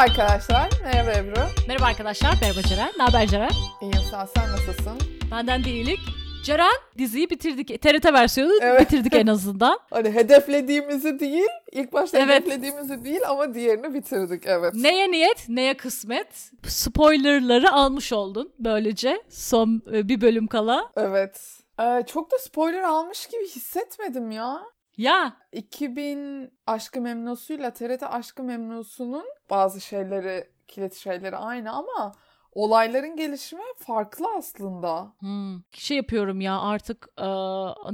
arkadaşlar. 0.00 0.70
Merhaba 0.84 1.10
Ebru. 1.10 1.40
Merhaba 1.68 1.86
arkadaşlar. 1.86 2.34
Merhaba 2.42 2.62
Ceren. 2.62 2.90
Ne 2.98 3.02
haber 3.02 3.26
Ceren? 3.26 3.50
İyiyim 3.80 4.02
sağ 4.10 4.22
ol. 4.22 4.26
Sen 4.34 4.52
nasılsın? 4.52 4.98
Benden 5.30 5.64
değilik. 5.64 5.98
Ceren 6.44 6.74
diziyi 6.98 7.30
bitirdik. 7.30 7.82
TRT 7.82 8.12
versiyonu 8.12 8.52
Evet. 8.60 8.80
bitirdik 8.80 9.14
en 9.14 9.26
azından. 9.26 9.78
Hani 9.90 10.10
hedeflediğimizi 10.10 11.20
değil, 11.20 11.48
ilk 11.72 11.92
başta 11.92 12.18
Evet. 12.18 12.44
hedeflediğimizi 12.46 13.04
değil 13.04 13.20
ama 13.28 13.54
diğerini 13.54 13.94
bitirdik 13.94 14.42
evet. 14.46 14.74
Neye 14.74 15.10
niyet, 15.10 15.48
neye 15.48 15.76
kısmet. 15.76 16.50
Spoilerları 16.66 17.72
almış 17.72 18.12
oldun 18.12 18.52
böylece. 18.58 19.22
Son 19.28 19.82
e, 19.92 20.08
bir 20.08 20.20
bölüm 20.20 20.46
kala. 20.46 20.90
Evet. 20.96 21.40
Ee, 21.80 22.02
çok 22.06 22.32
da 22.32 22.38
spoiler 22.38 22.82
almış 22.82 23.26
gibi 23.26 23.48
hissetmedim 23.48 24.30
ya. 24.30 24.60
Ya 25.00 25.36
2000 25.52 26.52
Aşkı 26.66 27.00
Memnusu'yla 27.00 27.72
TRT 27.72 28.02
Aşkı 28.02 28.42
Memnusu'nun 28.42 29.24
bazı 29.50 29.80
şeyleri, 29.80 30.50
kilit 30.68 30.94
şeyleri 30.94 31.36
aynı 31.36 31.72
ama 31.72 32.12
olayların 32.52 33.16
gelişimi 33.16 33.62
farklı 33.76 34.26
aslında. 34.38 35.12
hmm, 35.18 35.62
şey 35.72 35.96
yapıyorum 35.96 36.40
ya 36.40 36.60
artık 36.60 37.08
e, 37.18 37.24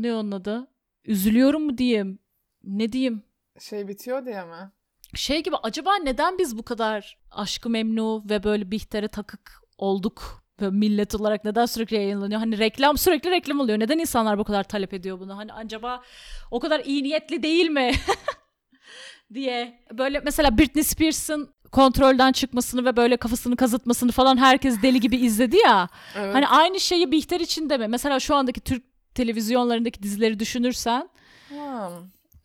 ne 0.02 0.14
onun 0.14 0.32
adı? 0.32 0.68
Üzülüyorum 1.04 1.62
mu 1.62 1.78
diyeyim? 1.78 2.18
Ne 2.64 2.92
diyeyim? 2.92 3.22
Şey 3.60 3.88
bitiyor 3.88 4.26
diye 4.26 4.44
mi? 4.44 4.70
Şey 5.14 5.42
gibi 5.42 5.56
acaba 5.62 5.96
neden 5.96 6.38
biz 6.38 6.58
bu 6.58 6.62
kadar 6.62 7.18
aşkı 7.30 7.70
memnu 7.70 8.24
ve 8.30 8.42
böyle 8.42 8.70
Bihter'e 8.70 9.08
takık 9.08 9.62
olduk? 9.78 10.45
Millet 10.60 11.14
olarak 11.14 11.44
neden 11.44 11.66
sürekli 11.66 11.96
yayınlanıyor? 11.96 12.40
Hani 12.40 12.58
reklam 12.58 12.98
sürekli 12.98 13.30
reklam 13.30 13.60
oluyor. 13.60 13.78
Neden 13.78 13.98
insanlar 13.98 14.38
bu 14.38 14.44
kadar 14.44 14.62
talep 14.64 14.94
ediyor 14.94 15.20
bunu? 15.20 15.36
Hani 15.36 15.52
acaba 15.52 16.02
o 16.50 16.60
kadar 16.60 16.80
iyi 16.84 17.02
niyetli 17.02 17.42
değil 17.42 17.70
mi? 17.70 17.92
diye. 19.34 19.80
Böyle 19.92 20.20
mesela 20.20 20.58
Britney 20.58 20.84
Spears'ın 20.84 21.54
kontrolden 21.72 22.32
çıkmasını 22.32 22.84
ve 22.84 22.96
böyle 22.96 23.16
kafasını 23.16 23.56
kazıtmasını 23.56 24.12
falan 24.12 24.36
herkes 24.36 24.82
deli 24.82 25.00
gibi 25.00 25.16
izledi 25.16 25.56
ya. 25.64 25.88
Evet. 26.18 26.34
Hani 26.34 26.48
aynı 26.48 26.80
şeyi 26.80 27.12
Bihter 27.12 27.40
için 27.40 27.70
de 27.70 27.78
mi? 27.78 27.88
Mesela 27.88 28.20
şu 28.20 28.34
andaki 28.34 28.60
Türk 28.60 28.84
televizyonlarındaki 29.14 30.02
dizileri 30.02 30.38
düşünürsen 30.38 31.08
Hmm. 31.48 31.56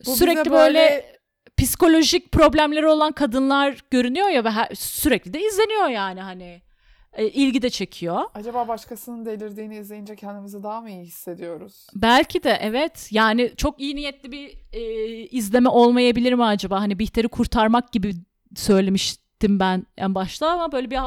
Bu 0.05 0.16
sürekli 0.16 0.39
bize 0.39 0.52
böyle 0.52 1.16
psikolojik 1.58 2.31
problemleri 2.31 2.88
olan 2.88 3.11
kadınlar 3.11 3.77
görünüyor 3.91 4.30
ya 4.30 4.43
ve 4.43 4.49
her- 4.49 4.75
sürekli 4.75 5.33
de 5.33 5.41
izleniyor 5.47 5.88
yani 5.88 6.21
hani 6.21 6.61
E, 7.14 7.26
ilgi 7.26 7.62
de 7.62 7.70
çekiyor. 7.70 8.22
Acaba 8.34 8.67
başkasının 8.67 9.26
delirdiğini 9.26 9.78
izleyince 9.78 10.16
kendimizi 10.16 10.64
daha 10.64 10.81
mı 10.81 10.90
iyi 10.90 11.04
hissediyoruz? 11.04 11.88
Belki 11.95 12.44
de 12.44 12.58
evet 12.62 13.08
yani 13.12 13.54
çok 13.58 13.81
iyi 13.81 13.95
niyetli 13.95 14.31
bir 14.31 14.58
e, 14.73 14.81
izleme 15.28 15.70
olmayabilir 15.70 16.34
mi 16.34 16.44
acaba? 16.44 16.82
Hani 16.82 17.00
Bihter'i 17.00 17.28
kurtarmak 17.28 17.92
gibi 17.92 18.14
söylemiştim 18.56 19.59
ben 19.59 19.86
en 19.98 20.16
başta 20.16 20.48
ama 20.50 20.72
böyle 20.72 20.92
bir 20.92 21.00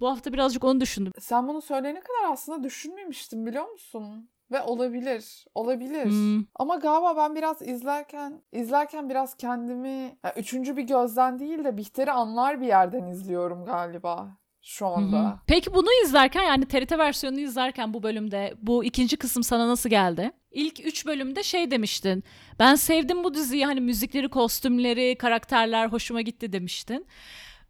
bu 0.00 0.10
hafta 0.10 0.32
birazcık 0.32 0.64
onu 0.64 0.80
düşündüm. 0.80 1.12
Sen 1.20 1.48
bunu 1.48 1.62
söyleyene 1.62 2.00
kadar 2.00 2.32
aslında 2.32 2.62
düşünmemiştim 2.62 3.46
biliyor 3.46 3.68
musun? 3.68 4.30
Ve 4.52 4.62
olabilir, 4.62 5.44
olabilir. 5.54 6.04
Hmm. 6.04 6.44
Ama 6.54 6.76
galiba 6.76 7.16
ben 7.16 7.34
biraz 7.34 7.62
izlerken, 7.62 8.42
izlerken 8.52 9.10
biraz 9.10 9.36
kendimi 9.36 10.18
yani 10.24 10.34
üçüncü 10.36 10.76
bir 10.76 10.82
gözden 10.82 11.38
değil 11.38 11.64
de 11.64 11.76
Bihter'i 11.76 12.12
anlar 12.12 12.60
bir 12.60 12.66
yerden 12.66 13.06
izliyorum 13.06 13.64
galiba 13.64 14.36
şu 14.64 14.86
Hı 14.86 14.90
hı. 14.90 14.94
anda. 14.94 15.38
Peki 15.46 15.74
bunu 15.74 15.86
izlerken 16.04 16.42
yani 16.42 16.68
TRT 16.68 16.92
versiyonunu 16.92 17.40
izlerken 17.40 17.94
bu 17.94 18.02
bölümde 18.02 18.54
bu 18.62 18.84
ikinci 18.84 19.16
kısım 19.16 19.42
sana 19.42 19.68
nasıl 19.68 19.90
geldi? 19.90 20.32
İlk 20.50 20.86
üç 20.86 21.06
bölümde 21.06 21.42
şey 21.42 21.70
demiştin. 21.70 22.24
Ben 22.58 22.74
sevdim 22.74 23.24
bu 23.24 23.34
diziyi 23.34 23.66
hani 23.66 23.80
müzikleri, 23.80 24.28
kostümleri, 24.28 25.18
karakterler 25.18 25.86
hoşuma 25.88 26.20
gitti 26.20 26.52
demiştin. 26.52 27.06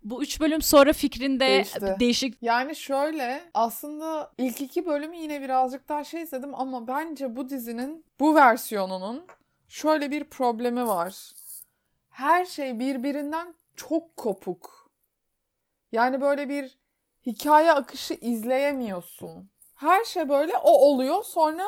Bu 0.03 0.23
üç 0.23 0.41
bölüm 0.41 0.63
sonra 0.63 0.93
fikrinde 0.93 1.47
Değişti. 1.49 1.97
değişik 2.01 2.43
Yani 2.43 2.77
şöyle 2.77 3.41
aslında 3.55 4.33
ilk 4.39 4.61
iki 4.61 4.87
bölümü 4.87 5.17
yine 5.17 5.43
birazcık 5.43 5.89
daha 5.89 6.05
şey 6.05 6.23
izledim 6.23 6.55
ama 6.55 6.89
bence 6.89 7.37
bu 7.37 7.49
dizinin 7.49 8.05
bu 8.21 8.35
versiyonunun 8.35 9.25
şöyle 9.69 10.11
bir 10.11 10.25
problemi 10.25 10.87
var. 10.87 11.33
Her 12.11 12.45
şey 12.45 12.79
birbirinden 12.79 13.55
çok 13.77 14.17
kopuk. 14.17 14.91
Yani 15.93 16.21
böyle 16.21 16.49
bir 16.49 16.84
hikaye 17.27 17.73
akışı 17.73 18.15
izleyemiyorsun. 18.15 19.51
Her 19.75 20.05
şey 20.05 20.29
böyle 20.29 20.57
o 20.57 20.71
oluyor 20.71 21.25
sonra 21.25 21.63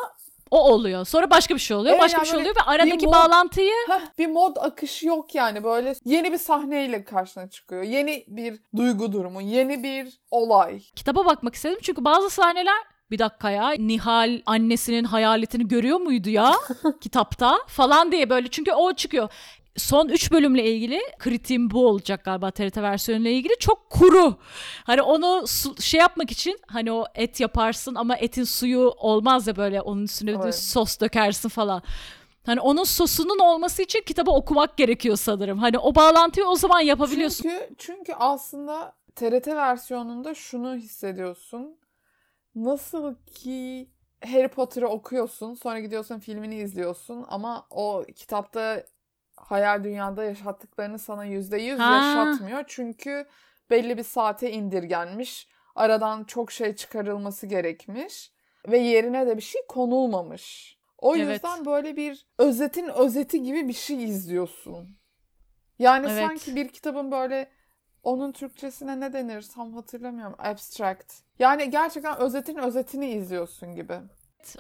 o 0.51 0.61
oluyor. 0.73 1.05
Sonra 1.05 1.31
başka 1.31 1.55
bir 1.55 1.61
şey 1.61 1.77
oluyor, 1.77 1.95
Evet, 1.95 2.03
başka 2.05 2.19
yani 2.19 2.25
bir 2.25 2.31
şey 2.31 2.41
oluyor 2.41 2.57
ve 2.57 2.61
aradaki 2.67 3.07
mod- 3.07 3.13
bağlantıyı 3.13 3.73
heh, 3.89 4.01
bir 4.19 4.27
mod 4.27 4.57
akışı 4.57 5.07
yok 5.07 5.35
yani 5.35 5.65
böyle 5.65 5.95
yeni 6.05 6.33
bir 6.33 6.39
sahneyle 6.39 7.05
karşına 7.05 7.51
çıkıyor. 7.51 7.83
Yeni 7.83 8.25
bir 8.29 8.61
duygu 8.77 9.13
durumu, 9.13 9.41
yeni 9.43 9.83
bir 9.83 10.21
olay. 10.31 10.81
kitaba 10.97 11.25
bakmak 11.27 11.55
istedim 11.55 11.79
çünkü 11.83 12.05
bazı 12.05 12.31
sahneler 12.31 12.77
bir 13.11 13.19
dakika 13.19 13.51
ya 13.51 13.71
Nihal 13.79 14.41
annesinin 14.47 15.05
hayaletini 15.05 15.69
görüyor 15.69 16.01
muydu 16.01 16.29
ya 16.31 16.53
kitapta 17.01 17.59
falan 17.67 18.13
diye 18.13 18.31
böyle 18.31 18.49
çünkü 18.51 18.73
o 18.73 18.93
çıkıyor. 18.93 19.29
Son 19.77 20.09
3 20.09 20.33
bölümle 20.33 20.71
ilgili 20.71 21.01
kritiğim 21.19 21.71
bu 21.71 21.87
olacak 21.89 22.25
galiba 22.25 22.51
TRT 22.51 22.77
versiyonuyla 22.77 23.31
ilgili 23.31 23.53
çok 23.61 23.91
kuru. 23.91 24.37
Hani 24.85 25.03
onu 25.03 25.47
su- 25.47 25.83
şey 25.83 26.01
yapmak 26.01 26.31
için 26.31 26.59
hani 26.67 26.93
o 26.93 27.05
et 27.15 27.41
yaparsın 27.41 27.95
ama 27.95 28.17
etin 28.17 28.45
suyu 28.45 28.93
olmaz 28.97 29.47
ya 29.47 29.57
böyle 29.57 29.81
onun 29.81 30.03
üstüne 30.05 30.31
Evet. 30.31 30.55
sos 30.55 31.01
dökersin 31.01 31.49
falan. 31.49 31.83
Hani 32.47 32.61
onun 32.61 32.85
sosunun 32.85 33.39
olması 33.39 33.83
için 33.83 34.03
kitabı 34.07 34.31
okumak 34.31 34.77
gerekiyor 34.77 35.17
sanırım. 35.17 35.59
Hani 35.59 35.79
o 35.79 35.95
bağlantıyı 35.95 36.47
o 36.47 36.55
zaman 36.57 36.81
yapabiliyorsun. 36.81 37.43
Çünkü, 37.43 37.75
çünkü 37.79 38.13
aslında 38.13 38.93
TRT 39.15 39.47
versiyonunda 39.47 40.35
şunu 40.35 40.75
hissediyorsun. 40.77 41.77
Nasıl 42.55 43.15
ki 43.35 43.89
Harry 44.25 44.49
Potter'ı 44.49 44.89
okuyorsun, 44.89 45.55
sonra 45.55 45.81
gidiyorsun 45.81 46.19
filmini 46.19 46.57
izliyorsun 46.57 47.25
ama 47.29 47.67
o 47.71 48.05
kitapta 48.17 48.83
hayal 49.47 49.85
dünyada 49.85 50.25
yaşattıklarını 50.25 50.99
sana 50.99 51.25
yüzde 51.25 51.57
yüz 51.57 51.79
yaşatmıyor. 51.79 52.65
Çünkü 52.67 53.27
belli 53.71 53.99
bir 53.99 54.03
saate 54.03 54.51
indirgenmiş. 54.53 55.49
Aradan 55.75 56.25
çok 56.25 56.53
şey 56.53 56.77
çıkarılması 56.77 57.47
gerekmiş. 57.47 58.33
Ve 58.69 58.79
yerine 58.79 59.27
de 59.27 59.37
bir 59.37 59.43
şey 59.43 59.63
konulmamış. 59.69 60.77
O 60.99 61.17
Evet. 61.17 61.29
yüzden 61.35 61.65
böyle 61.67 61.97
bir 61.97 62.27
özetin 62.39 62.89
özeti 62.89 63.43
gibi 63.43 63.69
bir 63.69 63.73
şey 63.73 64.05
izliyorsun. 64.05 64.99
Yani 65.79 66.07
Evet. 66.11 66.19
sanki 66.19 66.57
bir 66.57 66.69
kitabın 66.69 67.11
böyle 67.13 67.51
onun 68.03 68.33
Türkçesine 68.33 69.01
ne 69.01 69.13
denir 69.13 69.47
tam 69.55 69.73
hatırlamıyorum. 69.75 70.37
Abstract. 70.39 71.13
Yani 71.39 71.71
gerçekten 71.71 72.19
özetin 72.19 72.57
özetini 72.57 73.11
izliyorsun 73.11 73.75
gibi. 73.75 73.95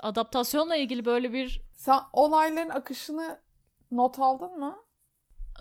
Adaptasyonla 0.03 0.77
ilgili 0.77 1.05
böyle 1.05 1.33
bir 1.33 1.63
Sen 1.75 1.99
olayların 2.13 2.69
akışını 2.69 3.39
not 3.91 4.19
aldın 4.19 4.59
mı? 4.59 4.77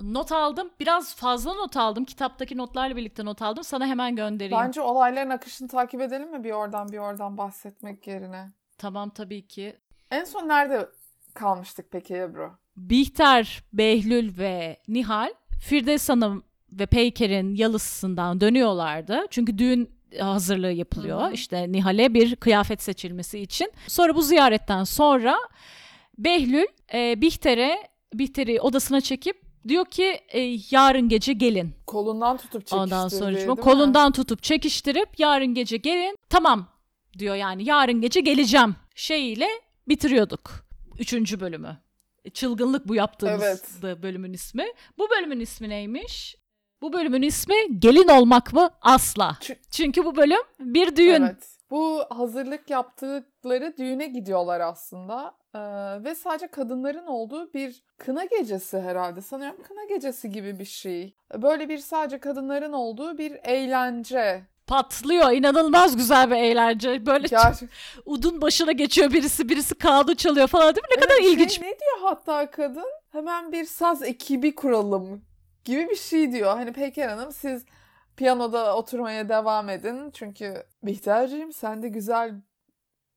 Not 0.01 0.31
aldım. 0.31 0.69
Biraz 0.79 1.15
fazla 1.15 1.53
not 1.53 1.77
aldım. 1.77 2.05
Kitaptaki 2.05 2.57
notlarla 2.57 2.95
birlikte 2.95 3.25
not 3.25 3.41
aldım. 3.41 3.63
Sana 3.63 3.87
hemen 3.87 4.15
göndereyim. 4.15 4.63
Bence 4.63 4.81
olayların 4.81 5.29
akışını 5.29 5.67
takip 5.67 6.01
edelim 6.01 6.31
mi 6.31 6.43
bir 6.43 6.51
oradan 6.51 6.91
bir 6.91 6.97
oradan 6.97 7.37
bahsetmek 7.37 8.07
yerine? 8.07 8.51
Tamam 8.77 9.09
tabii 9.09 9.47
ki. 9.47 9.79
En 10.11 10.23
son 10.23 10.47
nerede 10.47 10.89
kalmıştık 11.33 11.91
peki 11.91 12.15
Ebru? 12.15 12.51
Bihter, 12.77 13.63
Behlül 13.73 14.37
ve 14.37 14.77
Nihal 14.87 15.33
Firdevs 15.61 16.09
Hanım 16.09 16.43
ve 16.71 16.85
Peyker'in 16.85 17.55
yalısından 17.55 18.41
dönüyorlardı. 18.41 19.25
Çünkü 19.29 19.57
düğün 19.57 19.95
hazırlığı 20.19 20.71
yapılıyor. 20.71 21.21
Hı 21.21 21.25
hı. 21.25 21.31
İşte 21.31 21.71
Nihal'e 21.71 22.13
bir 22.13 22.35
kıyafet 22.35 22.81
seçilmesi 22.81 23.39
için. 23.39 23.71
Sonra 23.87 24.15
bu 24.15 24.21
ziyaretten 24.21 24.83
sonra 24.83 25.37
Behlül 26.17 26.66
e, 26.93 27.21
Bihter'e 27.21 27.94
Bihter'i 28.13 28.61
odasına 28.61 29.02
çekip 29.02 29.41
diyor 29.67 29.85
ki 29.85 30.19
e, 30.29 30.57
yarın 30.72 31.09
gece 31.09 31.34
gelin. 31.34 31.72
Kolundan 31.87 32.37
tutup 32.37 32.52
çekiştirdi 32.61 32.81
Ondan 32.81 33.07
sonra 33.07 33.35
değil 33.35 33.47
mi? 33.47 33.55
kolundan 33.55 34.11
tutup 34.11 34.43
çekiştirip 34.43 35.19
yarın 35.19 35.53
gece 35.53 35.78
gelin. 35.78 36.17
Tamam 36.29 36.67
diyor 37.17 37.35
yani 37.35 37.63
yarın 37.63 38.02
gece 38.02 38.19
geleceğim 38.22 38.75
şeyiyle 38.96 39.47
bitiriyorduk. 39.87 40.52
Üçüncü 40.99 41.40
bölümü. 41.40 41.78
Çılgınlık 42.34 42.87
bu 42.87 42.96
yaptığımız 42.96 43.43
Evet. 43.43 43.63
da 43.81 44.03
bölümün 44.03 44.34
ismi. 44.34 44.66
Bu 44.97 45.09
bölümün 45.09 45.40
ismi 45.40 45.69
neymiş? 45.69 46.35
Bu 46.81 46.93
bölümün 46.93 47.22
ismi 47.22 47.55
gelin 47.79 48.07
olmak 48.07 48.53
mı? 48.53 48.69
Asla. 48.81 49.37
Çü- 49.41 49.57
Çünkü 49.72 50.05
bu 50.05 50.16
bölüm 50.16 50.41
bir 50.59 50.96
düğün. 50.96 51.22
Evet. 51.22 51.49
Bu 51.72 52.03
hazırlık 52.09 52.69
yaptıkları 52.69 53.73
düğüne 53.78 54.07
gidiyorlar 54.07 54.59
aslında. 54.59 55.35
Ee, 55.55 56.03
ve 56.03 56.16
sadece 56.16 56.47
kadınların 56.47 57.05
olduğu 57.07 57.53
bir 57.53 57.84
kına 57.97 58.25
gecesi 58.25 58.79
herhalde. 58.79 59.22
Sanıyorum 59.22 59.63
kına 59.63 59.85
gecesi 59.85 60.29
gibi 60.29 60.59
bir 60.59 60.66
şey. 60.66 61.16
Böyle 61.41 61.69
bir 61.69 61.78
sadece 61.78 62.19
kadınların 62.19 62.73
olduğu 62.73 63.17
bir 63.17 63.31
eğlence. 63.43 64.43
Patlıyor. 64.67 65.31
İnanılmaz 65.31 65.97
güzel 65.97 66.31
bir 66.31 66.35
eğlence. 66.35 67.05
Böyle 67.05 67.28
Gerçi- 67.28 67.67
udun 68.05 68.41
başına 68.41 68.72
geçiyor 68.72 69.11
birisi. 69.13 69.49
Birisi 69.49 69.75
kağıdı 69.75 70.16
çalıyor 70.16 70.47
falan 70.47 70.75
değil 70.75 70.84
mi? 70.84 70.96
Ne 70.96 71.02
kadar 71.02 71.16
Evet, 71.16 71.23
şey, 71.23 71.34
ilginç. 71.34 71.59
ne 71.61 71.66
diyor 71.67 71.97
hatta 72.02 72.52
kadın? 72.52 72.85
Hemen 73.11 73.52
bir 73.52 73.66
saz 73.66 74.02
ekibi 74.03 74.55
kuralım 74.55 75.22
gibi 75.66 75.90
bir 75.90 75.96
şey 75.96 76.31
diyor. 76.31 76.55
Hani 76.57 76.73
Peker 76.73 77.07
Hanım 77.09 77.31
siz 77.31 77.66
piyanoda 78.17 78.75
oturmaya 78.78 79.29
devam 79.29 79.69
edin. 79.69 80.11
Çünkü 80.11 80.63
Bihterciğim 80.84 81.53
sen 81.53 81.81
de 81.84 81.87
güzel 81.87 82.31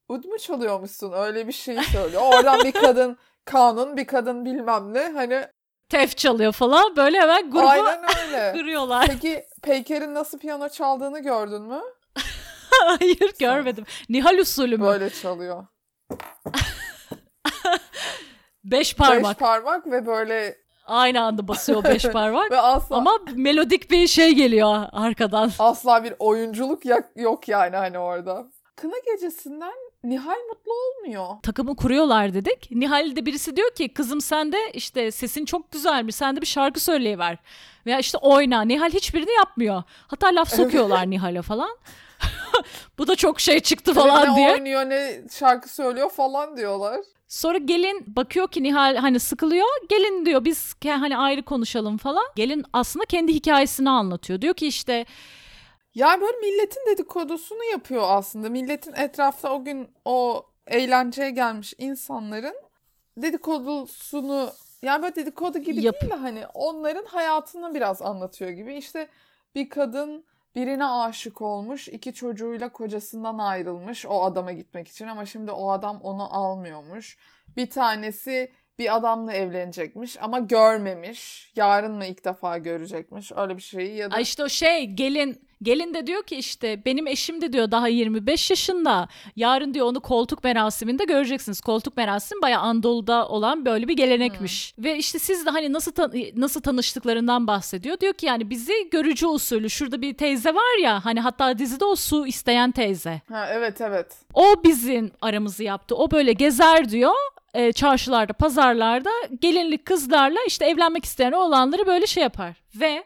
ud 0.08 0.24
mu 0.24 0.38
çalıyormuşsun 0.38 1.12
öyle 1.12 1.46
bir 1.46 1.52
şey 1.52 1.82
söylüyor. 1.82 2.22
Oradan 2.22 2.60
bir 2.64 2.72
kadın 2.72 3.18
kanun 3.44 3.96
bir 3.96 4.06
kadın 4.06 4.44
bilmem 4.44 4.94
ne 4.94 5.12
hani 5.14 5.46
Tef 5.88 6.16
çalıyor 6.16 6.52
falan 6.52 6.96
böyle 6.96 7.20
hemen 7.20 7.50
grubu 7.50 7.68
aynen 7.68 8.00
öyle. 8.26 8.52
kırıyorlar. 8.58 9.06
Peki 9.06 9.44
Peyker'in 9.62 10.14
nasıl 10.14 10.38
piyano 10.38 10.68
çaldığını 10.68 11.18
gördün 11.20 11.62
mü? 11.62 11.80
Hayır 12.84 13.32
görmedim. 13.38 13.84
Nihal 14.08 14.38
usulü 14.38 14.76
mü? 14.76 14.84
Böyle 14.84 15.10
çalıyor. 15.10 15.66
Beş 18.64 18.96
parmak. 18.96 19.30
Beş 19.30 19.38
parmak 19.38 19.86
ve 19.86 20.06
böyle 20.06 20.56
Aynı 20.86 21.22
anda 21.22 21.48
basıyor 21.48 21.84
beş 21.84 22.02
parmak. 22.08 22.50
ve 22.50 22.60
asla 22.60 22.96
Ama 22.96 23.18
melodik 23.34 23.90
bir 23.90 24.06
şey 24.06 24.34
geliyor 24.34 24.84
arkadan. 24.92 25.50
asla 25.58 26.04
bir 26.04 26.14
oyunculuk 26.18 26.82
yok 27.16 27.48
yani 27.48 27.76
hani 27.76 27.98
orada. 27.98 28.46
Kına 28.76 28.94
gecesinden 29.06 29.74
Nihal 30.04 30.36
mutlu 30.48 30.72
olmuyor. 30.72 31.26
Takımı 31.42 31.76
kuruyorlar 31.76 32.34
dedik. 32.34 32.70
Nihal 32.70 33.16
de 33.16 33.26
birisi 33.26 33.56
diyor 33.56 33.70
ki 33.70 33.88
kızım 33.88 34.20
sen 34.20 34.52
de 34.52 34.70
işte 34.72 35.10
sesin 35.10 35.44
çok 35.44 35.72
güzelmiş 35.72 36.14
sen 36.14 36.36
de 36.36 36.40
bir 36.40 36.46
şarkı 36.46 36.80
söyleyiver. 36.80 37.38
Veya 37.86 37.98
işte 37.98 38.18
oyna. 38.18 38.62
Nihal 38.62 38.90
hiçbirini 38.90 39.32
yapmıyor. 39.32 39.82
Hatta 40.06 40.26
laf 40.26 40.54
sokuyorlar 40.54 41.10
Nihal'e 41.10 41.42
falan. 41.42 41.76
Bu 42.98 43.06
da 43.06 43.16
çok 43.16 43.40
şey 43.40 43.60
çıktı 43.60 43.94
falan 43.94 44.32
ne 44.32 44.36
diye. 44.36 44.52
oynuyor 44.52 44.90
ne 44.90 45.22
şarkı 45.38 45.74
söylüyor 45.74 46.10
falan 46.10 46.56
diyorlar. 46.56 47.00
Sonra 47.28 47.58
gelin 47.58 48.04
bakıyor 48.16 48.48
ki 48.48 48.62
Nihal 48.62 48.96
hani 48.96 49.20
sıkılıyor. 49.20 49.66
Gelin 49.88 50.26
diyor 50.26 50.44
biz 50.44 50.74
hani 50.84 51.16
ayrı 51.18 51.42
konuşalım 51.42 51.96
falan. 51.98 52.24
Gelin 52.36 52.64
aslında 52.72 53.04
kendi 53.04 53.34
hikayesini 53.34 53.90
anlatıyor. 53.90 54.40
Diyor 54.40 54.54
ki 54.54 54.66
işte 54.66 55.06
Yani 55.98 56.20
böyle 56.20 56.36
milletin 56.36 56.80
dedikodusunu 56.90 57.64
yapıyor 57.64 58.02
aslında. 58.06 58.48
Milletin 58.48 58.92
etrafta 58.92 59.52
o 59.52 59.64
gün 59.64 59.88
o 60.04 60.46
eğlenceye 60.66 61.30
gelmiş 61.30 61.74
insanların 61.78 62.56
dedikodusunu 63.16 64.50
yani 64.82 65.02
böyle 65.02 65.14
dedikodu 65.14 65.58
gibi 65.58 65.84
Yap- 65.84 66.00
değil 66.00 66.12
de 66.12 66.16
hani 66.16 66.46
onların 66.54 67.04
hayatını 67.04 67.74
biraz 67.74 68.02
anlatıyor 68.02 68.50
gibi. 68.50 68.74
İşte 68.74 69.08
bir 69.54 69.68
kadın 69.68 70.24
birine 70.54 70.86
aşık 70.86 71.42
olmuş, 71.42 71.88
iki 71.88 72.14
çocuğuyla 72.14 72.72
kocasından 72.72 73.38
ayrılmış 73.38 74.06
o 74.06 74.24
adama 74.24 74.52
gitmek 74.52 74.88
için 74.88 75.06
ama 75.06 75.26
şimdi 75.26 75.50
o 75.50 75.70
adam 75.70 76.00
onu 76.00 76.36
almıyormuş. 76.36 77.18
Bir 77.56 77.70
tanesi 77.70 78.52
bir 78.78 78.96
adamla 78.96 79.32
evlenecekmiş 79.32 80.16
ama 80.22 80.38
görmemiş. 80.38 81.52
Yarın 81.56 81.92
mı 81.92 82.06
ilk 82.06 82.24
defa 82.24 82.58
görecekmiş 82.58 83.32
öyle 83.36 83.56
bir 83.56 83.62
şeyi 83.62 83.96
ya 83.96 84.10
da 84.10 84.14
Ay 84.16 84.22
işte 84.22 84.44
o 84.44 84.48
şey 84.48 84.84
gelin 84.86 85.40
gelin 85.62 85.94
de 85.94 86.06
diyor 86.06 86.22
ki 86.22 86.36
işte 86.36 86.84
benim 86.84 87.06
eşim 87.06 87.40
de 87.40 87.52
diyor 87.52 87.70
daha 87.70 87.88
25 87.88 88.50
yaşında. 88.50 89.08
Yarın 89.36 89.74
diyor 89.74 89.86
onu 89.86 90.00
koltuk 90.00 90.44
merasiminde 90.44 91.04
göreceksiniz. 91.04 91.60
Koltuk 91.60 91.96
merasim 91.96 92.42
bayağı 92.42 92.62
Anadolu'da 92.62 93.28
olan 93.28 93.64
böyle 93.66 93.88
bir 93.88 93.96
gelenekmiş. 93.96 94.74
Ve 94.78 94.96
işte 94.96 95.18
siz 95.18 95.46
de 95.46 95.50
hani 95.50 95.72
nasıl 95.72 95.92
tan- 95.92 96.12
nasıl 96.36 96.60
tanıştıklarından 96.60 97.46
bahsediyor. 97.46 98.00
Diyor 98.00 98.12
ki 98.12 98.26
yani 98.26 98.50
bizi 98.50 98.90
görücü 98.90 99.26
usulü 99.26 99.70
şurada 99.70 100.02
bir 100.02 100.14
teyze 100.14 100.54
var 100.54 100.82
ya 100.82 101.04
hani 101.04 101.20
hatta 101.20 101.58
dizide 101.58 101.84
o 101.84 101.96
su 101.96 102.26
isteyen 102.26 102.70
teyze. 102.70 103.20
Ha 103.32 103.48
evet 103.52 103.80
evet. 103.80 104.16
O 104.34 104.54
bizim 104.64 105.10
aramızı 105.20 105.64
yaptı. 105.64 105.96
O 105.96 106.10
böyle 106.10 106.32
gezer 106.32 106.90
diyor. 106.90 107.12
E, 107.54 107.72
çarşılarda, 107.72 108.32
pazarlarda 108.32 109.10
gelinlik 109.40 109.86
kızlarla 109.86 110.38
işte 110.46 110.66
evlenmek 110.66 111.04
isteyen 111.04 111.32
oğlanları 111.32 111.86
böyle 111.86 112.06
şey 112.06 112.22
yapar. 112.22 112.56
Ve 112.74 113.04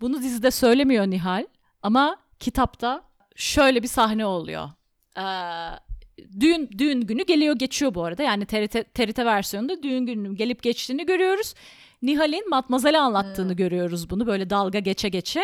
bunu 0.00 0.22
dizide 0.22 0.50
söylemiyor 0.50 1.06
Nihal 1.06 1.46
ama 1.82 2.16
kitapta 2.40 3.02
şöyle 3.36 3.82
bir 3.82 3.88
sahne 3.88 4.26
oluyor. 4.26 4.68
Ee, 5.18 5.22
düğün 6.40 6.70
düğün 6.78 7.00
günü 7.00 7.26
geliyor 7.26 7.56
geçiyor 7.56 7.94
bu 7.94 8.04
arada. 8.04 8.22
Yani 8.22 8.46
TRT, 8.46 8.94
TRT 8.94 9.18
versiyonunda 9.18 9.82
düğün 9.82 10.06
gününün 10.06 10.36
gelip 10.36 10.62
geçtiğini 10.62 11.06
görüyoruz. 11.06 11.54
Nihal'in 12.02 12.50
Matmazel'e 12.50 12.98
anlattığını 12.98 13.52
görüyoruz 13.52 14.10
bunu 14.10 14.26
böyle 14.26 14.50
dalga 14.50 14.78
geçe 14.78 15.08
geçe. 15.08 15.42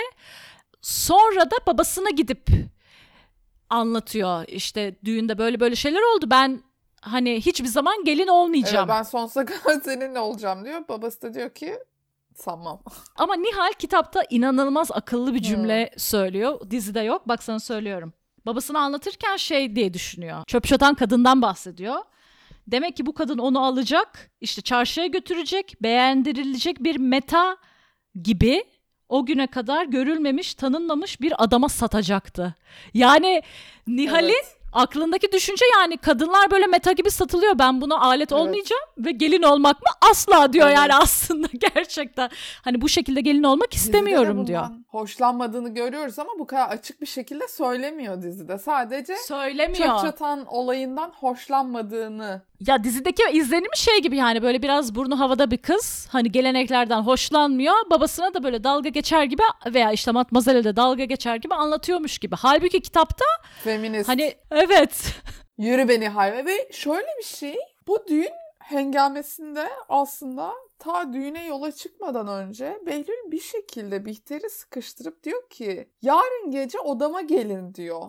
Sonra 0.82 1.50
da 1.50 1.56
babasına 1.66 2.10
gidip 2.10 2.46
anlatıyor. 3.70 4.44
İşte 4.48 4.96
düğünde 5.04 5.38
böyle 5.38 5.60
böyle 5.60 5.76
şeyler 5.76 6.16
oldu. 6.16 6.26
Ben 6.30 6.62
hani 7.00 7.40
hiçbir 7.40 7.68
zaman 7.68 8.04
gelin 8.04 8.26
olmayacağım. 8.26 8.90
Evet, 8.90 8.98
ben 8.98 9.02
sonsuza 9.02 9.44
kadar 9.46 9.80
seninle 9.80 10.18
olacağım 10.18 10.64
diyor. 10.64 10.88
Babası 10.88 11.22
da 11.22 11.34
diyor 11.34 11.50
ki 11.50 11.78
sanmam. 12.34 12.82
Ama 13.16 13.36
Nihal 13.36 13.72
kitapta 13.78 14.22
inanılmaz 14.30 14.90
akıllı 14.92 15.34
bir 15.34 15.42
cümle 15.42 15.90
söylüyor. 15.96 16.70
Dizide 16.70 17.00
yok. 17.00 17.28
Bak 17.28 17.42
sana 17.42 17.60
söylüyorum. 17.60 18.12
Babasını 18.46 18.78
anlatırken 18.78 19.36
şey 19.36 19.76
diye 19.76 19.94
düşünüyor. 19.94 20.44
Çöp 20.46 20.64
çatan 20.64 20.94
kadından 20.94 21.42
bahsediyor. 21.42 21.96
Demek 22.66 22.96
ki 22.96 23.06
bu 23.06 23.14
kadın 23.14 23.38
onu 23.38 23.64
alacak, 23.64 24.30
işte 24.40 24.62
çarşıya 24.62 25.06
götürecek, 25.06 25.76
beğendirilecek 25.82 26.84
bir 26.84 26.96
meta 26.96 27.56
gibi 28.22 28.64
o 29.08 29.26
güne 29.26 29.46
kadar 29.46 29.84
görülmemiş, 29.84 30.54
tanınmamış 30.54 31.20
bir 31.20 31.44
adama 31.44 31.68
satacaktı. 31.68 32.54
Yani 32.94 33.42
Nihal'in 33.86 34.28
Evet. 34.28 34.59
Aklındaki 34.72 35.32
düşünce 35.32 35.64
yani 35.80 35.96
kadınlar 35.96 36.50
böyle 36.50 36.66
meta 36.66 36.92
gibi 36.92 37.10
satılıyor. 37.10 37.58
Ben 37.58 37.80
buna 37.80 38.00
alet 38.00 38.32
Evet. 38.32 38.42
olmayacağım 38.42 38.82
ve 38.98 39.10
gelin 39.10 39.42
olmak 39.42 39.82
mı? 39.82 39.88
Asla 40.10 40.52
diyor 40.52 40.66
Evet. 40.66 40.76
yani 40.76 40.94
aslında 40.94 41.48
gerçekten. 41.74 42.30
Hani 42.64 42.80
bu 42.80 42.88
şekilde 42.88 43.20
gelin 43.20 43.42
olmak 43.42 43.74
istemiyorum 43.74 44.46
diyor. 44.46 44.66
Hoşlanmadığını 44.88 45.74
görüyoruz 45.74 46.18
ama 46.18 46.30
bu 46.38 46.46
kadar 46.46 46.68
açık 46.68 47.00
bir 47.00 47.06
şekilde 47.06 47.48
söylemiyor 47.48 48.22
dizide. 48.22 48.58
Sadece 48.58 49.16
Söylemiyor. 49.16 49.86
çöp 50.00 50.00
çatan 50.10 50.44
olayından 50.46 51.12
hoşlanmadığını. 51.20 52.42
Ya 52.66 52.84
dizideki 52.84 53.22
izlenimi 53.32 53.76
şey 53.76 53.98
gibi 54.02 54.16
yani 54.16 54.42
böyle 54.42 54.62
biraz 54.62 54.94
burnu 54.94 55.20
havada 55.20 55.50
bir 55.50 55.56
kız. 55.56 56.08
Hani 56.12 56.32
geleneklerden 56.32 57.00
hoşlanmıyor. 57.00 57.74
Babasına 57.90 58.34
da 58.34 58.42
böyle 58.42 58.64
dalga 58.64 58.88
geçer 58.88 59.24
gibi 59.24 59.42
veya 59.66 59.92
işte 59.92 60.10
Matmazel'e 60.12 60.64
de 60.64 60.76
dalga 60.76 61.04
geçer 61.04 61.36
gibi 61.36 61.54
anlatıyormuş 61.54 62.18
gibi. 62.18 62.36
Halbuki 62.38 62.80
kitapta 62.80 63.24
Feminist. 63.64 64.08
hani 64.08 64.34
evet. 64.60 65.14
Yürü 65.58 65.88
beni 65.88 66.08
hayve. 66.08 66.44
Ve 66.46 66.68
şöyle 66.72 67.08
bir 67.18 67.24
şey. 67.24 67.58
Bu 67.86 68.06
düğün 68.08 68.32
hengamesinde 68.58 69.68
aslında 69.88 70.52
ta 70.78 71.12
düğüne 71.12 71.46
yola 71.46 71.72
çıkmadan 71.72 72.28
önce 72.28 72.78
Behlül 72.86 73.30
bir 73.32 73.40
şekilde 73.40 74.04
Bihter'i 74.04 74.50
sıkıştırıp 74.50 75.22
diyor 75.24 75.48
ki 75.50 75.90
yarın 76.02 76.50
gece 76.50 76.80
odama 76.80 77.20
gelin 77.20 77.74
diyor. 77.74 78.02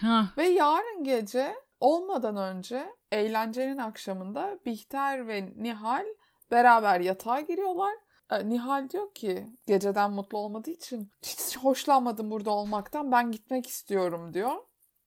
ha, 0.00 0.26
Ve 0.36 0.48
yarın 0.48 1.04
gece 1.04 1.54
olmadan 1.80 2.36
önce 2.36 2.86
eğlencenin 3.12 3.78
akşamında 3.78 4.58
Bihter 4.66 5.28
ve 5.28 5.52
Nihal 5.56 6.06
beraber 6.50 7.00
yatağa 7.00 7.40
giriyorlar. 7.40 7.94
E, 8.30 8.48
Nihal 8.48 8.90
diyor 8.90 9.14
ki 9.14 9.46
geceden 9.66 10.10
mutlu 10.12 10.38
olmadığı 10.38 10.70
için 10.70 11.10
hiç 11.22 11.56
hoşlanmadım 11.58 12.30
burada 12.30 12.50
olmaktan 12.50 13.12
ben 13.12 13.32
gitmek 13.32 13.66
istiyorum 13.66 14.34
diyor. 14.34 14.56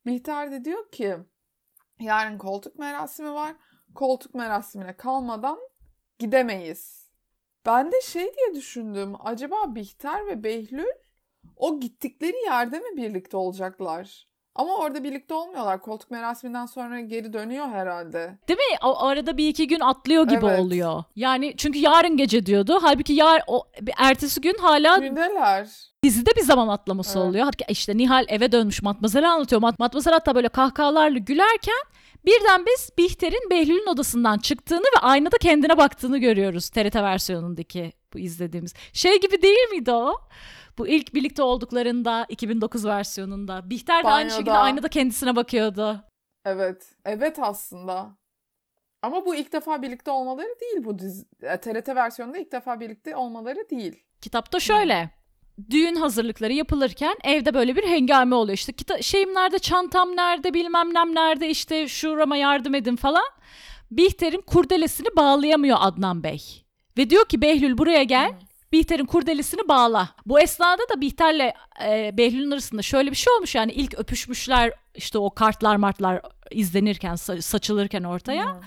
Bihter 0.05 0.51
de 0.51 0.65
diyor 0.65 0.91
ki 0.91 1.17
yarın 2.00 2.38
koltuk 2.38 2.79
merasimi 2.79 3.33
var. 3.33 3.55
Koltuk 3.95 4.35
merasimine 4.35 4.97
kalmadan 4.97 5.59
gidemeyiz. 6.19 7.09
Ben 7.65 7.91
de 7.91 8.01
şey 8.01 8.24
diye 8.24 8.55
düşündüm. 8.55 9.13
Acaba 9.19 9.75
Bihter 9.75 10.25
ve 10.25 10.43
Behlül 10.43 10.91
o 11.55 11.79
gittikleri 11.79 12.38
yerde 12.45 12.79
mi 12.79 12.97
birlikte 12.97 13.38
olacaklar? 13.38 14.29
Ama 14.55 14.75
orada 14.77 15.03
birlikte 15.03 15.33
olmuyorlar. 15.33 15.81
Koltuk 15.81 16.12
merasiminden 16.12 16.65
sonra 16.65 17.00
geri 17.00 17.33
dönüyor 17.33 17.67
herhalde. 17.67 18.38
değil 18.47 18.59
mi? 18.59 18.77
O 18.83 19.05
arada 19.05 19.38
bir 19.38 19.47
iki 19.47 19.67
gün 19.67 19.79
atlıyor 19.79 20.27
gibi 20.27 20.45
Evet. 20.45 20.59
oluyor. 20.59 21.03
Yani 21.15 21.53
çünkü 21.57 21.79
yarın 21.79 22.17
gece 22.17 22.45
diyordu. 22.45 22.79
Halbuki 22.81 23.13
yar 23.13 23.43
o 23.47 23.63
ertesi 23.97 24.41
gün 24.41 24.55
hala 24.62 24.97
Gündeler. 24.97 25.67
dizide 26.03 26.29
bir 26.35 26.41
zaman 26.41 26.67
atlaması 26.67 27.19
Evet. 27.19 27.27
oluyor. 27.29 27.45
Hatta 27.45 27.65
işte 27.69 27.97
Nihal 27.97 28.25
eve 28.27 28.51
dönmüş 28.51 28.81
Matmazel'e 28.81 29.27
anlatıyor. 29.27 29.62
Mat 29.62 29.79
Matmazel 29.79 30.13
hatta 30.13 30.35
böyle 30.35 30.50
kahkahalarla 30.50 31.17
gülerken 31.17 31.83
birden 32.25 32.65
biz 32.65 32.89
Bihter'in 32.97 33.50
Behlül'ün 33.50 33.88
odasından 33.88 34.38
çıktığını 34.38 34.79
ve 34.97 35.00
aynada 35.01 35.38
kendine 35.38 35.77
baktığını 35.77 36.17
görüyoruz 36.17 36.69
TRT 36.69 36.95
versiyonundaki 36.95 37.93
bu 38.13 38.19
izlediğimiz. 38.19 38.74
Şey 38.93 39.19
gibi 39.19 39.41
değil 39.41 39.69
miydi 39.71 39.91
o? 39.91 40.13
Bu 40.77 40.88
ilk 40.88 41.13
birlikte 41.13 41.41
olduklarında 41.44 42.25
2009 42.29 42.86
versiyonunda. 42.86 43.70
Bihter 43.70 44.03
de 44.03 44.08
aynı 44.08 44.17
Banyoda. 44.29 44.36
şekilde 44.38 44.51
aynada 44.58 44.88
kendisine 44.88 45.36
bakıyordu. 45.36 46.03
Evet. 46.46 46.96
Evet 47.05 47.38
aslında. 47.41 48.17
Ama 49.01 49.25
bu 49.25 49.36
ilk 49.36 49.53
defa 49.53 49.82
birlikte 49.82 50.12
olmaları 50.12 50.48
değil 50.62 50.86
bu 50.86 51.00
dizi. 51.00 51.25
e, 51.41 51.58
TRT 51.58 51.88
versiyonunda 51.96 52.38
ilk 52.38 52.51
defa 52.51 52.79
birlikte 52.79 53.15
olmaları 53.15 53.70
değil. 53.70 54.03
Kitapta 54.22 54.60
şöyle. 54.60 55.10
Düğün 55.70 55.96
hazırlıkları 55.96 56.53
yapılırken 56.53 57.15
evde 57.24 57.53
böyle 57.53 57.75
bir 57.75 57.84
hengame 57.84 58.36
oluyor. 58.36 58.58
İşte 58.58 58.72
kita- 58.72 59.03
şeyim 59.03 59.34
nerede, 59.34 59.60
çantam 59.60 60.15
nerede, 60.15 60.53
bilmem 60.53 60.94
nem 60.94 61.15
nerede, 61.15 61.50
işte 61.50 61.88
şurama 61.88 62.38
yardım 62.38 62.75
edin 62.75 62.96
falan. 62.96 63.25
Bihter'in 63.91 64.41
kurdelesini 64.41 65.08
bağlayamıyor 65.15 65.77
Adnan 65.82 66.24
Bey. 66.24 66.41
Ve 66.98 67.10
diyor 67.10 67.25
ki 67.25 67.41
Behlül 67.41 67.77
buraya 67.77 68.03
gel. 68.03 68.32
Bihter'in 68.72 69.05
kurdelesini 69.05 69.67
bağla. 69.67 70.10
Bu 70.25 70.39
esnada 70.39 70.81
da 70.95 71.01
Bihter'le 71.01 71.53
e, 71.86 72.17
Behlül'ün 72.17 72.51
arasında 72.51 72.81
şöyle 72.81 73.12
bir 73.12 73.15
şey 73.15 73.34
olmuş 73.34 73.55
yani 73.55 73.72
ilk 73.72 74.00
öpüşmüşler 74.00 74.74
işte 74.95 75.17
o 75.17 75.29
kartlar 75.29 75.75
martlar 75.75 76.22
izlenirken 76.51 77.13
sa- 77.13 77.41
saçılırken 77.41 78.03
ortaya. 78.03 78.45
Hmm. 78.53 78.62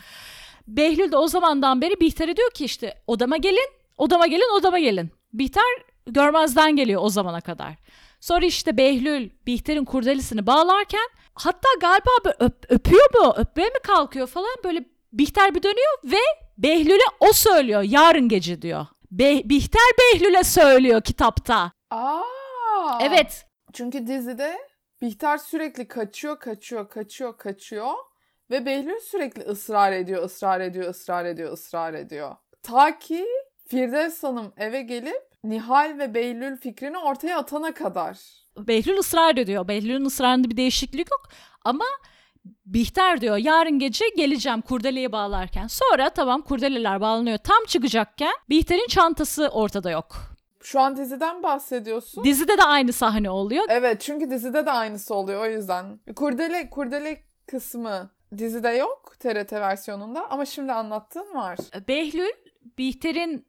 Behlül 0.67 1.13
de 1.13 1.17
o 1.17 1.29
zamandan 1.29 1.81
beri 1.81 2.01
Bihter'e 2.01 2.37
diyor 2.37 2.51
ki 2.51 2.65
işte 2.65 3.03
odama 3.07 3.37
gelin, 3.37 3.69
odama 3.97 4.27
gelin, 4.27 4.59
odama 4.59 4.79
gelin. 4.79 5.11
Bihter 5.33 5.65
görmezden 6.07 6.77
geliyor 6.77 7.03
o 7.05 7.09
zamana 7.09 7.41
kadar. 7.41 7.75
Sonra 8.21 8.47
işte 8.47 8.77
Behlül 8.77 9.31
Bihter'in 9.47 9.85
kurdelesini 9.85 10.47
bağlarken 10.47 11.09
hatta 11.35 11.69
galiba 11.81 12.11
öp- 12.45 12.67
öpüyor 12.69 13.15
mu, 13.25 13.35
öpmeye 13.37 13.69
mi 13.69 13.79
kalkıyor 13.87 14.27
falan 14.27 14.57
böyle 14.65 14.85
Bihter 15.13 15.55
bir 15.55 15.63
dönüyor 15.63 15.99
ve 16.05 16.17
Behlül'e 16.59 17.05
o 17.21 17.33
söylüyor 17.33 17.83
yarın 17.83 18.29
gece 18.29 18.63
diyor. 18.63 18.87
Be- 19.11 19.43
Bihter 19.49 19.91
Behlül'e 19.99 20.45
söylüyor 20.45 21.03
kitapta. 21.03 21.73
Aa. 21.91 22.23
Evet. 23.03 23.47
Çünkü 23.73 24.07
dizide 24.07 24.59
Bihter 25.03 25.39
sürekli 25.39 25.89
kaçıyor, 25.89 26.39
kaçıyor, 26.39 26.89
kaçıyor, 26.89 27.39
kaçıyor. 27.39 27.93
Ve 28.51 28.67
Behlül 28.67 29.01
sürekli 29.01 29.43
ısrar 29.43 29.93
ediyor, 29.93 30.23
ısrar 30.25 30.61
ediyor, 30.61 30.91
ısrar 30.91 31.25
ediyor, 31.25 31.53
ısrar 31.53 31.95
ediyor. 31.95 32.37
Ta 32.63 32.99
ki 32.99 33.27
Firdevs 33.69 34.23
Hanım 34.23 34.53
eve 34.57 34.83
gelip 34.83 35.29
Nihal 35.45 35.99
ve 35.99 36.15
Behlül 36.15 36.57
fikrini 36.57 36.99
ortaya 36.99 37.39
atana 37.39 37.75
kadar. 37.75 38.19
Behlül 38.59 38.99
ısrar 38.99 39.37
ediyor. 39.37 39.69
Behlül'ün 39.69 40.05
ısrarında 40.05 40.51
bir 40.51 40.57
değişiklik 40.57 41.11
yok. 41.11 41.29
Ama 41.65 41.85
Bihter 42.67 43.21
diyor 43.21 43.37
yarın 43.37 43.79
gece 43.79 44.05
geleceğim 44.17 44.61
kurdeleyi 44.61 45.13
bağlarken. 45.13 45.67
Sonra 45.67 46.11
tamam 46.11 46.43
kurdeleler 46.43 47.01
bağlanıyor. 47.01 47.39
Tam 47.39 47.65
çıkacakken 47.67 48.33
Bihter'in 48.49 48.87
çantası 48.89 49.49
ortada 49.49 49.91
yok. 49.91 50.17
Şu 50.63 50.81
an 50.81 50.97
diziden 50.97 51.43
bahsediyorsun. 51.43 52.25
Dizide 52.25 52.59
de 52.59 52.63
aynı 52.65 52.93
sahne 52.93 53.31
oluyor. 53.31 53.65
Evet 53.69 54.01
çünkü 54.01 54.31
dizide 54.31 54.67
de 54.67 54.71
aynısı 54.71 55.15
oluyor 55.15 55.43
o 55.43 55.47
yüzden. 55.47 56.01
Kurdele 56.17 56.71
kurdele 56.71 57.23
kısmı 57.47 58.11
dizide 58.39 58.69
yok 58.69 59.15
TRT 59.21 59.53
versiyonunda 59.53 60.31
ama 60.31 60.45
şimdi 60.45 60.73
anlattığın 60.73 61.35
var. 61.35 61.59
Behlül 61.89 62.33
Bihter'in 62.79 63.47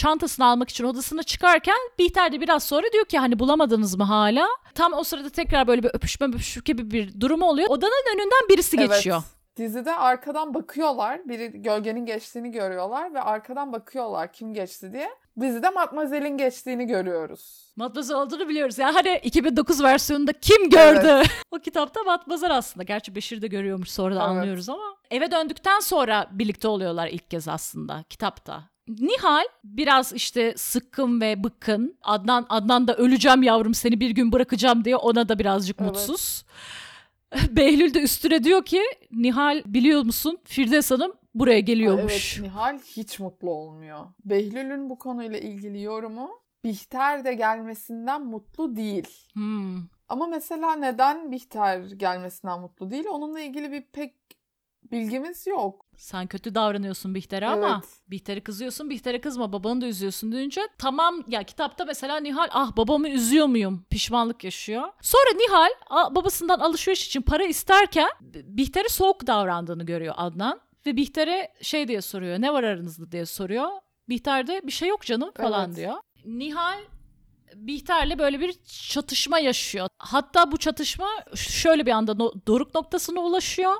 çantasını 0.00 0.46
almak 0.46 0.68
için 0.68 0.84
odasına 0.84 1.22
çıkarken 1.22 1.76
Bihter 1.98 2.32
de 2.32 2.40
biraz 2.40 2.62
sonra 2.62 2.86
diyor 2.92 3.04
ki 3.04 3.18
hani 3.18 3.38
bulamadınız 3.38 3.96
mı 3.96 4.04
hala? 4.04 4.48
Tam 4.74 4.92
o 4.92 5.04
sırada 5.04 5.30
tekrar 5.30 5.66
böyle 5.66 5.82
bir 5.82 5.90
öpüşme 5.94 6.26
öpüşme 6.26 6.62
gibi 6.64 6.90
bir 6.90 7.20
durum 7.20 7.42
oluyor. 7.42 7.68
Odanın 7.70 8.14
önünden 8.14 8.48
birisi 8.48 8.76
geçiyor. 8.76 9.22
Dizide 9.56 9.94
arkadan 9.94 10.54
bakıyorlar. 10.54 11.28
Biri 11.28 11.62
gölgenin 11.62 12.06
geçtiğini 12.06 12.50
görüyorlar 12.50 13.14
ve 13.14 13.20
arkadan 13.20 13.72
bakıyorlar 13.72 14.32
kim 14.32 14.54
geçti 14.54 14.92
diye. 14.92 15.10
Dizide 15.40 15.70
Matmazel'in 15.70 16.36
geçtiğini 16.36 16.86
görüyoruz. 16.86 17.72
Matmazel 17.76 18.16
olduğunu 18.16 18.48
biliyoruz. 18.48 18.78
Yani 18.78 18.92
hani 18.92 19.20
2009 19.24 19.82
versiyonunda 19.82 20.32
kim 20.32 20.70
gördü? 20.70 21.22
o 21.50 21.58
kitapta 21.58 22.02
Matmazel 22.02 22.56
aslında. 22.56 22.84
Gerçi 22.84 23.14
Beşir 23.14 23.42
de 23.42 23.46
görüyormuş 23.46 23.90
sonra 23.90 24.14
da 24.14 24.18
Evet. 24.18 24.28
anlıyoruz 24.28 24.68
ama. 24.68 24.96
Eve 25.10 25.30
döndükten 25.30 25.80
sonra 25.80 26.28
birlikte 26.30 26.68
oluyorlar 26.68 27.08
ilk 27.08 27.30
kez 27.30 27.48
aslında 27.48 28.04
kitapta. 28.10 28.69
Nihal 28.88 29.44
biraz 29.64 30.12
işte 30.12 30.54
sıkkın 30.56 31.20
ve 31.20 31.44
bıkkın. 31.44 31.98
Adnan 32.02 32.46
Adnan 32.48 32.88
da 32.88 32.96
öleceğim 32.96 33.42
yavrum 33.42 33.74
seni 33.74 34.00
bir 34.00 34.10
gün 34.10 34.32
bırakacağım 34.32 34.84
diye 34.84 34.96
ona 34.96 35.28
da 35.28 35.38
birazcık 35.38 35.76
Evet. 35.80 35.90
mutsuz. 35.90 36.44
Behlül 37.50 37.94
de 37.94 38.00
üstüne 38.00 38.44
diyor 38.44 38.64
ki 38.64 38.82
Nihal 39.12 39.62
biliyor 39.66 40.02
musun 40.02 40.38
Firdevs 40.44 40.90
Hanım 40.90 41.12
buraya 41.34 41.60
geliyormuş. 41.60 42.38
Evet 42.38 42.48
Nihal 42.48 42.78
hiç 42.78 43.18
mutlu 43.18 43.50
olmuyor. 43.50 44.06
Behlül'ün 44.24 44.90
bu 44.90 44.98
konuyla 44.98 45.38
ilgili 45.38 45.82
yorumu 45.82 46.30
Bihter 46.64 47.24
de 47.24 47.34
gelmesinden 47.34 48.22
mutlu 48.26 48.76
değil. 48.76 49.08
Hmm. 49.32 49.76
Ama 50.08 50.26
mesela 50.26 50.76
neden 50.76 51.32
Bihter 51.32 51.78
gelmesinden 51.80 52.60
mutlu 52.60 52.90
değil? 52.90 53.04
Onunla 53.10 53.40
ilgili 53.40 53.72
bir 53.72 53.82
pek 53.82 54.14
bilgimiz 54.92 55.46
yok. 55.46 55.86
Sen 55.96 56.26
kötü 56.26 56.54
davranıyorsun 56.54 57.14
Bihter'e 57.14 57.46
ama 57.46 57.80
Evet. 57.82 58.00
Bihter'e 58.10 58.40
kızıyorsun. 58.40 58.90
Bihter'e 58.90 59.20
kızma 59.20 59.52
babanı 59.52 59.80
da 59.80 59.86
üzüyorsun 59.86 60.32
deyince 60.32 60.60
tamam 60.78 61.24
ya 61.28 61.42
kitapta 61.42 61.84
mesela 61.84 62.16
Nihal 62.20 62.48
ah 62.50 62.76
babamı 62.76 63.08
üzüyor 63.08 63.46
muyum? 63.46 63.86
Pişmanlık 63.90 64.44
yaşıyor. 64.44 64.88
Sonra 65.02 65.32
Nihal 65.36 65.70
babasından 66.14 66.60
alışveriş 66.60 67.06
için 67.06 67.22
para 67.22 67.44
isterken 67.44 68.08
Bihter'e 68.44 68.88
soğuk 68.88 69.26
davrandığını 69.26 69.86
görüyor 69.86 70.14
Adnan. 70.16 70.60
Ve 70.86 70.96
Bihter'e 70.96 71.48
şey 71.62 71.88
diye 71.88 72.00
soruyor 72.00 72.40
ne 72.40 72.52
var 72.52 72.64
aranızda 72.64 73.12
diye 73.12 73.26
soruyor. 73.26 73.68
Bihter 74.08 74.46
de 74.46 74.60
bir 74.64 74.72
şey 74.72 74.88
yok 74.88 75.02
canım 75.02 75.30
falan 75.36 75.66
Evet. 75.66 75.76
diyor. 75.76 75.94
Nihal 76.24 76.78
Bihter'le 77.54 78.18
böyle 78.18 78.40
bir 78.40 78.54
çatışma 78.88 79.38
yaşıyor. 79.38 79.88
Hatta 79.98 80.52
bu 80.52 80.56
çatışma 80.56 81.06
şöyle 81.34 81.86
bir 81.86 81.90
anda 81.90 82.14
no- 82.14 82.32
doruk 82.46 82.74
noktasına 82.74 83.20
ulaşıyor. 83.20 83.74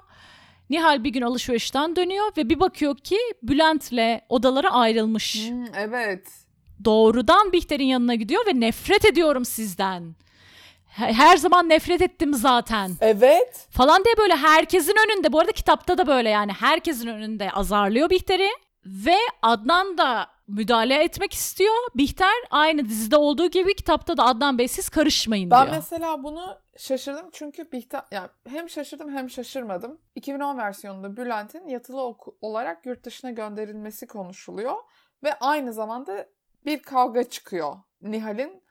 Nihal 0.70 1.04
bir 1.04 1.10
gün 1.10 1.22
alışverişten 1.22 1.96
dönüyor 1.96 2.32
ve 2.36 2.48
bir 2.48 2.60
bakıyor 2.60 2.96
ki 2.96 3.18
Bülent'le 3.42 4.20
odaları 4.28 4.70
ayrılmış. 4.70 5.48
Hmm, 5.50 5.64
evet. 5.76 6.28
Doğrudan 6.84 7.52
Bihter'in 7.52 7.84
yanına 7.84 8.14
gidiyor 8.14 8.46
ve 8.46 8.60
nefret 8.60 9.04
ediyorum 9.04 9.44
sizden. 9.44 10.14
He- 10.86 11.12
Her 11.12 11.36
zaman 11.36 11.68
nefret 11.68 12.02
ettim 12.02 12.34
zaten. 12.34 12.90
Evet. 13.00 13.66
Falan 13.70 14.04
diye 14.04 14.14
böyle 14.18 14.36
herkesin 14.36 14.94
önünde. 15.06 15.32
Bu 15.32 15.40
arada 15.40 15.52
kitapta 15.52 15.98
da 15.98 16.06
böyle 16.06 16.28
yani 16.28 16.52
herkesin 16.52 17.06
önünde 17.08 17.50
azarlıyor 17.52 18.10
Bihter'i. 18.10 18.48
Ve 18.86 19.16
Adnan 19.42 19.98
da 19.98 20.26
müdahale 20.56 21.04
etmek 21.04 21.32
istiyor. 21.32 21.74
Bihter 21.94 22.34
aynı 22.50 22.84
dizide 22.88 23.16
olduğu 23.16 23.46
gibi 23.50 23.74
kitapta 23.76 24.16
da 24.16 24.24
Adnan 24.24 24.58
Bey 24.58 24.68
siz 24.68 24.88
karışmayın 24.88 25.50
Ben 25.50 25.62
diyor. 25.66 25.76
mesela 25.76 26.22
bunu 26.22 26.58
şaşırdım 26.78 27.28
çünkü 27.32 27.72
Bihter 27.72 28.02
yani 28.12 28.28
hem 28.48 28.68
şaşırdım 28.68 29.12
hem 29.16 29.30
şaşırmadım. 29.30 30.00
2010 30.14 30.58
versiyonunda 30.58 31.16
Bülent'in 31.16 31.68
yatılı 31.68 32.00
oku- 32.02 32.38
olarak 32.40 32.86
yurt 32.86 33.04
dışına 33.04 33.30
gönderilmesi 33.30 34.06
konuşuluyor 34.06 34.74
ve 35.24 35.34
aynı 35.34 35.72
zamanda 35.72 36.26
bir 36.66 36.82
kavga 36.82 37.24
çıkıyor. 37.24 37.76
Nihal'in 38.02 38.62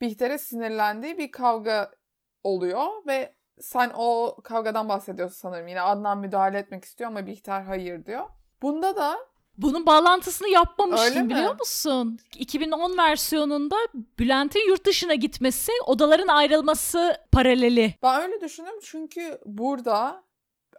Bihter'e 0.00 0.38
sinirlendiği 0.38 1.18
bir 1.18 1.30
kavga 1.30 1.90
oluyor 2.44 2.86
ve 3.06 3.34
sen 3.60 3.92
o 3.96 4.36
kavgadan 4.44 4.88
bahsediyorsun 4.88 5.36
sanırım. 5.36 5.68
Yine 5.68 5.80
Adnan 5.80 6.18
müdahale 6.18 6.58
etmek 6.58 6.84
istiyor 6.84 7.10
ama 7.10 7.26
Bihter 7.26 7.62
hayır 7.62 8.06
diyor. 8.06 8.24
Bunda 8.62 8.96
da 8.96 9.16
Bunun 9.58 9.86
bağlantısını 9.86 10.48
yapmamıştım 10.48 11.10
Öyle 11.10 11.22
mi? 11.22 11.30
biliyor 11.30 11.58
musun? 11.58 12.18
2010 12.38 12.98
versiyonunda 12.98 13.76
Bülent'in 14.18 14.68
yurt 14.68 14.86
dışına 14.86 15.14
gitmesi, 15.14 15.72
odaların 15.86 16.28
ayrılması 16.28 17.16
paraleli. 17.32 17.94
Ben 18.02 18.22
öyle 18.22 18.40
düşündüm 18.40 18.74
çünkü 18.82 19.38
burada 19.46 20.22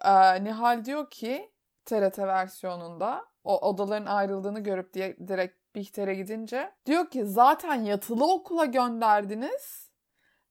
e, 0.06 0.44
Nihal 0.44 0.86
diyor 0.86 1.10
ki 1.10 1.50
TRT 1.86 2.20
versiyonunda 2.20 3.26
o 3.44 3.60
odaların 3.70 4.06
ayrıldığını 4.06 4.60
görüp 4.60 4.94
diye 4.94 5.18
direkt 5.28 5.56
Bihter'e 5.76 6.14
gidince 6.16 6.72
diyor 6.86 7.10
ki 7.10 7.26
zaten 7.26 7.76
yatılı 7.76 8.34
okula 8.34 8.66
gönderdiniz. 8.66 9.90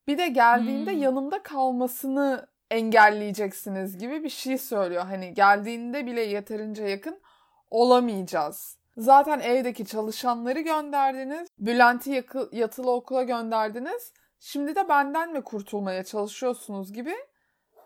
Bir 0.09 0.18
de 0.18 0.28
geldiğinde 0.28 0.92
Hmm. 0.92 1.02
yanımda 1.02 1.42
kalmasını 1.42 2.47
engelleyeceksiniz 2.71 3.99
gibi 3.99 4.25
bir 4.25 4.28
şey 4.28 4.59
söylüyor. 4.59 5.02
Hani 5.06 5.35
geldiğinde 5.35 6.06
bile 6.06 6.21
yeterince 6.21 6.85
yakın 6.85 7.21
olamayacağız. 7.70 8.78
Zaten 8.96 9.40
evdeki 9.40 9.87
çalışanları 9.87 10.61
gönderdiniz. 10.61 11.49
Bülent'i 11.58 12.11
yakı- 12.11 12.49
yatılı 12.52 12.90
okula 12.90 13.23
gönderdiniz. 13.23 14.12
Şimdi 14.40 14.75
de 14.76 14.88
benden 14.88 15.32
mi 15.32 15.42
kurtulmaya 15.42 16.04
çalışıyorsunuz 16.04 16.92
gibi 16.92 17.14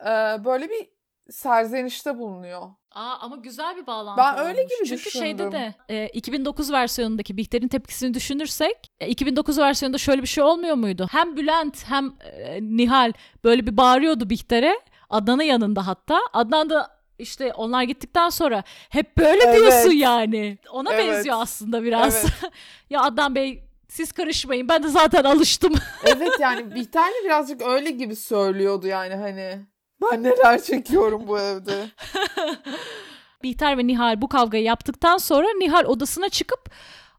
e, 0.00 0.10
böyle 0.44 0.68
bir 0.70 0.88
serzenişte 1.30 2.18
bulunuyor. 2.18 2.62
Aa 2.90 3.16
ama 3.20 3.36
güzel 3.36 3.76
bir 3.76 3.86
bağlantı 3.86 4.18
Ben 4.22 4.38
öyle 4.38 4.60
olmuş. 4.60 4.78
gibi 4.78 4.88
Çünkü 4.88 5.10
şeyde 5.10 5.38
düşündüm. 5.38 5.52
de 5.52 5.74
e, 5.88 6.08
2009 6.08 6.72
versiyonundaki 6.72 7.36
Bihter'in 7.36 7.68
tepkisini 7.68 8.14
düşünürsek 8.14 8.76
e, 9.00 9.08
2009 9.08 9.58
versiyonunda 9.58 9.98
şöyle 9.98 10.22
bir 10.22 10.26
şey 10.26 10.44
olmuyor 10.44 10.74
muydu? 10.76 11.06
Hem 11.10 11.36
Bülent 11.36 11.84
hem 11.88 12.12
e, 12.20 12.58
Nihal 12.62 13.12
böyle 13.44 13.66
bir 13.66 13.76
bağırıyordu 13.76 14.30
Bihter'e. 14.30 14.74
Adnan'ın 15.10 15.42
yanında 15.42 15.86
hatta. 15.86 16.20
Adnan 16.32 16.70
da 16.70 16.99
işte 17.20 17.52
onlar 17.52 17.82
gittikten 17.82 18.28
sonra 18.28 18.62
hep 18.90 19.16
böyle 19.18 19.44
Evet. 19.44 19.56
diyorsun 19.56 19.90
yani. 19.90 20.58
Ona 20.72 20.94
Evet. 20.94 21.08
benziyor 21.08 21.36
aslında 21.40 21.82
biraz. 21.82 22.14
Evet. 22.24 22.52
ya 22.90 23.00
Adnan 23.02 23.34
Bey 23.34 23.64
siz 23.88 24.12
karışmayın 24.12 24.68
ben 24.68 24.82
de 24.82 24.88
zaten 24.88 25.24
alıştım. 25.24 25.74
Evet 26.04 26.32
yani 26.40 26.74
Bihter'le 26.74 27.24
birazcık 27.24 27.62
öyle 27.62 27.90
gibi 27.90 28.16
söylüyordu 28.16 28.86
yani 28.86 29.14
hani. 29.14 29.58
Ben 30.02 30.22
neler 30.22 30.62
çekiyorum 30.62 31.28
bu 31.28 31.38
evde. 31.38 31.74
Bihter 33.42 33.78
ve 33.78 33.86
Nihal 33.86 34.20
bu 34.20 34.28
kavgayı 34.28 34.64
yaptıktan 34.64 35.18
sonra 35.18 35.46
Nihal 35.58 35.84
odasına 35.84 36.28
çıkıp 36.28 36.70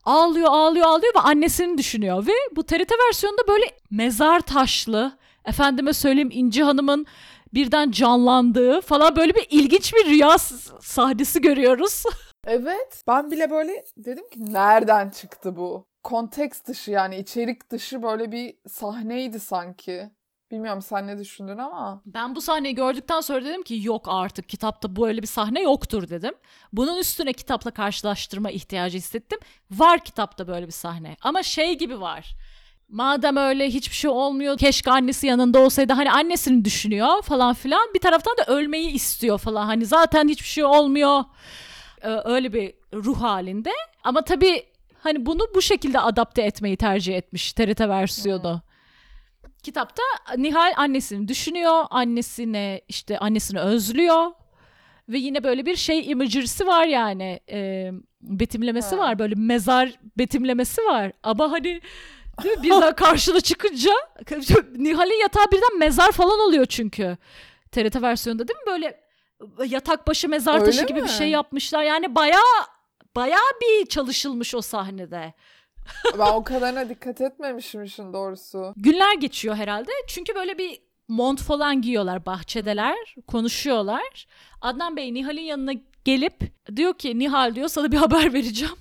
ağlıyor 0.04 0.48
ağlıyor 0.52 0.86
ağlıyor 0.88 1.16
ve 1.16 1.20
annesini 1.20 1.78
düşünüyor. 1.78 2.28
Ve 2.28 2.32
bu 2.56 2.64
TRT 2.64 2.92
versiyonunda 3.08 3.48
böyle 3.48 3.66
mezar 3.92 4.40
taşlı 4.40 5.18
efendime 5.46 5.94
söyleyeyim 5.94 6.30
İnci 6.32 6.64
Hanım'ın 6.64 7.06
birden 7.54 7.92
canlandığı 7.92 8.82
falan 8.82 9.16
böyle 9.16 9.36
bir 9.36 9.48
ilginç 9.50 9.94
bir 9.94 10.06
rüya 10.06 10.38
sahnesi 10.82 11.42
görüyoruz. 11.42 12.04
Evet. 12.48 13.04
Ben 13.08 13.32
bile 13.32 13.50
böyle 13.52 13.86
dedim 13.98 14.30
ki 14.30 14.54
nereden 14.54 15.10
çıktı 15.10 15.56
bu? 15.56 15.86
konteks 16.04 16.64
dışı 16.64 16.92
yani 16.92 17.18
içerik 17.18 17.70
dışı 17.72 18.04
böyle 18.04 18.32
bir 18.32 18.54
sahneydi 18.70 19.40
sanki. 19.40 20.10
Bilmiyorum 20.52 20.82
sen 20.82 21.08
ne 21.08 21.18
düşündün 21.20 21.58
ama. 21.58 22.02
Ben 22.06 22.36
bu 22.36 22.42
sahneyi 22.42 22.76
gördükten 22.76 23.22
sonra 23.22 23.46
dedim 23.46 23.64
ki 23.64 23.80
yok 23.84 24.06
artık 24.10 24.50
kitapta 24.50 24.96
böyle 24.96 25.22
bir 25.22 25.28
sahne 25.28 25.62
yoktur 25.62 26.10
dedim. 26.10 26.34
Bunun 26.74 26.98
üstüne 26.98 27.34
kitapla 27.34 27.72
karşılaştırma 27.72 28.52
ihtiyacı 28.52 28.98
hissettim. 28.98 29.40
Var 29.72 30.00
kitapta 30.04 30.48
böyle 30.48 30.68
bir 30.68 30.72
sahne 30.72 31.18
ama 31.22 31.44
şey 31.44 31.78
gibi 31.78 32.02
var. 32.02 32.36
Madem 32.92 33.38
öyle 33.38 33.68
hiçbir 33.68 33.96
şey 33.96 34.10
olmuyor 34.12 34.58
keşke 34.58 34.92
annesi 34.92 35.28
yanında 35.28 35.60
olsaydı. 35.60 35.94
Hani 35.94 36.12
annesini 36.12 36.66
düşünüyor 36.66 37.22
falan 37.22 37.54
filan. 37.54 37.94
Bir 37.94 38.00
taraftan 38.00 38.38
da 38.38 38.44
ölmeyi 38.54 38.92
istiyor 38.92 39.38
falan. 39.38 39.66
Hani 39.66 39.86
zaten 39.86 40.28
hiçbir 40.28 40.48
şey 40.48 40.66
olmuyor. 40.66 41.24
Ee, 42.02 42.08
öyle 42.24 42.54
bir 42.54 42.74
ruh 42.94 43.22
halinde. 43.22 43.72
Ama 44.04 44.22
tabii 44.22 44.64
hani 45.00 45.26
bunu 45.26 45.42
bu 45.56 45.62
şekilde 45.62 46.00
adapte 46.00 46.42
etmeyi 46.42 46.78
tercih 46.78 47.18
etmiş 47.18 47.54
TRT 47.54 47.80
versiyonu. 47.82 48.62
Kitapta 49.64 50.04
Nihal 50.38 50.74
annesini 50.78 51.28
düşünüyor, 51.28 51.84
annesine 51.90 52.82
işte 52.88 53.20
annesini 53.20 53.60
özlüyor 53.60 54.32
ve 55.10 55.18
yine 55.18 55.44
böyle 55.44 55.66
bir 55.66 55.76
şey 55.76 56.12
imagery'si 56.12 56.68
var 56.68 56.86
yani 56.86 57.40
e, 57.52 57.92
betimlemesi 58.22 58.96
Ha. 58.96 59.02
var 59.02 59.20
böyle 59.20 59.36
mezar 59.36 59.92
betimlemesi 60.18 60.82
var. 60.82 61.12
Ama 61.24 61.52
hani 61.52 61.82
değil 62.44 62.58
mi? 62.58 62.64
birden 62.64 62.96
karşına 62.96 63.42
çıkınca 63.42 63.92
Nihal'in 64.76 65.22
yatağı 65.22 65.46
birden 65.52 65.80
mezar 65.80 66.12
falan 66.12 66.40
oluyor 66.40 66.66
çünkü 66.66 67.18
TRT 67.72 68.02
versiyonunda 68.02 68.48
değil 68.48 68.60
mi 68.60 68.66
böyle 68.68 69.02
yatak 69.68 70.08
başı 70.08 70.30
mezar 70.30 70.54
Öyle 70.60 70.66
taşı 70.66 70.86
gibi 70.86 70.98
bir 70.98 71.04
mi? 71.04 71.10
şey 71.10 71.30
yapmışlar 71.30 71.84
yani 71.84 72.16
bayağı 72.16 72.42
bayağı 73.16 73.52
bir 73.62 73.86
çalışılmış 73.86 74.56
o 74.56 74.62
sahnede. 74.62 75.34
Ben 76.20 76.34
o 76.34 76.44
kadarına 76.44 76.90
dikkat 76.90 77.22
etmemişim 77.22 77.84
işin 77.84 78.14
doğrusu. 78.14 78.74
Günler 78.78 79.14
geçiyor 79.16 79.56
herhalde. 79.56 79.92
Çünkü 80.08 80.36
böyle 80.36 80.58
bir 80.58 80.82
mont 81.08 81.42
falan 81.42 81.82
giyiyorlar 81.82 82.26
bahçedeler. 82.26 83.16
Konuşuyorlar. 83.28 84.28
Adnan 84.62 84.98
Bey 84.98 85.14
Nihal'in 85.14 85.42
yanına 85.42 85.72
gelip 86.06 86.42
diyor 86.76 86.94
ki 86.94 87.20
Nihal 87.20 87.56
diyor 87.56 87.68
sana 87.68 87.92
bir 87.92 87.98
haber 87.98 88.34
vereceğim. 88.34 88.76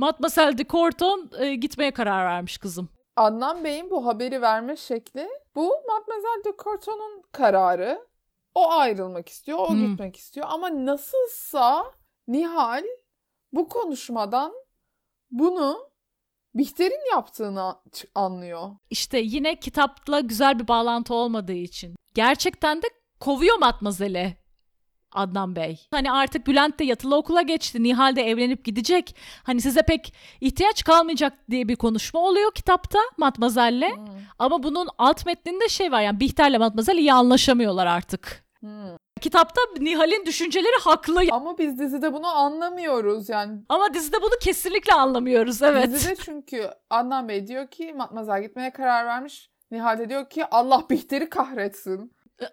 Matmazel 0.00 0.58
de 0.58 0.64
Corton 0.64 1.30
e, 1.38 1.54
gitmeye 1.54 1.90
karar 1.90 2.26
vermiş 2.26 2.58
kızım. 2.58 2.88
Adnan 3.16 3.64
Bey'in 3.64 3.90
bu 3.90 4.06
haberi 4.06 4.42
verme 4.42 4.76
şekli 4.76 5.28
bu 5.54 5.74
Mademoiselle 5.88 6.44
de 6.44 6.52
Courton'un 6.64 7.22
kararı. 7.32 8.06
O 8.54 8.70
ayrılmak 8.70 9.28
istiyor, 9.28 9.58
o 9.58 9.68
Hmm. 9.68 9.86
gitmek 9.86 10.16
istiyor. 10.16 10.46
Ama 10.50 10.86
nasılsa 10.86 11.84
Nihal 12.28 12.84
bu 13.52 13.68
konuşmadan 13.68 14.52
bunu 15.30 15.90
Bihter'in 16.54 17.10
yaptığını 17.10 17.74
anlıyor. 18.14 18.70
İşte 18.90 19.18
yine 19.18 19.60
kitapla 19.60 20.20
güzel 20.20 20.58
bir 20.58 20.68
bağlantı 20.68 21.14
olmadığı 21.14 21.52
için. 21.52 21.96
Gerçekten 22.14 22.82
de 22.82 22.86
kovuyor 23.20 23.58
Matmazel'i 23.58 24.36
Adnan 25.12 25.56
Bey. 25.56 25.80
Hani 25.90 26.12
artık 26.12 26.46
Bülent 26.46 26.78
de 26.78 26.84
yatılı 26.84 27.16
okula 27.16 27.42
geçti. 27.42 27.82
Nihal 27.82 28.16
de 28.16 28.22
evlenip 28.22 28.64
gidecek. 28.64 29.16
Hani 29.42 29.60
size 29.60 29.82
pek 29.82 30.14
ihtiyaç 30.40 30.84
kalmayacak 30.84 31.32
diye 31.50 31.68
bir 31.68 31.76
konuşma 31.76 32.20
oluyor 32.20 32.52
kitapta 32.54 32.98
Matmazel'le. 33.18 33.96
Hmm. 33.96 34.06
Ama 34.38 34.62
bunun 34.62 34.88
alt 34.98 35.26
metninde 35.26 35.68
şey 35.68 35.92
var 35.92 36.00
yani 36.00 36.20
Bihter'le 36.20 36.58
Matmazel 36.58 36.96
iyi 36.96 37.12
anlaşamıyorlar 37.12 37.86
artık. 37.86 38.44
Hmm. 38.60 38.96
Kitapta 39.20 39.60
Nihal'in 39.80 40.26
düşünceleri 40.26 40.80
haklı 40.80 41.22
Ama 41.32 41.58
biz 41.58 41.78
dizide 41.78 42.12
bunu 42.12 42.26
anlamıyoruz 42.26 43.28
yani. 43.28 43.60
ama 43.68 43.94
dizide 43.94 44.22
bunu 44.22 44.38
kesinlikle 44.42 44.94
anlamıyoruz 44.94 45.62
evet. 45.62 45.92
Dizide 45.92 46.16
çünkü 46.16 46.70
Adnan 46.90 47.28
Bey 47.28 47.46
diyor 47.46 47.66
ki 47.66 47.94
Matmazel 47.96 48.42
gitmeye 48.42 48.72
karar 48.72 49.06
vermiş. 49.06 49.50
Nihal 49.70 49.98
de 49.98 50.08
diyor 50.08 50.30
ki 50.30 50.44
Allah 50.50 50.84
Bihter'i 50.90 51.30
kahretsin. 51.30 52.12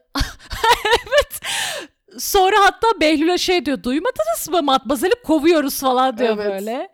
Sonra 2.18 2.56
hatta 2.60 2.88
Behlül'e 3.02 3.38
şey 3.38 3.66
diyor 3.66 3.84
duymadınız 3.84 4.50
mı 4.52 4.64
Matmazel'i 4.64 5.16
kovuyoruz 5.26 5.80
falan 5.80 6.18
diyor 6.18 6.38
Evet. 6.38 6.46
böyle. 6.52 6.90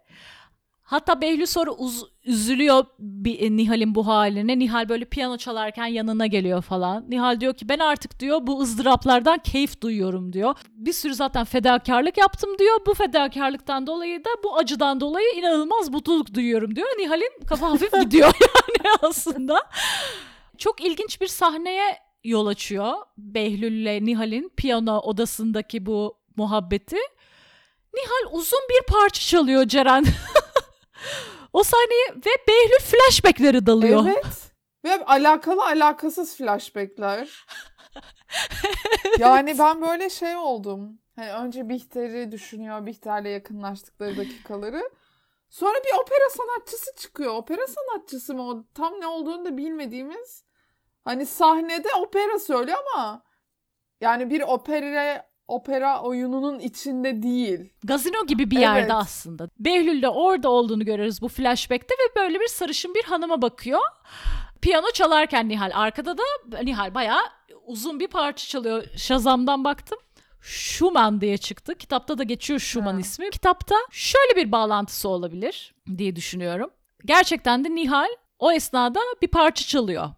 Hatta 0.84 1.22
Behlül 1.22 1.46
sonra 1.46 1.72
uz- 1.72 2.06
üzülüyor 2.26 2.86
bir, 3.00 3.40
e, 3.42 3.56
Nihal'in 3.58 3.96
bu 3.96 4.08
haline. 4.08 4.60
Nihal 4.60 4.90
böyle 4.90 5.06
piyano 5.06 5.38
çalarken 5.38 5.86
yanına 5.86 6.28
geliyor 6.28 6.62
falan. 6.62 7.06
Nihal 7.10 7.40
diyor 7.40 7.54
ki 7.54 7.70
ben 7.70 7.80
artık 7.80 8.20
diyor 8.20 8.40
bu 8.48 8.62
ızdıraplardan 8.62 9.38
keyif 9.38 9.82
duyuyorum 9.82 10.34
diyor. 10.34 10.56
Bir 10.70 10.94
sürü 10.94 11.16
zaten 11.16 11.44
fedakarlık 11.46 12.18
yaptım 12.18 12.50
diyor. 12.60 12.78
Bu 12.86 12.94
fedakarlıktan 12.94 13.88
dolayı 13.88 14.26
da 14.26 14.30
bu 14.44 14.58
acıdan 14.58 15.00
dolayı 15.00 15.28
inanılmaz 15.36 15.90
mutluluk 15.90 16.34
duyuyorum 16.34 16.76
diyor. 16.76 16.88
Nihal'in 16.98 17.32
kafa 17.48 17.70
hafif 17.72 17.92
gidiyor 18.02 18.28
yani 18.42 18.96
aslında. 19.02 19.60
Çok 20.58 20.82
ilginç 20.86 21.22
bir 21.22 21.28
sahneye 21.28 21.98
yol 22.24 22.48
açıyor. 22.48 22.94
Behlül'le 23.18 24.06
Nihal'in 24.06 24.52
piyano 24.58 25.00
odasındaki 25.00 25.86
bu 25.86 26.18
muhabbeti. 26.36 26.98
Nihal 27.94 28.38
uzun 28.38 28.60
bir 28.70 28.94
parça 28.94 29.22
çalıyor 29.22 29.66
Ceren. 29.66 30.06
o 31.54 31.64
sahneyi 31.64 32.06
ve 32.26 32.32
Behlül 32.48 32.86
flashbackleri 32.86 33.66
dalıyor. 33.66 34.06
Evet. 34.06 34.52
Ve 34.86 35.06
alakalı 35.06 35.66
alakasız 35.66 36.38
flashbackler. 36.38 37.46
yani 39.20 39.60
ben 39.60 39.82
böyle 39.82 40.10
şey 40.10 40.36
oldum. 40.36 41.00
Hani 41.16 41.34
önce 41.34 41.70
Bihter'i 41.70 42.32
düşünüyor, 42.32 42.86
Bihter'le 42.86 43.26
yakınlaştıkları 43.26 44.18
dakikaları. 44.18 44.90
Sonra 45.50 45.74
bir 45.74 46.02
opera 46.02 46.30
sanatçısı 46.30 46.92
çıkıyor. 46.98 47.36
Opera 47.36 47.68
sanatçısı 47.68 48.34
mı 48.34 48.50
o? 48.50 48.66
Tam 48.74 48.94
ne 49.02 49.08
olduğunu 49.08 49.46
da 49.46 49.58
bilmediğimiz. 49.58 50.43
Hani 51.06 51.26
sahnede 51.26 51.88
opera 52.02 52.40
söylüyor 52.40 52.78
ama 52.96 53.24
yani 54.02 54.30
bir 54.30 54.42
opera 54.42 55.26
opera 55.48 56.02
oyununun 56.02 56.60
içinde 56.60 57.24
değil. 57.24 57.74
Gazino 57.84 58.26
gibi 58.26 58.52
bir 58.52 58.56
Evet. 58.56 58.64
yerde 58.66 58.94
aslında. 58.94 59.50
Behlül 59.60 60.02
de 60.02 60.10
orada 60.10 60.50
olduğunu 60.50 60.86
görüyoruz 60.86 61.22
bu 61.22 61.28
flashback'te 61.28 61.94
ve 61.94 62.16
böyle 62.22 62.40
bir 62.40 62.48
sarışın 62.48 62.94
bir 62.96 63.04
hanıma 63.04 63.42
bakıyor. 63.42 63.82
Piyano 64.62 64.92
çalarken 64.94 65.50
Nihal 65.50 65.72
arkada 65.74 66.18
da 66.18 66.24
Nihal 66.64 66.94
bayağı 66.96 67.22
uzun 67.66 68.00
bir 68.00 68.08
parça 68.08 68.48
çalıyor. 68.48 68.84
Shazam'dan 68.98 69.64
baktım. 69.64 70.00
Schumann 70.42 71.22
diye 71.22 71.38
çıktı. 71.38 71.76
Kitapta 71.76 72.18
da 72.18 72.24
geçiyor 72.24 72.60
Schumann 72.60 72.94
Ha. 72.94 73.00
ismi. 73.00 73.30
Kitapta 73.30 73.76
şöyle 73.92 74.36
bir 74.36 74.52
bağlantısı 74.52 75.10
olabilir 75.10 75.76
diye 75.98 76.16
düşünüyorum. 76.16 76.70
Gerçekten 77.06 77.66
de 77.66 77.76
Nihal 77.76 78.10
o 78.40 78.52
esnada 78.52 79.00
bir 79.22 79.28
parça 79.28 79.66
çalıyor. 79.66 80.10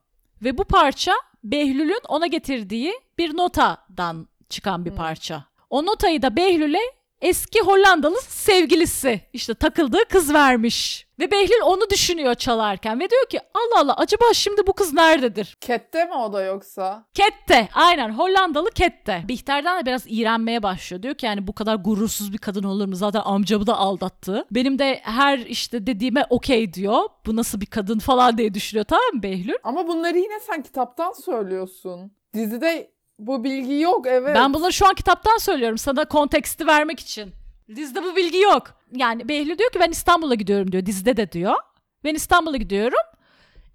Ve 0.45 0.57
bu 0.57 0.63
parça 0.63 1.13
Behlül'ün 1.43 2.01
ona 2.07 2.27
getirdiği 2.27 2.93
bir 3.17 3.37
notadan 3.37 4.27
çıkan 4.49 4.85
bir 4.85 4.91
parça. 4.91 5.45
O 5.69 5.85
notayı 5.85 6.21
da 6.21 6.35
Behlül'e 6.35 6.79
eski 7.21 7.61
Hollandalı 7.61 8.21
sevgilisi 8.21 9.21
işte 9.33 9.53
takıldığı 9.53 10.05
kız 10.09 10.33
vermiş. 10.33 11.05
Ve 11.19 11.31
Behlül 11.31 11.61
onu 11.63 11.89
düşünüyor 11.89 12.35
çalarken 12.35 12.99
ve 12.99 13.09
diyor 13.09 13.25
ki 13.29 13.39
Allah 13.53 13.79
Allah 13.81 13.93
acaba 13.97 14.25
şimdi 14.33 14.67
bu 14.67 14.73
kız 14.73 14.93
nerededir? 14.93 15.57
Kette 15.61 16.05
mi 16.05 16.13
o 16.13 16.33
da 16.33 16.43
yoksa? 16.43 17.05
Kette 17.13 17.69
aynen 17.73 18.09
Hollandalı 18.09 18.69
Kette. 18.71 19.23
Bihter'den 19.27 19.81
de 19.81 19.85
biraz 19.85 20.03
iğrenmeye 20.07 20.63
başlıyor. 20.63 21.03
Diyor 21.03 21.15
ki 21.15 21.25
yani 21.25 21.47
bu 21.47 21.53
kadar 21.53 21.75
gurursuz 21.75 22.33
bir 22.33 22.37
kadın 22.37 22.63
olur 22.63 22.85
mu? 22.87 22.95
Zaten 22.95 23.21
amcamı 23.25 23.67
da 23.67 23.77
aldattı. 23.77 24.45
Benim 24.51 24.79
de 24.79 24.99
her 25.03 25.37
işte 25.37 25.87
dediğime 25.87 26.25
okey 26.29 26.73
diyor. 26.73 27.01
Bu 27.25 27.35
nasıl 27.35 27.61
bir 27.61 27.65
kadın 27.65 27.99
falan 27.99 28.37
diye 28.37 28.53
düşünüyor 28.53 28.85
tamam 28.85 29.05
mı 29.13 29.23
Behlül? 29.23 29.55
Ama 29.63 29.87
bunları 29.87 30.17
yine 30.17 30.39
sen 30.39 30.63
kitaptan 30.63 31.11
söylüyorsun. 31.11 32.11
Dizide 32.33 32.94
bu 33.19 33.43
bilgi 33.43 33.79
yok 33.79 34.07
evet. 34.07 34.35
Ben 34.35 34.53
bunları 34.53 34.73
şu 34.73 34.87
an 34.87 34.93
kitaptan 34.93 35.37
söylüyorum 35.37 35.77
sana 35.77 36.05
konteksti 36.05 36.67
vermek 36.67 36.99
için. 36.99 37.31
Dizide 37.75 38.03
bu 38.03 38.15
bilgi 38.15 38.39
yok. 38.39 38.63
Yani 38.91 39.29
Behlül 39.29 39.57
diyor 39.57 39.71
ki 39.71 39.79
ben 39.79 39.91
İstanbul'a 39.91 40.35
gidiyorum 40.35 40.71
diyor. 40.71 40.85
Dizide 40.85 41.17
de 41.17 41.31
diyor. 41.31 41.55
Ben 42.03 42.15
İstanbul'a 42.15 42.57
gidiyorum. 42.57 42.99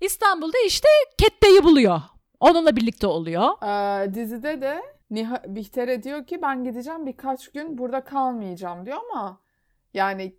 İstanbul'da 0.00 0.58
işte 0.66 0.88
Kette'yi 1.18 1.64
buluyor. 1.64 2.00
Onunla 2.40 2.76
birlikte 2.76 3.06
oluyor. 3.06 3.62
Ee, 3.62 4.14
dizide 4.14 4.60
de 4.60 4.82
Niha, 5.10 5.42
Bihter'e 5.46 6.02
diyor 6.02 6.26
ki 6.26 6.42
ben 6.42 6.64
gideceğim 6.64 7.06
birkaç 7.06 7.48
gün 7.48 7.78
burada 7.78 8.04
kalmayacağım 8.04 8.86
diyor 8.86 8.98
ama 9.10 9.40
yani 9.94 10.34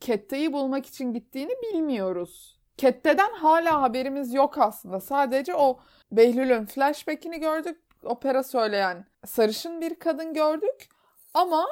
Kette'yi 0.00 0.52
bulmak 0.52 0.86
için 0.86 1.12
gittiğini 1.12 1.52
bilmiyoruz. 1.62 2.58
Kette'den 2.76 3.32
hala 3.32 3.82
haberimiz 3.82 4.34
yok 4.34 4.58
aslında. 4.58 5.00
Sadece 5.00 5.54
o 5.54 5.78
Behlül'ün 6.12 6.66
flashback'ini 6.66 7.40
gördük. 7.40 7.78
Opera 8.04 8.42
söyleyen 8.42 9.04
sarışın 9.26 9.80
bir 9.80 9.94
kadın 9.94 10.34
gördük. 10.34 10.88
Ama 11.34 11.66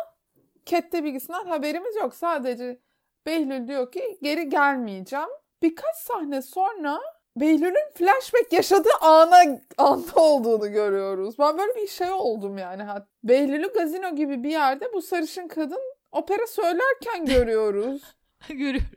Kette 0.66 1.04
bilgisinden 1.04 1.44
haberimiz 1.46 1.96
yok. 1.96 2.14
Sadece 2.14 2.80
Behlül 3.26 3.68
diyor 3.68 3.92
ki 3.92 4.18
geri 4.22 4.48
gelmeyeceğim. 4.48 5.28
Birkaç 5.62 5.96
sahne 5.96 6.42
sonra 6.42 7.00
Behlül'ün 7.36 7.92
flashback 7.94 8.52
yaşadığı 8.52 8.96
ana 9.00 9.40
anda 9.78 10.20
olduğunu 10.20 10.72
görüyoruz. 10.72 11.38
Ben 11.38 11.58
böyle 11.58 11.74
bir 11.76 11.88
şey 11.88 12.10
oldum 12.10 12.58
yani. 12.58 12.84
Behlül'ü 13.24 13.72
gazino 13.72 14.16
gibi 14.16 14.42
bir 14.42 14.50
yerde 14.50 14.92
bu 14.92 15.02
sarışın 15.02 15.48
kadın 15.48 15.80
opera 16.12 16.46
söylerken 16.46 17.26
görüyoruz. 17.26 18.02
Görüyorum. 18.48 18.88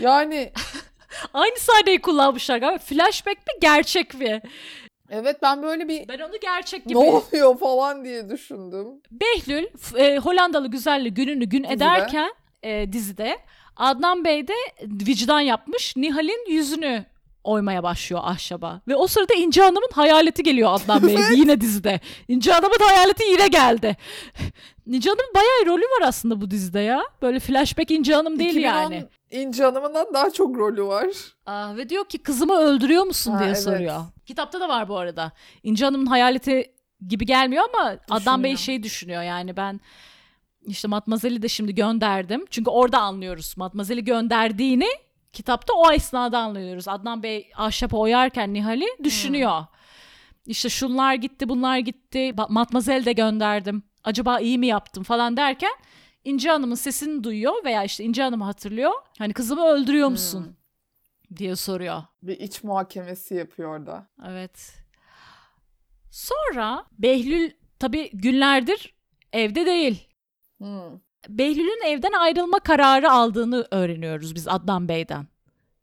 Yani 0.00 0.52
Aynı 1.34 1.56
sahneyi 1.58 2.02
kullanmışlar 2.02 2.58
galiba. 2.58 2.78
Flashback 2.78 3.36
mi 3.36 3.60
gerçek 3.60 4.14
mi? 4.14 4.42
Evet 5.12 5.42
ben 5.42 5.62
böyle 5.62 5.88
bir 5.88 6.08
Ben 6.08 6.18
onu 6.18 6.40
gerçek 6.42 6.84
gibi. 6.84 6.94
ne 6.94 6.98
oluyor 6.98 7.58
falan 7.58 8.04
diye 8.04 8.30
düşündüm. 8.30 8.86
Behlül 9.10 9.66
e, 9.96 10.18
Hollandalı 10.18 10.68
güzelli 10.68 11.14
gününü 11.14 11.44
gün 11.44 11.62
Dizide. 11.64 11.74
ederken 11.74 12.30
e, 12.62 12.92
dizide 12.92 13.38
Adnan 13.76 14.24
Bey 14.24 14.48
de 14.48 14.54
vicdan 14.86 15.40
yapmış. 15.40 15.96
Nihal'in 15.96 16.50
yüzünü 16.50 17.04
oymaya 17.44 17.82
başlıyor 17.82 18.22
ahşaba. 18.24 18.80
Ve 18.88 18.96
o 18.96 19.06
sırada 19.06 19.34
İnce 19.34 19.62
Hanım'ın 19.62 19.90
hayaleti 19.92 20.42
geliyor 20.42 20.70
Adnan 20.72 21.06
Bey'e 21.06 21.34
yine 21.36 21.60
dizide. 21.60 22.00
İnce 22.28 22.52
Hanım'ın 22.52 22.86
hayaleti 22.86 23.24
yine 23.24 23.48
geldi. 23.48 23.96
İnce 24.86 25.10
Hanım'ın 25.10 25.34
bayağı 25.34 25.66
rolü 25.66 25.82
var 25.82 26.08
aslında 26.08 26.40
bu 26.40 26.50
dizide 26.50 26.80
ya. 26.80 27.02
Böyle 27.22 27.40
flashback 27.40 27.90
İnce 27.90 28.14
Hanım 28.14 28.38
değil 28.38 28.50
2010 28.50 28.68
yani. 28.68 29.06
İnci 29.30 29.64
Hanım'ından 29.64 30.06
daha 30.14 30.30
çok 30.30 30.56
rolü 30.56 30.84
var. 30.84 31.06
Aa, 31.46 31.76
ve 31.76 31.88
diyor 31.88 32.04
ki 32.04 32.18
kızımı 32.18 32.56
öldürüyor 32.56 33.04
musun 33.04 33.32
Ha, 33.32 33.38
diye 33.38 33.48
evet. 33.48 33.62
soruyor. 33.62 34.00
Kitapta 34.26 34.60
da 34.60 34.68
var 34.68 34.88
bu 34.88 34.98
arada. 34.98 35.32
İnce 35.62 35.84
Hanım'ın 35.84 36.06
hayaleti 36.06 36.72
gibi 37.08 37.26
gelmiyor 37.26 37.64
ama 37.74 37.96
Adnan 38.10 38.44
Bey 38.44 38.56
şey 38.56 38.82
düşünüyor 38.82 39.22
yani 39.22 39.56
ben 39.56 39.80
işte 40.66 40.88
Matmazel'i 40.88 41.42
de 41.42 41.48
şimdi 41.48 41.74
gönderdim. 41.74 42.44
Çünkü 42.50 42.70
orada 42.70 42.98
anlıyoruz. 43.00 43.54
Matmazel'i 43.56 44.04
gönderdiğini 44.04 44.88
kitapta 45.32 45.72
o 45.74 45.92
esnada 45.92 46.38
anlıyoruz. 46.38 46.88
Adnan 46.88 47.22
Bey 47.22 47.50
ahşapa 47.56 47.96
oyarken 47.98 48.54
Nihal'i 48.54 48.86
düşünüyor. 49.04 49.64
İşte 50.46 50.68
şunlar 50.68 51.14
gitti 51.14 51.48
bunlar 51.48 51.78
gitti. 51.78 52.32
Matmazel 52.48 53.04
de 53.04 53.12
gönderdim. 53.12 53.82
Acaba 54.04 54.40
iyi 54.40 54.58
mi 54.58 54.66
yaptım 54.66 55.02
falan 55.02 55.36
derken 55.36 55.72
İnce 56.24 56.50
Hanım'ın 56.50 56.74
sesini 56.74 57.24
duyuyor 57.24 57.64
veya 57.64 57.84
işte 57.84 58.04
İnce 58.04 58.22
Hanım'ı 58.22 58.44
hatırlıyor. 58.44 58.92
Hani 59.18 59.32
kızımı 59.32 59.62
öldürüyor 59.64 60.08
musun? 60.08 60.56
diye 61.36 61.56
soruyor. 61.56 62.02
Bir 62.22 62.40
iç 62.40 62.64
muhakemesi 62.64 63.34
yapıyor 63.34 63.78
orada. 63.78 64.06
Evet. 64.28 64.74
Sonra 66.10 66.84
Behlül 66.98 67.50
tabii 67.78 68.10
günlerdir 68.12 68.94
evde 69.32 69.66
değil. 69.66 70.08
Hmm. 70.58 70.98
Behlül'ün 71.28 71.86
evden 71.86 72.12
ayrılma 72.12 72.58
kararı 72.58 73.10
aldığını 73.12 73.66
öğreniyoruz 73.70 74.34
biz 74.34 74.48
Adnan 74.48 74.88
Bey'den 74.88 75.26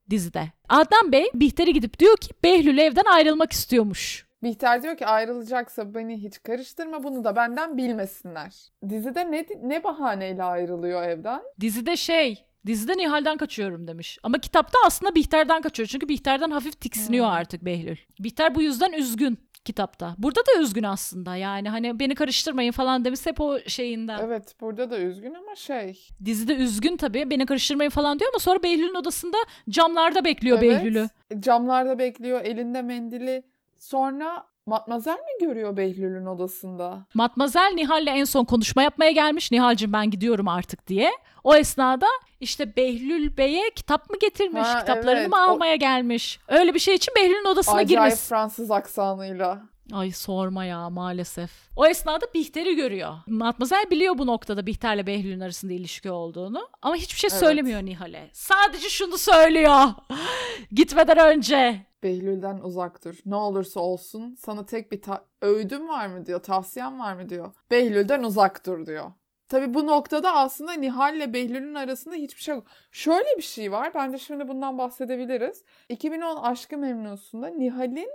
dizide. 0.09 0.51
Adnan 0.69 1.11
Bey 1.11 1.29
Bihter'e 1.33 1.71
gidip 1.71 1.99
diyor 1.99 2.17
ki 2.17 2.29
Behlül 2.43 2.77
evden 2.77 3.05
ayrılmak 3.05 3.51
istiyormuş. 3.51 4.29
Bihter 4.43 4.83
diyor 4.83 4.97
ki 4.97 5.05
ayrılacaksa 5.05 5.93
beni 5.93 6.23
hiç 6.23 6.43
karıştırma 6.43 7.03
bunu 7.03 7.23
da 7.23 7.35
benden 7.35 7.77
bilmesinler. 7.77 8.55
Dizide 8.89 9.31
ne 9.31 9.45
ne 9.63 9.83
bahaneyle 9.83 10.43
ayrılıyor 10.43 11.03
evden? 11.03 11.41
Dizide 11.59 11.97
şey, 11.97 12.45
dizide 12.65 12.97
Nihal'den 12.97 13.37
kaçıyorum 13.37 13.87
demiş. 13.87 14.19
Ama 14.23 14.37
kitapta 14.39 14.79
aslında 14.85 15.15
Bihter'den 15.15 15.61
kaçıyor. 15.61 15.87
Çünkü 15.87 16.09
Bihter'den 16.09 16.51
hafif 16.51 16.81
tiksiniyor 16.81 17.25
Hmm. 17.25 17.33
artık 17.33 17.65
Behlül. 17.65 17.97
Bihter 18.19 18.55
bu 18.55 18.61
yüzden 18.61 18.91
üzgün 18.93 19.37
kitapta. 19.65 20.15
Burada 20.17 20.41
da 20.41 20.61
üzgün 20.61 20.83
aslında 20.83 21.35
yani 21.35 21.69
hani 21.69 21.99
beni 21.99 22.15
karıştırmayın 22.15 22.71
falan 22.71 23.05
demiş 23.05 23.19
hep 23.25 23.41
o 23.41 23.59
şeyinden. 23.67 24.19
Evet 24.23 24.55
burada 24.61 24.91
da 24.91 24.99
üzgün 24.99 25.33
ama 25.33 25.55
şey. 25.55 26.07
Dizide 26.25 26.55
üzgün 26.55 26.97
tabii 26.97 27.29
beni 27.29 27.45
karıştırmayın 27.45 27.89
falan 27.89 28.19
diyor 28.19 28.31
ama 28.33 28.39
sonra 28.39 28.63
Behlül'ün 28.63 28.95
odasında 28.95 29.37
camlarda 29.69 30.25
bekliyor 30.25 30.57
evet, 30.61 30.69
Behlül'ü. 30.71 31.09
Camlarda 31.39 31.99
bekliyor 31.99 32.41
elinde 32.45 32.81
mendili. 32.81 33.43
Sonra 33.77 34.49
Matmazel 34.69 35.13
mi 35.13 35.47
görüyor 35.47 35.77
Behlül'ün 35.77 36.25
odasında? 36.25 37.05
Matmazel 37.13 37.71
Nihal'le 37.75 38.07
en 38.07 38.23
son 38.23 38.45
konuşma 38.45 38.83
yapmaya 38.83 39.11
gelmiş. 39.11 39.51
Nihal'cim 39.51 39.93
ben 39.93 40.11
gidiyorum 40.11 40.47
artık 40.47 40.87
diye. 40.87 41.11
O 41.43 41.55
esnada 41.55 42.07
işte 42.39 42.75
Behlül 42.75 43.37
Bey'e 43.37 43.69
kitap 43.75 44.09
mı 44.09 44.15
getirmiş? 44.21 44.67
Ha, 44.67 44.79
kitaplarını 44.79 45.19
evet. 45.19 45.29
mı 45.29 45.35
O- 45.35 45.51
almaya 45.51 45.75
gelmiş? 45.75 46.39
Öyle 46.47 46.73
bir 46.73 46.79
şey 46.79 46.95
için 46.95 47.13
Behlül'ün 47.17 47.45
odasına 47.45 47.73
Acayip 47.75 47.89
girmesi. 47.89 48.29
Fransız 48.29 48.71
aksanıyla. 48.71 49.61
Ay 49.93 50.11
sorma 50.11 50.65
ya 50.65 50.89
maalesef. 50.89 51.51
O 51.75 51.85
esnada 51.87 52.25
Bihter'i 52.33 52.75
görüyor. 52.75 53.13
Matmazel 53.27 53.85
biliyor 53.91 54.17
bu 54.17 54.27
noktada 54.27 54.65
Bihter'le 54.65 55.07
Behlül'ün 55.07 55.39
arasında 55.39 55.73
ilişki 55.73 56.11
olduğunu. 56.11 56.69
Ama 56.81 56.95
hiçbir 56.95 57.19
şey 57.19 57.29
Evet. 57.31 57.39
söylemiyor 57.39 57.81
Nihal'e. 57.81 58.29
Sadece 58.33 58.89
şunu 58.89 59.17
söylüyor. 59.17 59.83
Gitmeden 60.71 61.17
önce. 61.17 61.85
Behlül'den 62.03 62.59
uzak 62.63 63.05
dur. 63.05 63.15
Ne 63.25 63.35
olursa 63.35 63.79
olsun 63.79 64.35
sana 64.39 64.65
tek 64.65 64.91
bir 64.91 65.01
ta- 65.01 65.25
öğüdüm 65.41 65.87
var 65.89 66.07
mı 66.07 66.25
diyor, 66.25 66.43
tavsiyem 66.43 66.99
var 66.99 67.13
mı 67.13 67.29
diyor. 67.29 67.51
Behlül'den 67.71 68.23
uzak 68.23 68.65
dur 68.65 68.85
diyor. 68.85 69.11
Tabii 69.49 69.73
bu 69.73 69.87
noktada 69.87 70.35
aslında 70.35 70.73
Nihal 70.73 71.15
ile 71.15 71.33
Behlül'ün 71.33 71.75
arasında 71.75 72.15
hiçbir 72.15 72.41
şey 72.41 72.55
yok. 72.55 72.63
Şöyle 72.91 73.37
bir 73.37 73.41
şey 73.41 73.71
var. 73.71 73.93
Bence 73.93 74.17
şimdi 74.17 74.47
bundan 74.47 74.77
bahsedebiliriz. 74.77 75.63
2010 75.89 76.35
Aşkı 76.35 76.77
Memnus'unda 76.77 77.47
Nihal'in 77.47 78.09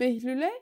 Behlül'e 0.00 0.52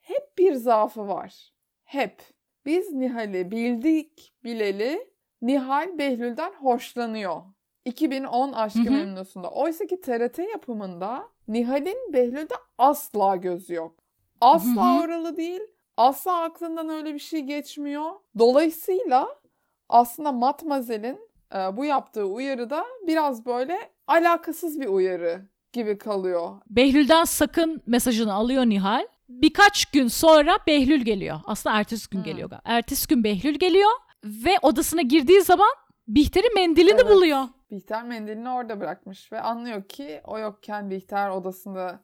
hep 0.00 0.38
bir 0.38 0.54
zaafı 0.54 1.08
var. 1.08 1.52
Hep. 1.84 2.22
Biz 2.66 2.92
Nihal'i 2.92 3.50
bildik 3.50 4.34
bileli 4.44 5.10
Nihal 5.42 5.98
Behlül'den 5.98 6.52
hoşlanıyor. 6.52 7.42
2010 7.84 8.52
Aşkı. 8.52 8.78
Memnus'unda. 8.78 9.50
Oysa 9.50 9.86
ki 9.86 10.00
TRT 10.00 10.38
yapımında 10.38 11.28
Nihal'in 11.48 12.12
Behlül'de 12.12 12.54
asla 12.78 13.36
gözü 13.36 13.74
yok. 13.74 13.94
Asla 14.40 15.02
oralı 15.04 15.36
değil. 15.36 15.60
Asla 15.96 16.42
aklından 16.42 16.88
öyle 16.88 17.14
bir 17.14 17.18
şey 17.18 17.40
geçmiyor. 17.40 18.10
Dolayısıyla 18.38 19.38
aslında 19.88 20.32
Matmazel'in 20.32 21.18
e, 21.54 21.76
bu 21.76 21.84
yaptığı 21.84 22.24
uyarı 22.24 22.70
da 22.70 22.84
biraz 23.06 23.46
böyle 23.46 23.78
alakasız 24.06 24.80
bir 24.80 24.86
uyarı 24.86 25.42
gibi 25.72 25.98
kalıyor. 25.98 26.50
Behlül'den 26.70 27.24
sakın 27.24 27.82
mesajını 27.86 28.32
alıyor 28.34 28.66
Nihal. 28.66 29.06
Birkaç 29.28 29.84
gün 29.84 30.08
sonra 30.08 30.58
Behlül 30.66 31.00
geliyor. 31.00 31.40
Aslında 31.46 31.76
ertesi 31.78 32.10
gün 32.10 32.18
Hmm. 32.18 32.24
geliyor. 32.24 32.50
Ertesi 32.64 33.08
gün 33.08 33.24
Behlül 33.24 33.54
geliyor 33.54 33.90
ve 34.24 34.50
odasına 34.62 35.02
girdiği 35.02 35.40
zaman 35.42 35.70
Bihter'in 36.08 36.54
mendilini 36.54 37.00
Evet. 37.00 37.10
buluyor. 37.10 37.44
Bihter 37.70 38.02
mendilini 38.04 38.50
orada 38.50 38.80
bırakmış 38.80 39.32
ve 39.32 39.40
anlıyor 39.40 39.82
ki 39.88 40.20
o 40.24 40.38
yokken 40.38 40.90
Bihter 40.90 41.30
odasında 41.30 42.00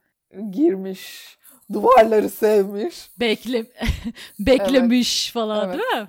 girmiş, 0.51 1.37
duvarları 1.73 2.29
sevmiş. 2.31 3.11
Bekle 3.21 3.67
beklemiş 4.39 5.33
falan 5.33 5.69
Evet. 5.69 5.79
değil 5.79 6.03
mi? 6.03 6.09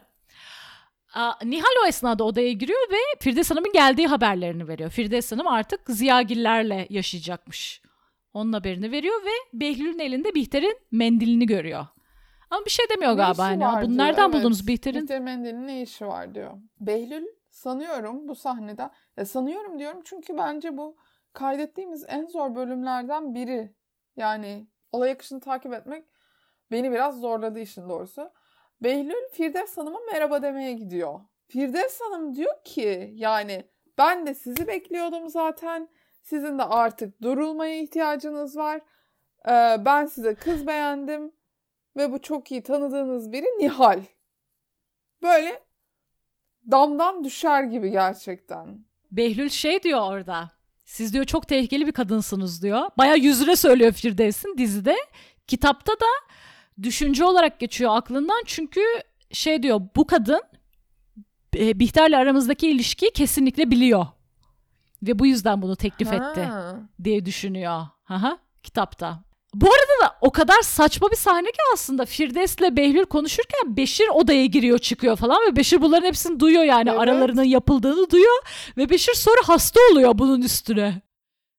Aa, 1.15 1.34
Nihal 1.43 1.84
o 1.84 1.88
esnada 1.88 2.23
odaya 2.23 2.51
giriyor 2.51 2.80
ve 2.91 2.95
Firdevs 3.19 3.51
Hanım'ın 3.51 3.71
geldiği 3.73 4.08
haberlerini 4.08 4.67
veriyor. 4.67 4.89
Firdevs 4.89 5.32
Hanım 5.32 5.47
artık 5.47 5.82
Ziyagillerle 5.89 6.88
yaşayacakmış. 6.89 7.82
Onun 8.34 8.54
haberini 8.54 8.91
veriyor 8.91 9.15
ve 9.25 9.60
Behlül'ün 9.60 9.99
elinde 9.99 10.36
Bihter'in 10.36 10.78
mendilini 10.91 11.45
görüyor. 11.45 11.88
Ama 12.49 12.65
bir 12.65 12.69
şey 12.71 12.86
demiyor 12.89 13.12
Ne 13.12 13.15
galiba. 13.15 13.43
Hani, 13.43 13.63
var 13.63 13.80
"Aa, 13.80 13.86
bunu 13.86 13.97
nereden 13.97 14.23
evet. 14.25 14.34
buldunuz 14.34 14.67
Bihter'in? 14.67 15.01
Bihter 15.01 15.19
mendilinin 15.21 15.67
ne 15.67 15.82
işi 15.82 16.08
var 16.08 16.36
diyor. 16.36 16.51
Behlül 16.80 17.25
sanıyorum 17.49 18.28
bu 18.28 18.36
sahnede, 18.36 18.89
ya 19.17 19.25
sanıyorum 19.25 19.80
diyorum 19.80 20.01
çünkü 20.06 20.38
bence 20.38 20.78
bu 20.78 20.97
kaydettiğimiz 21.34 22.06
en 22.08 22.25
zor 22.25 22.56
bölümlerden 22.56 23.36
biri. 23.36 23.73
Yani 24.15 24.67
olay 24.91 25.12
akışını 25.12 25.39
takip 25.39 25.73
etmek 25.73 26.06
beni 26.71 26.91
biraz 26.91 27.19
zorladı 27.19 27.60
işin 27.60 27.89
doğrusu. 27.89 28.30
Behlül 28.81 29.29
Firdevs 29.31 29.77
Hanım'a 29.77 29.99
merhaba 30.11 30.41
demeye 30.41 30.73
gidiyor. 30.73 31.19
Firdevs 31.47 32.01
Hanım 32.01 32.35
diyor 32.35 32.63
ki 32.63 33.11
yani 33.13 33.65
ben 33.97 34.27
de 34.27 34.33
sizi 34.33 34.67
bekliyordum 34.67 35.29
zaten. 35.29 35.89
Sizin 36.21 36.59
de 36.59 36.63
artık 36.63 37.21
durulmaya 37.21 37.81
ihtiyacınız 37.81 38.57
var. 38.57 38.81
Ee, 39.47 39.85
ben 39.85 40.05
size 40.05 40.35
kız 40.35 40.67
beğendim. 40.67 41.31
Ve 41.97 42.11
bu 42.11 42.21
çok 42.21 42.51
iyi 42.51 42.63
tanıdığınız 42.63 43.31
biri 43.31 43.45
Nihal. 43.45 44.01
Böyle 45.23 45.63
damdan 46.71 47.23
düşer 47.23 47.63
gibi 47.63 47.91
gerçekten. 47.91 48.85
Behlül 49.11 49.49
şey 49.49 49.83
diyor 49.83 50.01
orada. 50.01 50.51
Siz 50.85 51.13
diyor 51.13 51.25
çok 51.25 51.47
tehlikeli 51.47 51.88
bir 51.88 51.91
kadınsınız 51.91 52.63
diyor. 52.63 52.81
Baya 52.97 53.15
yüzüne 53.15 53.55
söylüyor 53.55 53.91
Firdevs'in 53.91 54.57
dizide. 54.57 54.95
Kitapta 55.47 55.91
da 55.91 56.05
düşünce 56.83 57.25
olarak 57.25 57.59
geçiyor 57.59 57.95
aklından. 57.95 58.43
Çünkü 58.45 58.81
şey 59.31 59.63
diyor 59.63 59.81
bu 59.95 60.07
kadın 60.07 60.41
e, 61.57 61.79
Bihter'le 61.79 62.13
aramızdaki 62.17 62.67
ilişkiyi 62.69 63.11
kesinlikle 63.13 63.71
biliyor. 63.71 64.05
Ve 65.03 65.19
bu 65.19 65.25
yüzden 65.25 65.61
bunu 65.61 65.75
teklif 65.75 66.13
etti 66.13 66.41
Ha. 66.41 66.75
diye 67.03 67.25
düşünüyor. 67.25 67.81
Aha, 68.09 68.38
kitapta. 68.63 69.19
Bu 69.53 69.65
arada 69.67 70.05
da 70.11 70.15
o 70.21 70.31
kadar 70.31 70.61
saçma 70.61 71.11
bir 71.11 71.15
sahne 71.15 71.47
ki 71.51 71.57
aslında 71.73 72.05
Firdevs'le 72.05 72.61
Behlül 72.77 73.05
konuşurken 73.05 73.77
Beşir 73.77 74.07
odaya 74.13 74.45
giriyor 74.45 74.79
çıkıyor 74.79 75.15
falan 75.15 75.38
ve 75.51 75.55
Beşir 75.55 75.81
bunların 75.81 76.07
hepsini 76.07 76.39
duyuyor 76.39 76.63
yani 76.63 76.89
Evet. 76.89 76.99
aralarının 76.99 77.43
yapıldığını 77.43 78.09
duyuyor 78.09 78.43
ve 78.77 78.89
Beşir 78.89 79.13
sonra 79.13 79.38
hasta 79.45 79.79
oluyor 79.91 80.17
bunun 80.17 80.41
üstüne. 80.41 81.01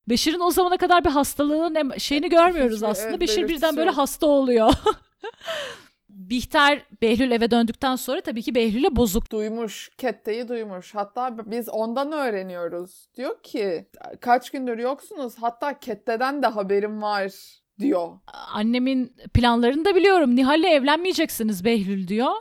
Beşir'in 0.08 0.40
o 0.40 0.50
zamana 0.50 0.76
kadar 0.76 1.04
bir 1.04 1.10
hastalığının 1.10 1.98
şeyini 1.98 2.28
görmüyoruz 2.28 2.82
aslında. 2.82 3.08
evet, 3.08 3.20
Beşir 3.20 3.48
birden 3.48 3.76
böyle 3.76 3.90
hasta 3.90 4.26
oluyor. 4.26 4.72
Bihter 6.08 6.82
Behlül 7.02 7.30
eve 7.30 7.50
döndükten 7.50 7.96
sonra 7.96 8.20
tabii 8.20 8.42
ki 8.42 8.54
Behlül'e 8.54 8.96
bozuk. 8.96 9.32
Duymuş. 9.32 9.90
Kette'yi 9.98 10.48
duymuş. 10.48 10.94
Hatta 10.94 11.50
biz 11.50 11.68
ondan 11.68 12.12
öğreniyoruz. 12.12 13.08
Diyor 13.16 13.42
ki 13.42 13.86
kaç 14.20 14.50
gündür 14.50 14.78
yoksunuz. 14.78 15.34
Hatta 15.40 15.78
Kette'den 15.78 16.42
de 16.42 16.46
haberim 16.46 17.02
var 17.02 17.32
diyor. 17.78 18.08
Annemin 18.52 19.16
planlarını 19.34 19.84
da 19.84 19.94
biliyorum. 19.94 20.36
Nihal'le 20.36 20.64
evlenmeyeceksiniz 20.66 21.64
Behlül 21.64 22.08
diyor. 22.08 22.32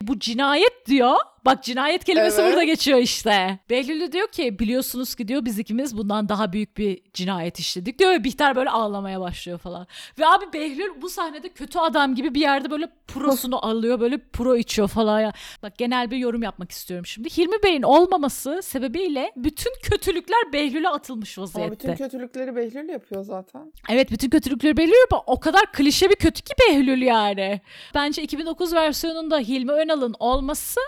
Bu 0.00 0.18
cinayet 0.18 0.86
diyor. 0.86 1.16
Bak 1.48 1.64
cinayet 1.64 2.04
kelimesi 2.04 2.40
Evet. 2.40 2.50
burada 2.50 2.64
geçiyor 2.64 2.98
işte. 2.98 3.58
Behlül 3.70 4.00
de 4.00 4.12
diyor 4.12 4.28
ki 4.28 4.58
biliyorsunuz 4.58 5.14
ki 5.14 5.28
diyor 5.28 5.44
biz 5.44 5.58
ikimiz 5.58 5.96
bundan 5.96 6.28
daha 6.28 6.52
büyük 6.52 6.76
bir 6.76 7.02
cinayet 7.14 7.58
işledik 7.58 7.98
diyor 7.98 8.10
ve 8.12 8.24
Bihter 8.24 8.56
böyle 8.56 8.70
ağlamaya 8.70 9.20
başlıyor 9.20 9.58
falan. 9.58 9.86
Ve 10.18 10.26
abi 10.26 10.44
Behlül 10.52 11.02
bu 11.02 11.08
sahnede 11.08 11.48
kötü 11.48 11.78
adam 11.78 12.14
gibi 12.14 12.34
bir 12.34 12.40
yerde 12.40 12.70
böyle 12.70 12.88
prosunu 13.06 13.66
alıyor 13.66 14.00
böyle 14.00 14.18
pro 14.18 14.56
içiyor 14.56 14.88
falan 14.88 15.20
ya. 15.20 15.32
Bak 15.62 15.78
genel 15.78 16.10
bir 16.10 16.16
yorum 16.16 16.42
yapmak 16.42 16.70
istiyorum 16.70 17.06
şimdi. 17.06 17.36
Hilmi 17.36 17.62
Bey'in 17.64 17.82
olmaması 17.82 18.60
sebebiyle 18.62 19.32
bütün 19.36 19.72
kötülükler 19.82 20.52
Behlül'e 20.52 20.88
atılmış 20.88 21.38
Ama 21.38 21.44
vaziyette. 21.46 21.72
bütün 21.72 21.94
kötülükleri 22.04 22.56
Behlül 22.56 22.88
yapıyor 22.88 23.22
zaten. 23.24 23.72
Evet 23.88 24.10
bütün 24.10 24.30
kötülükleri 24.30 24.76
belirliyor 24.76 25.06
ama 25.12 25.22
o 25.26 25.40
kadar 25.40 25.72
klişe 25.72 26.10
bir 26.10 26.16
kötü 26.16 26.42
ki 26.42 26.54
Behlül 26.68 27.02
yani. 27.02 27.60
Bence 27.94 28.22
2009 28.22 28.74
versiyonunda 28.74 29.38
Hilmi 29.38 29.72
Önal'ın 29.72 30.14
olması 30.18 30.80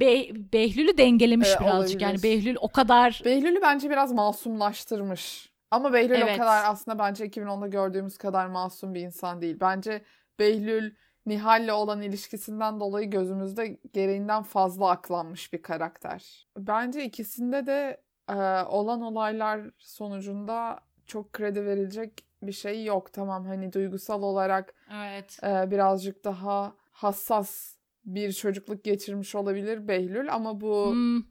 Be- 0.00 0.52
Behlül'ü 0.52 0.98
dengelemiş 0.98 1.48
Evet, 1.48 1.60
birazcık. 1.60 1.76
olabilir. 1.76 2.00
Yani 2.00 2.22
Behlül 2.22 2.56
o 2.60 2.68
kadar 2.68 3.22
Behlül'ü 3.24 3.62
bence 3.62 3.90
biraz 3.90 4.12
masumlaştırmış. 4.12 5.52
Ama 5.70 5.92
Behlül 5.92 6.14
Evet. 6.14 6.34
o 6.34 6.38
kadar 6.38 6.64
aslında 6.64 6.98
bence 6.98 7.26
2010'da 7.26 7.66
gördüğümüz 7.66 8.18
kadar 8.18 8.46
masum 8.46 8.94
bir 8.94 9.00
insan 9.00 9.42
değil. 9.42 9.56
Bence 9.60 10.02
Behlül 10.38 10.94
Nihal'le 11.26 11.72
olan 11.72 12.02
ilişkisinden 12.02 12.80
dolayı 12.80 13.10
gözümüzde 13.10 13.78
gereğinden 13.92 14.42
fazla 14.42 14.90
aklanmış 14.90 15.52
bir 15.52 15.62
karakter. 15.62 16.46
Bence 16.58 17.04
ikisinde 17.04 17.66
de 17.66 18.00
e, 18.30 18.34
olan 18.62 19.00
olaylar 19.02 19.60
sonucunda 19.78 20.80
çok 21.06 21.32
kredi 21.32 21.66
verilecek 21.66 22.24
bir 22.42 22.52
şey 22.52 22.84
yok. 22.84 23.12
Tamam 23.12 23.46
hani 23.46 23.72
duygusal 23.72 24.22
olarak 24.22 24.74
evet. 24.94 25.38
e, 25.42 25.70
birazcık 25.70 26.24
daha 26.24 26.74
hassas 26.92 27.75
bir 28.06 28.32
çocukluk 28.32 28.84
geçirmiş 28.84 29.34
olabilir 29.34 29.88
Behlül 29.88 30.32
ama 30.34 30.60
bu 30.60 30.90
Hmm, 30.90 31.22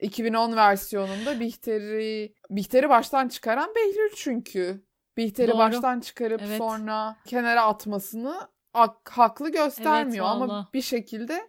2010 0.00 0.56
versiyonunda 0.56 1.40
Bihter'i 1.40 2.34
Bihter'i 2.50 2.88
baştan 2.88 3.28
çıkaran 3.28 3.74
Behlül 3.76 4.10
çünkü. 4.16 4.84
Bihter'i 5.16 5.48
Doğru. 5.48 5.58
baştan 5.58 6.00
çıkarıp 6.00 6.42
Evet. 6.46 6.58
sonra 6.58 7.16
kenara 7.26 7.62
atmasını 7.64 8.48
hak- 8.72 9.08
haklı 9.10 9.52
göstermiyor 9.52 10.26
Evet, 10.26 10.42
ama 10.42 10.70
bir 10.74 10.82
şekilde 10.82 11.48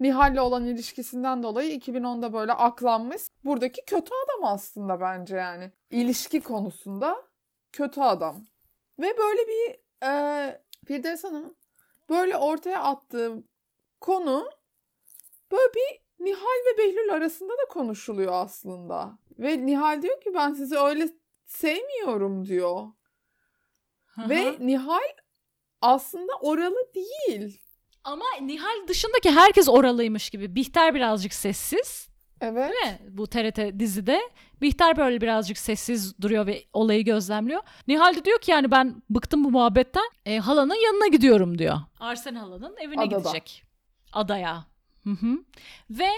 Nihal'le 0.00 0.40
olan 0.40 0.64
ilişkisinden 0.66 1.42
dolayı 1.42 1.78
2010'da 1.78 2.32
böyle 2.32 2.52
aklanmış. 2.52 3.22
Buradaki 3.44 3.82
kötü 3.86 4.10
adam 4.24 4.44
aslında 4.44 5.00
bence 5.00 5.36
yani. 5.36 5.72
İlişki 5.90 6.40
konusunda 6.40 7.16
kötü 7.72 8.00
adam. 8.00 8.44
Ve 8.98 9.14
böyle 9.18 9.40
bir 9.48 9.80
e, 10.06 10.62
Firdevs 10.86 11.24
Hanım 11.24 11.54
böyle 12.10 12.36
ortaya 12.36 12.82
attığı 12.82 13.42
konu 14.00 14.50
böyle 15.52 15.74
bir 15.74 16.00
Nihal 16.24 16.60
ve 16.66 16.78
Behlül 16.78 17.12
arasında 17.12 17.52
da 17.52 17.68
konuşuluyor 17.68 18.32
aslında. 18.32 19.18
Ve 19.38 19.66
Nihal 19.66 20.02
diyor 20.02 20.20
ki 20.20 20.30
ben 20.34 20.52
sizi 20.52 20.78
öyle 20.78 21.08
sevmiyorum 21.46 22.46
diyor. 22.46 22.86
Ve 24.18 24.56
Nihal 24.60 25.08
aslında 25.80 26.32
oralı 26.40 26.94
değil. 26.94 27.60
Ama 28.04 28.24
Nihal 28.40 28.88
dışındaki 28.88 29.30
herkes 29.30 29.68
oralıymış 29.68 30.30
gibi. 30.30 30.54
Bihter 30.54 30.94
birazcık 30.94 31.34
sessiz. 31.34 32.08
Evet. 32.40 32.72
Değil 32.72 32.92
mi? 32.92 32.98
Bu 33.08 33.26
TRT 33.26 33.78
dizide. 33.78 34.20
Bihter 34.62 34.96
böyle 34.96 35.20
birazcık 35.20 35.58
sessiz 35.58 36.18
duruyor 36.20 36.46
ve 36.46 36.64
olayı 36.72 37.04
gözlemliyor. 37.04 37.62
Nihal 37.88 38.16
de 38.16 38.24
diyor 38.24 38.38
ki 38.38 38.50
yani 38.50 38.70
ben 38.70 39.02
bıktım 39.10 39.44
bu 39.44 39.50
muhabbetten. 39.50 40.10
E, 40.26 40.38
halanın 40.38 40.84
yanına 40.84 41.06
gidiyorum 41.06 41.58
diyor. 41.58 41.76
Arsen 42.00 42.34
halanın 42.34 42.76
evine 42.76 43.00
Adada. 43.00 43.18
gidecek. 43.18 43.69
Adaya. 44.12 44.64
Hı 45.04 45.10
hı. 45.10 45.38
Ve 45.90 46.08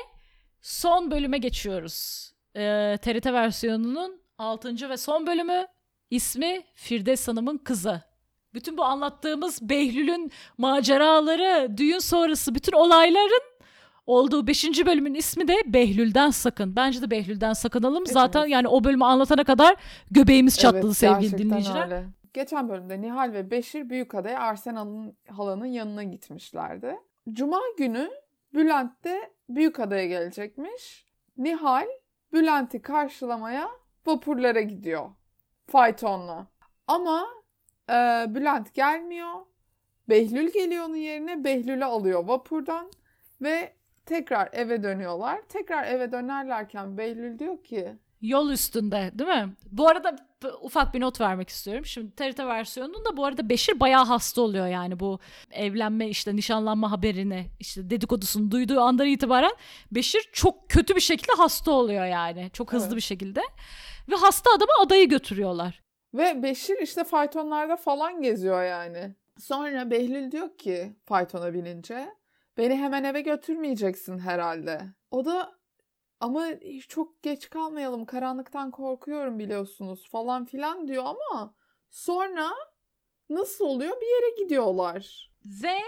son 0.61 1.11
bölüme 1.11 1.39
geçiyoruz. 1.39 2.29
E, 2.57 2.97
TRT 3.03 3.27
versiyonunun 3.27 4.21
6. 4.39 4.89
ve 4.91 4.97
son 4.97 5.27
bölümü 5.27 5.67
ismi 6.11 6.63
Firdevs 6.75 7.29
Hanım'ın 7.29 7.59
kızı. 7.59 8.03
Bütün 8.55 8.77
bu 8.79 8.85
anlattığımız 8.85 9.69
Behlül'ün 9.69 10.31
maceraları, 10.59 11.77
düğün 11.77 11.99
sonrası 11.99 12.55
bütün 12.55 12.73
olayların 12.73 13.43
olduğu 14.07 14.47
5. 14.47 14.65
bölümün 14.87 15.15
ismi 15.15 15.49
de 15.49 15.57
Behlül'den 15.67 16.31
sakın. 16.31 16.77
Bence 16.77 17.03
de 17.03 17.11
Behlül'den 17.11 17.53
sakınalım. 17.53 18.07
Zaten 18.07 18.41
Evet. 18.41 18.51
yani 18.51 18.69
o 18.69 18.85
bölümü 18.85 19.05
anlatana 19.05 19.45
kadar 19.45 19.77
göbeğimiz 20.11 20.59
çatladı 20.59 20.87
Evet, 20.87 20.97
sevgili 20.97 21.39
dinleyiciler. 21.39 21.85
öyle. 21.85 22.07
Geçen 22.35 22.69
bölümde 22.69 23.01
Nihal 23.03 23.33
ve 23.33 23.51
Beşir 23.51 23.91
Büyükada'ya 23.91 24.41
Arsen 24.41 24.75
Hanım'ın- 24.75 25.17
halanın 25.31 25.67
yanına 25.67 26.03
gitmişlerdi. 26.03 26.97
Cuma 27.31 27.61
günü 27.79 28.11
Bülent 28.55 29.05
de 29.05 29.33
Büyükada'ya 29.49 30.07
gelecekmiş. 30.07 31.07
Nihal 31.37 31.87
Bülent'i 32.33 32.83
karşılamaya 32.83 33.71
vapurlara 34.07 34.61
gidiyor. 34.61 35.11
Faytonla. 35.67 36.47
Ama 36.87 37.29
e, 37.91 37.95
Bülent 38.29 38.75
gelmiyor. 38.75 39.47
Behlül 40.09 40.53
geliyor 40.53 40.85
onun 40.85 40.97
yerine. 40.97 41.45
Behlül'ü 41.45 41.85
alıyor 41.85 42.25
vapurdan 42.25 42.91
ve 43.43 43.73
tekrar 44.07 44.49
eve 44.53 44.83
dönüyorlar. 44.83 45.43
Tekrar 45.49 45.85
eve 45.85 46.13
dönerlerken 46.13 46.99
Behlül 46.99 47.39
diyor 47.39 47.65
ki 47.65 47.99
Yol 48.23 48.51
üstünde 48.51 49.11
değil 49.15 49.31
mi? 49.31 49.53
Bu 49.73 49.89
arada 49.89 50.17
ufak 50.61 50.95
bir 50.95 51.01
not 51.01 51.21
vermek 51.21 51.49
istiyorum. 51.49 51.87
Şimdi 51.87 52.15
TRT 52.15 52.39
versiyonunda 52.39 53.17
bu 53.17 53.25
arada 53.25 53.49
Beşir 53.49 53.81
bayağı 53.81 54.05
hasta 54.05 54.43
oluyor 54.43 54.67
yani 54.67 55.01
bu 55.01 55.19
evlenme 55.51 56.09
işte 56.09 56.37
nişanlanma 56.37 56.91
haberini 56.91 57.47
işte 57.61 57.91
dedikodusunu 57.91 58.51
duyduğu 58.51 58.81
andan 58.81 59.07
itibaren 59.07 59.53
Beşir 59.93 60.29
çok 60.33 60.71
kötü 60.71 60.97
bir 60.97 61.01
şekilde 61.01 61.33
hasta 61.37 61.71
oluyor 61.71 62.07
yani. 62.07 62.51
Çok 62.53 62.73
hızlı 62.73 62.87
Evet. 62.87 62.97
bir 62.97 63.03
şekilde. 63.03 63.41
Ve 64.11 64.15
hasta 64.17 64.51
adamı 64.57 64.73
adayı 64.87 65.09
götürüyorlar. 65.09 65.83
Ve 66.15 66.43
Beşir 66.43 66.77
işte 66.83 67.05
faytonlarda 67.05 67.77
falan 67.77 68.23
geziyor 68.23 68.63
yani. 68.65 69.15
Sonra 69.39 69.91
Behlül 69.91 70.31
diyor 70.31 70.57
ki 70.59 70.97
faytona 71.05 71.55
binince 71.55 72.09
beni 72.59 72.77
hemen 72.77 73.05
eve 73.05 73.21
götürmeyeceksin 73.21 74.19
herhalde. 74.19 74.81
O 75.11 75.25
da 75.25 75.53
ama 76.23 76.47
çok 76.89 77.23
geç 77.23 77.51
kalmayalım 77.51 78.05
karanlıktan 78.05 78.71
korkuyorum 78.71 79.39
biliyorsunuz 79.39 80.09
falan 80.11 80.45
filan 80.45 80.89
diyor 80.89 81.05
ama 81.05 81.55
sonra 81.91 82.51
nasıl 83.31 83.65
oluyor 83.65 83.97
bir 84.01 84.07
yere 84.07 84.45
gidiyorlar. 84.45 85.31
Ve 85.45 85.79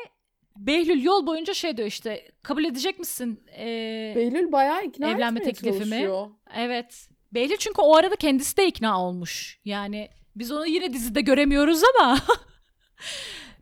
Behlül 0.57 1.03
yol 1.03 1.27
boyunca 1.27 1.55
şey 1.55 1.77
diyor 1.77 1.89
işte 1.89 2.33
kabul 2.43 2.65
edecek 2.65 2.99
misin? 2.99 3.45
Ee, 3.59 4.13
Behlül 4.17 4.53
bayağı 4.53 4.85
ikna 4.85 5.11
Evlenme 5.11 5.43
teklifimi. 5.43 5.79
çalışıyor. 5.81 6.31
Evet. 6.57 7.09
Belli 7.33 7.59
çünkü 7.59 7.83
o 7.83 7.97
arada 7.97 8.17
kendisi 8.17 8.57
de 8.57 8.67
ikna 8.67 9.03
olmuş. 9.03 9.61
Yani 9.65 10.09
biz 10.37 10.53
onu 10.53 10.67
yine 10.67 10.93
dizide 10.93 11.21
göremiyoruz 11.21 11.83
ama 11.95 12.19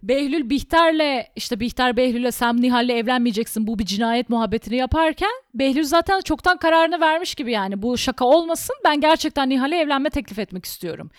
Behlül 0.02 0.50
Bihter'le 0.50 1.26
işte 1.36 1.60
Bihter 1.60 1.96
Behlül'e 1.96 2.32
sen 2.32 2.62
Nihal'le 2.62 2.90
evlenmeyeceksin 2.90 3.66
bu 3.66 3.78
bir 3.78 3.84
cinayet 3.84 4.28
muhabbetini 4.30 4.76
yaparken 4.76 5.30
Behlül 5.54 5.84
zaten 5.84 6.20
çoktan 6.20 6.56
kararını 6.56 7.00
vermiş 7.00 7.34
gibi 7.34 7.52
yani 7.52 7.82
bu 7.82 7.98
şaka 7.98 8.24
olmasın 8.24 8.76
ben 8.84 9.00
gerçekten 9.00 9.48
Nihal'e 9.48 9.76
evlenme 9.76 10.10
teklif 10.10 10.38
etmek 10.38 10.64
istiyorum 10.64 11.10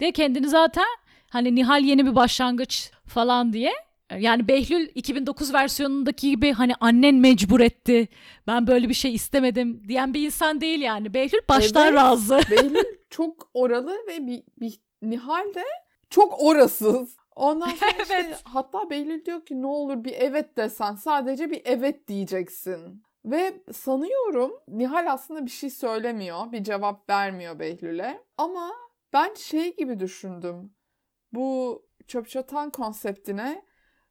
diye 0.00 0.12
kendini 0.12 0.48
zaten 0.48 0.86
hani 1.30 1.54
Nihal 1.54 1.84
yeni 1.84 2.06
bir 2.06 2.14
başlangıç 2.14 2.90
falan 3.06 3.52
diye 3.52 3.72
yani 4.18 4.48
Behlül 4.48 4.88
2009 4.94 5.54
versiyonundaki 5.54 6.30
gibi 6.30 6.52
hani 6.52 6.72
annen 6.80 7.14
mecbur 7.14 7.60
etti. 7.60 8.08
Ben 8.46 8.66
böyle 8.66 8.88
bir 8.88 8.94
şey 8.94 9.14
istemedim 9.14 9.88
diyen 9.88 10.14
bir 10.14 10.26
insan 10.26 10.60
değil 10.60 10.80
yani. 10.80 11.14
Behlül 11.14 11.40
baştan 11.48 11.86
Evet. 11.86 11.94
razı. 11.96 12.40
Behlül 12.50 12.84
çok 13.10 13.50
oralı 13.54 13.96
ve 14.08 14.26
bir, 14.26 14.42
bir 14.60 14.80
Nihal 15.02 15.54
de 15.54 15.64
çok 16.10 16.42
orasız. 16.42 17.16
Ondan 17.36 17.68
sonra 17.68 17.90
işte 18.02 18.14
Evet. 18.14 18.40
hatta 18.44 18.90
Behlül 18.90 19.24
diyor 19.24 19.46
ki 19.46 19.62
ne 19.62 19.66
olur 19.66 20.04
bir 20.04 20.14
evet 20.18 20.56
desen 20.56 20.94
sadece 20.94 21.50
bir 21.50 21.62
evet 21.64 22.08
diyeceksin. 22.08 23.02
Ve 23.24 23.62
sanıyorum 23.72 24.52
Nihal 24.68 25.12
aslında 25.12 25.44
bir 25.46 25.50
şey 25.50 25.70
söylemiyor, 25.70 26.52
bir 26.52 26.64
cevap 26.64 27.10
vermiyor 27.10 27.58
Behlül'e. 27.58 28.20
Ama 28.36 28.70
ben 29.12 29.34
şey 29.34 29.76
gibi 29.76 30.00
düşündüm. 30.00 30.74
Bu 31.32 31.82
çöp 32.06 32.28
çatan 32.28 32.70
konseptine 32.70 33.64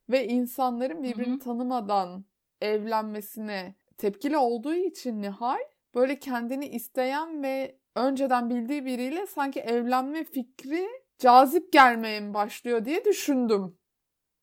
ve 0.09 0.27
insanların 0.27 1.03
birbirini 1.03 1.33
Hı 1.33 1.35
hı. 1.35 1.39
tanımadan 1.39 2.25
evlenmesine 2.61 3.75
tepkili 3.97 4.37
olduğu 4.37 4.73
için 4.73 5.21
Nihal 5.21 5.59
böyle 5.95 6.19
kendini 6.19 6.67
isteyen 6.67 7.43
ve 7.43 7.77
önceden 7.95 8.49
bildiği 8.49 8.85
biriyle 8.85 9.27
sanki 9.27 9.59
evlenme 9.59 10.23
fikri 10.23 10.87
cazip 11.21 11.73
gelmeye 11.73 12.19
mi 12.19 12.33
başlıyor 12.33 12.85
diye 12.85 13.05
düşündüm. 13.05 13.77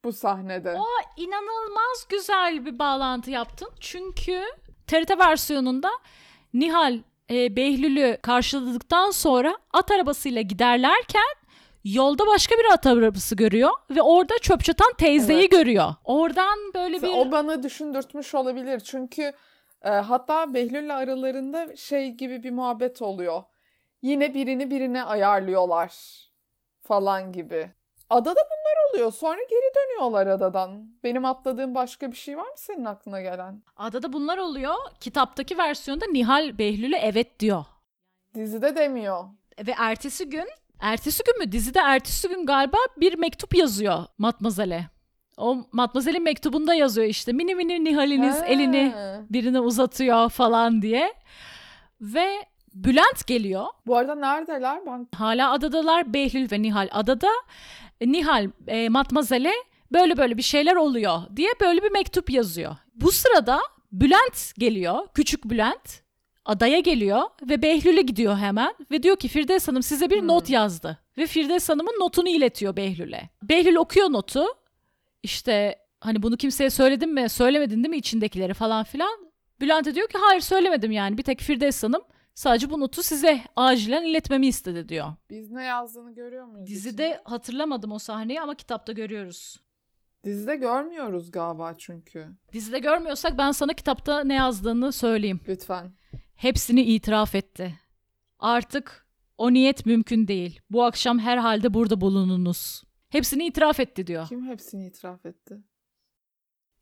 bu 0.05 0.13
sahnede. 0.13 0.75
O 0.79 0.87
inanılmaz 1.17 2.07
güzel 2.09 2.67
bir 2.67 2.79
bağlantı 2.79 3.31
yaptın. 3.31 3.69
Çünkü 3.81 4.43
TRT 4.87 5.19
versiyonunda 5.19 5.91
Nihal 6.55 6.99
e, 7.31 7.57
Behlül'ü 7.57 8.19
karşıladıktan 8.23 9.11
sonra 9.11 9.59
at 9.73 9.91
arabasıyla 9.91 10.43
giderlerken 10.43 11.35
yolda 11.85 12.27
başka 12.27 12.55
bir 12.55 12.73
at 12.73 12.87
arabası 12.87 13.37
görüyor 13.37 13.71
ve 13.91 14.03
orada 14.03 14.39
çöp 14.39 14.65
çatan 14.65 14.93
teyzeyi 14.99 15.39
Evet. 15.41 15.51
görüyor. 15.51 15.95
Oradan 16.05 16.59
böyle 16.75 17.03
bir 17.03 17.09
O 17.09 17.33
bana 17.33 17.63
düşündürtmüş 17.63 18.35
olabilir. 18.35 18.81
Çünkü 18.81 19.33
e, 19.83 19.89
hatta 19.89 20.55
Behlül'le 20.55 20.91
aralarında 20.95 21.77
şey 21.77 22.09
gibi 22.11 22.43
bir 22.43 22.51
muhabbet 22.51 23.03
oluyor. 23.03 23.43
Yine 24.03 24.35
birini 24.35 24.71
birine 24.71 25.03
ayarlıyorlar 25.03 26.28
falan 26.89 27.33
gibi. 27.33 27.71
Adada 28.11 28.41
bunlar 28.41 28.91
oluyor. 28.95 29.13
Sonra 29.13 29.41
geri 29.51 29.73
dönüyorlar 29.77 30.27
adadan. 30.27 30.91
Benim 31.05 31.25
atladığım 31.25 31.75
başka 31.75 32.11
bir 32.13 32.17
şey 32.17 32.37
var 32.37 32.43
mı 32.45 32.53
senin 32.57 32.85
aklına 32.85 33.21
gelen? 33.21 33.63
adada 33.77 34.13
bunlar 34.13 34.39
oluyor. 34.39 34.75
Kitaptaki 35.01 35.59
versiyonda 35.59 36.07
Nihal 36.07 36.59
Behlül'e 36.59 36.97
evet 36.99 37.41
diyor. 37.41 37.65
Dizide 38.35 38.77
demiyor. 38.77 39.25
Ve 39.67 39.75
ertesi 39.79 40.29
gün, 40.31 40.49
ertesi 40.81 41.23
gün 41.25 41.39
mü? 41.39 41.53
Dizide 41.53 41.79
ertesi 41.79 42.29
gün 42.29 42.47
galiba 42.47 42.77
bir 42.97 43.19
mektup 43.19 43.55
yazıyor 43.55 44.05
Matmazel'e. 44.19 44.87
O 45.37 45.57
Matmazel'in 45.73 46.23
mektubunda 46.23 46.75
yazıyor 46.75 47.07
işte 47.07 47.33
mini 47.33 47.55
mini 47.55 47.85
Nihal'iniz 47.85 48.37
Ha. 48.41 48.47
elini 48.47 48.95
birine 49.31 49.61
uzatıyor 49.61 50.31
falan 50.31 50.83
diye. 50.83 51.15
Ve 52.01 52.29
Bülent 52.85 53.27
geliyor. 53.27 53.67
Bu 53.87 53.97
arada 53.97 54.15
neredeler? 54.15 54.81
Ben 54.87 55.09
Hala 55.17 55.53
adadalar. 55.53 56.15
Behlül 56.15 56.51
ve 56.53 56.63
Nihal 56.63 56.89
adada. 56.93 57.29
Nihal 58.01 58.51
e, 58.67 58.89
Matmazel'e 58.89 59.53
böyle 59.93 60.17
böyle 60.17 60.37
bir 60.37 60.43
şeyler 60.43 60.77
oluyor 60.77 61.19
diye 61.37 61.51
böyle 61.61 61.83
bir 61.83 61.91
mektup 61.91 62.31
yazıyor. 62.31 62.77
Bu 62.95 63.13
sırada 63.13 63.61
Bülent 63.93 64.53
geliyor. 64.59 65.07
Küçük 65.15 65.45
Bülent 65.45 66.03
adaya 66.45 66.81
geliyor 66.81 67.23
ve 67.43 67.63
Behlül'e 67.63 68.03
gidiyor 68.03 68.37
hemen 68.37 68.75
ve 68.91 69.03
diyor 69.03 69.17
ki 69.17 69.29
Firdevs 69.29 69.69
Hanım 69.69 69.83
size 69.83 70.11
bir 70.11 70.21
Hmm. 70.21 70.29
not 70.29 70.51
yazdı. 70.51 70.99
Ve 71.19 71.27
Firdevs 71.27 71.69
Hanım'ın 71.69 72.01
notunu 72.01 72.29
iletiyor 72.29 72.77
Behlül'e. 72.77 73.29
Behlül 73.43 73.77
okuyor 73.77 74.13
notu. 74.13 74.45
İşte 75.23 75.79
hani 76.01 76.23
bunu 76.23 76.37
kimseye 76.37 76.71
söyledin 76.71 77.15
mi 77.15 77.29
söylemedin 77.29 77.77
değil 77.77 77.89
mi 77.89 77.97
içindekileri 77.97 78.55
falan 78.55 78.85
filan. 78.85 79.29
Bülent'e 79.61 79.95
diyor 79.95 80.09
ki 80.09 80.19
hayır 80.21 80.41
söylemedim 80.41 80.93
yani 80.93 81.19
bir 81.19 81.23
tek 81.23 81.41
Firdevs 81.41 81.83
Hanım 81.83 82.03
sadece 82.39 82.71
bu 82.71 82.81
notu 82.81 83.03
size 83.03 83.41
acilen 83.57 84.05
iletmemi 84.05 84.47
istedi 84.47 84.89
diyor. 84.89 85.13
biz 85.31 85.51
ne 85.51 85.65
yazdığını 85.65 86.15
görüyor 86.15 86.45
muyuz? 86.47 86.67
Dizide 86.69 87.09
içinde? 87.09 87.21
hatırlamadım 87.25 87.93
o 87.93 87.99
sahneyi 87.99 88.41
ama 88.41 88.55
kitapta 88.55 88.93
görüyoruz. 88.93 89.61
Dizide 90.25 90.57
görmüyoruz 90.57 91.31
galiba 91.31 91.75
çünkü. 91.79 92.29
Dizide 92.53 92.79
görmüyorsak 92.79 93.39
ben 93.39 93.53
sana 93.53 93.73
kitapta 93.73 94.25
ne 94.25 94.35
yazdığını 94.35 94.93
söyleyeyim. 94.93 95.41
Lütfen. 95.49 95.93
Hepsini 96.35 96.83
itiraf 96.83 97.35
etti. 97.35 97.75
Artık 98.39 99.07
o 99.39 99.53
niyet 99.53 99.87
mümkün 99.87 100.29
değil. 100.29 100.61
Bu 100.71 100.85
akşam 100.85 101.19
herhalde 101.19 101.75
burada 101.75 102.01
bulununuz. 102.01 102.83
Hepsini 103.09 103.47
itiraf 103.47 103.81
etti 103.81 104.07
diyor. 104.07 104.29
Kim 104.29 104.47
hepsini 104.47 104.87
itiraf 104.87 105.27
etti? 105.27 105.59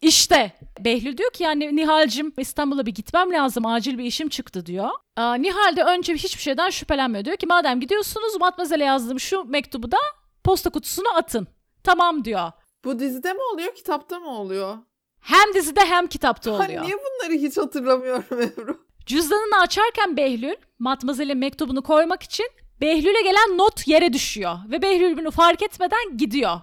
İşte 0.00 0.52
Behlül 0.80 1.16
diyor 1.16 1.30
ki 1.30 1.42
yani 1.42 1.76
Nihal'cim 1.76 2.32
İstanbul'a 2.38 2.86
bir 2.86 2.94
gitmem 2.94 3.32
lazım 3.32 3.66
acil 3.66 3.98
bir 3.98 4.04
işim 4.04 4.28
çıktı 4.28 4.66
diyor. 4.66 4.88
Aa, 5.16 5.34
Nihal 5.34 5.76
de 5.76 5.82
önce 5.82 6.14
hiçbir 6.14 6.42
şeyden 6.42 6.70
şüphelenmiyor. 6.70 7.24
Diyor 7.24 7.36
ki 7.36 7.46
madem 7.46 7.80
gidiyorsunuz 7.80 8.40
Matmazel'e 8.40 8.84
yazdığım 8.84 9.20
şu 9.20 9.44
mektubu 9.44 9.90
da 9.92 9.98
posta 10.44 10.70
kutusuna 10.70 11.10
atın. 11.10 11.46
Tamam 11.84 12.24
diyor. 12.24 12.52
Bu 12.84 12.98
dizide 12.98 13.32
mi 13.32 13.40
oluyor, 13.52 13.74
kitapta 13.74 14.18
mı 14.20 14.28
oluyor? 14.28 14.76
Hem 15.20 15.54
dizide 15.54 15.80
hem 15.80 16.06
kitapta 16.06 16.50
oluyor. 16.50 16.68
Hani 16.68 16.86
niye 16.86 16.96
bunları 16.96 17.38
hiç 17.38 17.56
hatırlamıyorum 17.56 18.42
Ebru? 18.42 18.86
Cüzdanını 19.06 19.60
açarken 19.60 20.16
Behlül 20.16 20.54
Matmazel'in 20.78 21.38
mektubunu 21.38 21.82
koymak 21.82 22.22
için 22.22 22.46
Behlül'e 22.80 23.22
gelen 23.22 23.58
not 23.58 23.88
yere 23.88 24.12
düşüyor. 24.12 24.56
Ve 24.70 24.82
Behlül 24.82 25.16
bunu 25.18 25.30
fark 25.30 25.62
etmeden 25.62 26.16
gidiyor. 26.16 26.60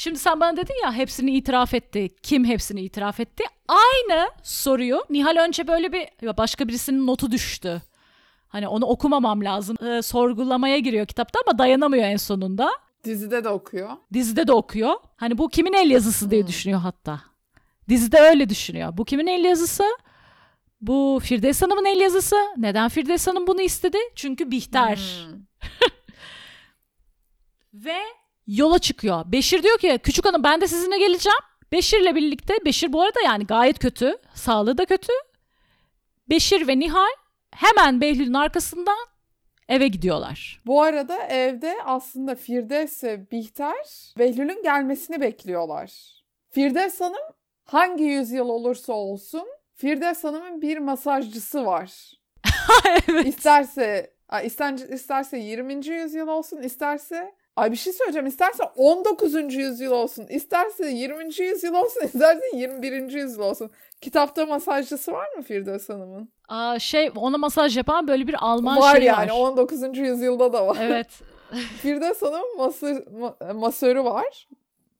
Şimdi 0.00 0.18
sen 0.18 0.40
bana 0.40 0.56
dedin 0.56 0.74
ya 0.84 0.92
hepsini 0.92 1.30
itiraf 1.30 1.74
etti. 1.74 2.08
Kim 2.22 2.44
hepsini 2.44 2.80
itiraf 2.80 3.20
etti? 3.20 3.44
Aynı 3.68 4.30
soruyu 4.42 5.04
Nihal 5.10 5.36
önce 5.36 5.68
böyle 5.68 5.92
bir 5.92 6.08
başka 6.36 6.68
birisinin 6.68 7.06
notu 7.06 7.30
düştü. 7.30 7.82
Hani 8.48 8.68
onu 8.68 8.86
okumamam 8.86 9.44
lazım. 9.44 9.76
Ee, 9.86 10.02
sorgulamaya 10.02 10.78
giriyor 10.78 11.06
kitapta 11.06 11.40
ama 11.46 11.58
dayanamıyor 11.58 12.04
en 12.04 12.16
sonunda. 12.16 12.70
Dizide 13.04 13.44
de 13.44 13.48
okuyor. 13.48 13.90
Dizide 14.12 14.46
de 14.46 14.52
okuyor. 14.52 14.94
Hani 15.16 15.38
bu 15.38 15.48
kimin 15.48 15.72
el 15.72 15.90
yazısı 15.90 16.30
diye 16.30 16.40
Hmm. 16.40 16.48
düşünüyor 16.48 16.80
hatta. 16.80 17.20
Dizide 17.88 18.18
öyle 18.20 18.48
düşünüyor. 18.48 18.96
Bu 18.96 19.04
kimin 19.04 19.26
el 19.26 19.44
yazısı? 19.44 19.84
Bu 20.80 21.20
Firdevs 21.22 21.62
Hanım'ın 21.62 21.84
el 21.84 22.00
yazısı. 22.00 22.36
Neden 22.56 22.88
Firdevs 22.88 23.26
Hanım 23.26 23.46
bunu 23.46 23.60
istedi? 23.60 23.98
Çünkü 24.14 24.50
Bihter. 24.50 25.26
Hmm. 25.26 25.40
Ve 27.84 27.98
yola 28.50 28.78
çıkıyor. 28.78 29.32
Beşir 29.32 29.62
diyor 29.62 29.78
ki 29.78 29.98
küçük 30.02 30.24
hanım 30.24 30.44
ben 30.44 30.60
de 30.60 30.68
sizinle 30.68 30.98
geleceğim. 30.98 31.38
Beşir'le 31.72 32.14
birlikte 32.14 32.54
Beşir 32.64 32.92
bu 32.92 33.02
arada 33.02 33.20
yani 33.24 33.46
gayet 33.46 33.78
kötü. 33.78 34.18
Sağlığı 34.34 34.78
da 34.78 34.84
kötü. 34.84 35.12
Beşir 36.30 36.68
ve 36.68 36.78
Nihal 36.78 37.10
hemen 37.54 38.00
Behlül'ün 38.00 38.34
arkasından 38.34 38.98
eve 39.68 39.88
gidiyorlar. 39.88 40.60
Bu 40.66 40.82
arada 40.82 41.16
evde 41.26 41.76
aslında 41.84 42.34
Firdevs 42.34 43.04
ve 43.04 43.30
Bihter 43.30 43.86
Behlül'ün 44.18 44.62
gelmesini 44.62 45.20
bekliyorlar. 45.20 45.92
Firdevs 46.50 47.00
Hanım 47.00 47.34
hangi 47.64 48.04
yüzyıl 48.04 48.48
olursa 48.48 48.92
olsun 48.92 49.46
Firdevs 49.74 50.24
Hanım'ın 50.24 50.62
bir 50.62 50.78
masajcısı 50.78 51.66
var. 51.66 52.12
evet. 53.08 53.26
İsterse 53.26 54.14
ister, 54.44 54.72
isterse 54.72 55.38
20. 55.38 55.86
yüzyıl 55.86 56.28
olsun, 56.28 56.62
isterse 56.62 57.34
Ay 57.60 57.72
bir 57.72 57.76
şey 57.76 57.92
söyleyeceğim. 57.92 58.26
İsterse 58.26 58.62
19. 58.76 59.54
yüzyıl 59.54 59.92
olsun, 59.92 60.26
isterse 60.26 60.86
20. 60.90 61.24
yüzyıl 61.38 61.74
olsun, 61.74 62.00
isterse 62.04 62.56
21. 62.56 63.12
yüzyıl 63.12 63.42
olsun. 63.42 63.70
Kitapta 64.00 64.46
masajcısı 64.46 65.12
var 65.12 65.26
mı 65.36 65.42
Firdevs 65.42 65.88
Hanım'ın? 65.88 66.28
Aa, 66.48 66.78
şey 66.78 67.10
ona 67.16 67.38
masaj 67.38 67.76
yapan 67.76 68.08
böyle 68.08 68.26
bir 68.26 68.36
Alman 68.40 68.80
var 68.80 68.96
şeyi 68.96 69.06
yani 69.06 69.30
var. 69.32 69.38
19. 69.38 69.98
yüzyılda 69.98 70.52
da 70.52 70.66
var. 70.66 70.78
Evet. 70.80 71.08
Firdevs 71.82 72.22
Hanım'ın 72.22 72.56
ması, 72.56 72.86
ma- 72.86 73.52
masörü 73.54 74.04
var. 74.04 74.48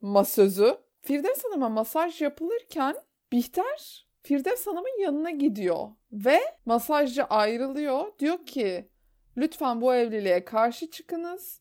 Masözü. 0.01 0.77
Firdevs 1.03 1.44
Hanım'a 1.44 1.68
masaj 1.68 2.23
yapılırken 2.23 2.94
Bihter 3.33 4.07
Firdevs 4.23 4.66
Hanım'ın 4.66 5.03
yanına 5.03 5.31
gidiyor. 5.31 5.88
Ve 6.12 6.40
masajcı 6.66 7.25
ayrılıyor. 7.25 8.18
Diyor 8.18 8.46
ki 8.46 8.88
lütfen 9.37 9.81
bu 9.81 9.94
evliliğe 9.94 10.44
karşı 10.44 10.90
çıkınız. 10.90 11.60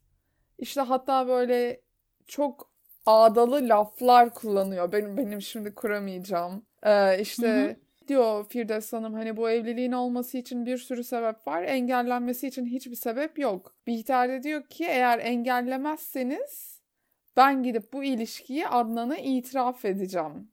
İşte 0.60 0.82
hatta 0.82 1.28
böyle 1.28 1.82
çok 2.28 2.72
ağdalı 3.06 3.69
laflar 3.69 4.34
kullanıyor. 4.34 4.91
Benim 4.91 5.17
benim 5.17 5.41
şimdi 5.41 5.76
kuramayacağım. 5.76 6.65
Ee, 6.84 7.22
işte 7.22 7.48
Hı 7.48 7.69
hı. 7.69 7.76
diyor 8.08 8.45
Firdevs 8.50 8.93
Hanım 8.93 9.13
hani 9.13 9.38
bu 9.38 9.50
evliliğin 9.50 9.91
olması 9.91 10.38
için 10.38 10.65
bir 10.65 10.78
sürü 10.78 11.04
sebep 11.04 11.48
var. 11.48 11.63
Engellenmesi 11.63 12.48
için 12.48 12.65
hiçbir 12.65 12.95
sebep 12.95 13.39
yok. 13.39 13.76
Bihter 13.88 14.30
de 14.30 14.43
diyor 14.43 14.63
ki 14.69 14.86
eğer 14.86 15.19
engellemezseniz 15.19 16.80
ben 17.38 17.63
gidip 17.63 17.93
bu 17.93 18.04
ilişkiyi 18.04 18.67
Adnan'a 18.67 19.17
itiraf 19.17 19.86
edeceğim. 19.86 20.52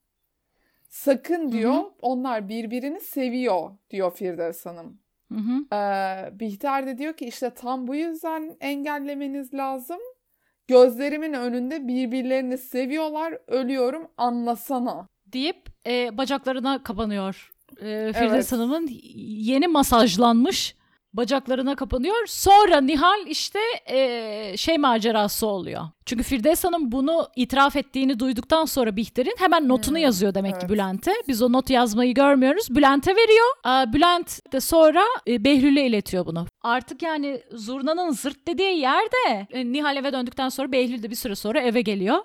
Sakın 0.88 1.52
diyor 1.52 1.72
Hı 1.72 1.76
hı. 1.78 1.92
onlar 2.02 2.48
birbirini 2.48 3.00
seviyor 3.00 3.70
diyor 3.90 4.12
Firdevs 4.14 4.66
Hanım. 4.66 5.00
Hı 5.32 5.38
hı. 5.38 5.76
Ee, 5.76 6.38
Bihter 6.40 6.86
de 6.86 6.98
diyor 6.98 7.12
ki 7.16 7.24
işte 7.26 7.50
tam 7.50 7.86
bu 7.86 7.94
yüzden 7.94 8.56
engellemeniz 8.60 9.54
lazım. 9.54 9.98
Gözlerimin 10.68 11.32
önünde 11.32 11.88
birbirlerini 11.88 12.58
seviyorlar. 12.58 13.38
Ölüyorum 13.46 14.08
anlasana. 14.16 15.08
deyip 15.26 15.66
e, 15.86 16.18
bacaklarına 16.18 16.82
kapanıyor. 16.82 17.50
E, 17.80 18.12
Firdevs 18.12 18.32
Evet. 18.32 18.52
Hanım'ın 18.52 18.88
yeni 19.24 19.68
masajlanmış 19.68 20.76
bacaklarına 21.16 21.74
kapanıyor. 21.76 22.26
Sonra 22.26 22.80
Nihal 22.80 23.26
işte 23.26 23.58
e, 23.86 24.56
şey 24.56 24.78
macerası 24.78 25.46
oluyor. 25.46 25.82
Çünkü 26.06 26.22
Firdevs 26.22 26.64
Hanım 26.64 26.92
bunu 26.92 27.28
itiraf 27.36 27.76
ettiğini 27.76 28.20
duyduktan 28.20 28.64
sonra 28.64 28.96
Bihter'in 28.96 29.34
hemen 29.38 29.68
notunu 29.68 29.96
Hmm, 29.96 30.02
yazıyor 30.02 30.34
demek 30.34 30.52
ki 30.52 30.58
evet. 30.60 30.70
Bülent'e. 30.70 31.12
Biz 31.28 31.42
o 31.42 31.52
not 31.52 31.70
yazmayı 31.70 32.14
görmüyoruz. 32.14 32.76
Bülent'e 32.76 33.10
veriyor. 33.10 33.46
Aa, 33.64 33.92
Bülent 33.92 34.52
de 34.52 34.60
sonra 34.60 35.02
e, 35.28 35.44
Behlül'e 35.44 35.86
iletiyor 35.86 36.26
bunu. 36.26 36.46
Artık 36.62 37.02
yani 37.02 37.40
zurnanın 37.52 38.10
zırt 38.10 38.48
dediği 38.48 38.78
yerde 38.78 39.46
e, 39.50 39.72
Nihal 39.72 39.96
eve 39.96 40.12
döndükten 40.12 40.48
sonra 40.48 40.72
Behlül 40.72 41.02
de 41.02 41.10
bir 41.10 41.16
süre 41.16 41.34
sonra 41.34 41.60
eve 41.60 41.80
geliyor 41.80 42.18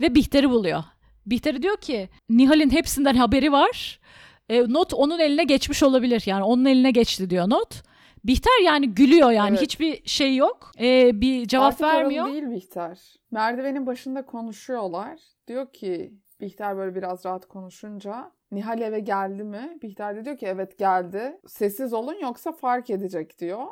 ve 0.00 0.14
Bihter'i 0.14 0.50
buluyor. 0.50 0.84
Bihter 1.26 1.62
diyor 1.62 1.76
ki 1.76 2.08
Nihal'in 2.28 2.70
hepsinden 2.70 3.14
haberi 3.14 3.52
var. 3.52 4.00
E, 4.48 4.60
not 4.72 4.94
onun 4.94 5.18
eline 5.18 5.44
geçmiş 5.44 5.82
olabilir. 5.82 6.22
Yani 6.26 6.44
onun 6.44 6.64
eline 6.64 6.90
geçti 6.90 7.30
diyor 7.30 7.50
not. 7.50 7.91
Bihter 8.24 8.62
yani 8.64 8.94
gülüyor 8.94 9.30
yani 9.30 9.50
Evet. 9.50 9.60
hiçbir 9.62 10.08
şey 10.08 10.36
yok. 10.36 10.72
Ee, 10.80 11.20
bir 11.20 11.48
cevap 11.48 11.66
Artık 11.66 11.80
vermiyor. 11.82 12.26
değil 12.26 12.50
Bihter. 12.50 13.14
Merdivenin 13.30 13.86
başında 13.86 14.26
konuşuyorlar. 14.26 15.20
Diyor 15.48 15.72
ki 15.72 16.14
Bihter 16.40 16.76
böyle 16.76 16.94
biraz 16.94 17.24
rahat 17.24 17.46
konuşunca 17.46 18.32
Nihal 18.52 18.80
eve 18.80 19.00
geldi 19.00 19.44
mi? 19.44 19.78
Bihter 19.82 20.16
de 20.16 20.24
diyor 20.24 20.38
ki 20.38 20.46
evet 20.46 20.78
geldi. 20.78 21.40
Sessiz 21.46 21.92
olun 21.92 22.16
yoksa 22.22 22.52
fark 22.52 22.90
edecek 22.90 23.38
diyor. 23.38 23.66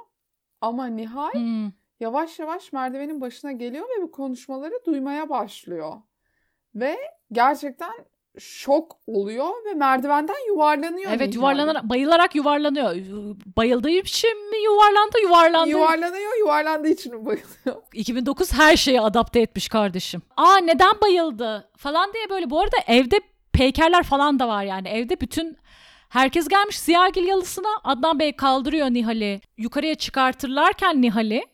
Ama 0.60 0.86
Nihal 0.86 1.32
Hmm. 1.32 1.70
yavaş 2.00 2.38
yavaş 2.38 2.72
merdivenin 2.72 3.20
başına 3.20 3.52
geliyor 3.52 3.84
ve 3.98 4.02
bu 4.02 4.10
konuşmaları 4.10 4.74
duymaya 4.86 5.28
başlıyor. 5.28 5.92
Ve 6.74 6.96
gerçekten 7.32 7.92
şok 8.38 8.96
oluyor 9.06 9.50
ve 9.66 9.74
merdivenden 9.74 10.46
yuvarlanıyor 10.48 11.10
Evet 11.14 11.34
yuvarlanarak 11.34 11.84
bayılarak 11.84 12.34
yuvarlanıyor. 12.34 12.96
Bayıldığı 13.56 13.90
için 13.90 14.50
mi 14.50 14.64
yuvarlandı? 14.64 15.20
Yuvarlandı. 15.22 15.70
Yuvarlanıyor, 15.70 16.38
yuvarlandığı 16.38 16.88
için 16.88 17.14
mi 17.14 17.26
bayılıyor? 17.26 17.82
2009 17.94 18.52
her 18.52 18.76
şeye 18.76 19.00
adapte 19.00 19.40
etmiş 19.40 19.68
kardeşim. 19.68 20.22
Aa 20.36 20.56
neden 20.56 21.00
bayıldı 21.02 21.68
falan 21.76 22.12
diye 22.12 22.30
böyle. 22.30 22.50
Bu 22.50 22.60
arada 22.60 22.76
evde 22.86 23.20
peykerler 23.52 24.02
falan 24.02 24.38
da 24.38 24.48
var 24.48 24.62
yani. 24.64 24.88
Evde 24.88 25.20
bütün 25.20 25.56
herkes 26.08 26.48
gelmiş 26.48 26.78
Ziyagil 26.78 27.24
yalısına. 27.24 27.68
Adnan 27.84 28.18
Bey 28.18 28.32
kaldırıyor 28.36 28.90
Nihal'i. 28.90 29.40
Yukarıya 29.56 29.94
çıkartırlarken 29.94 31.02
Nihal'i 31.02 31.44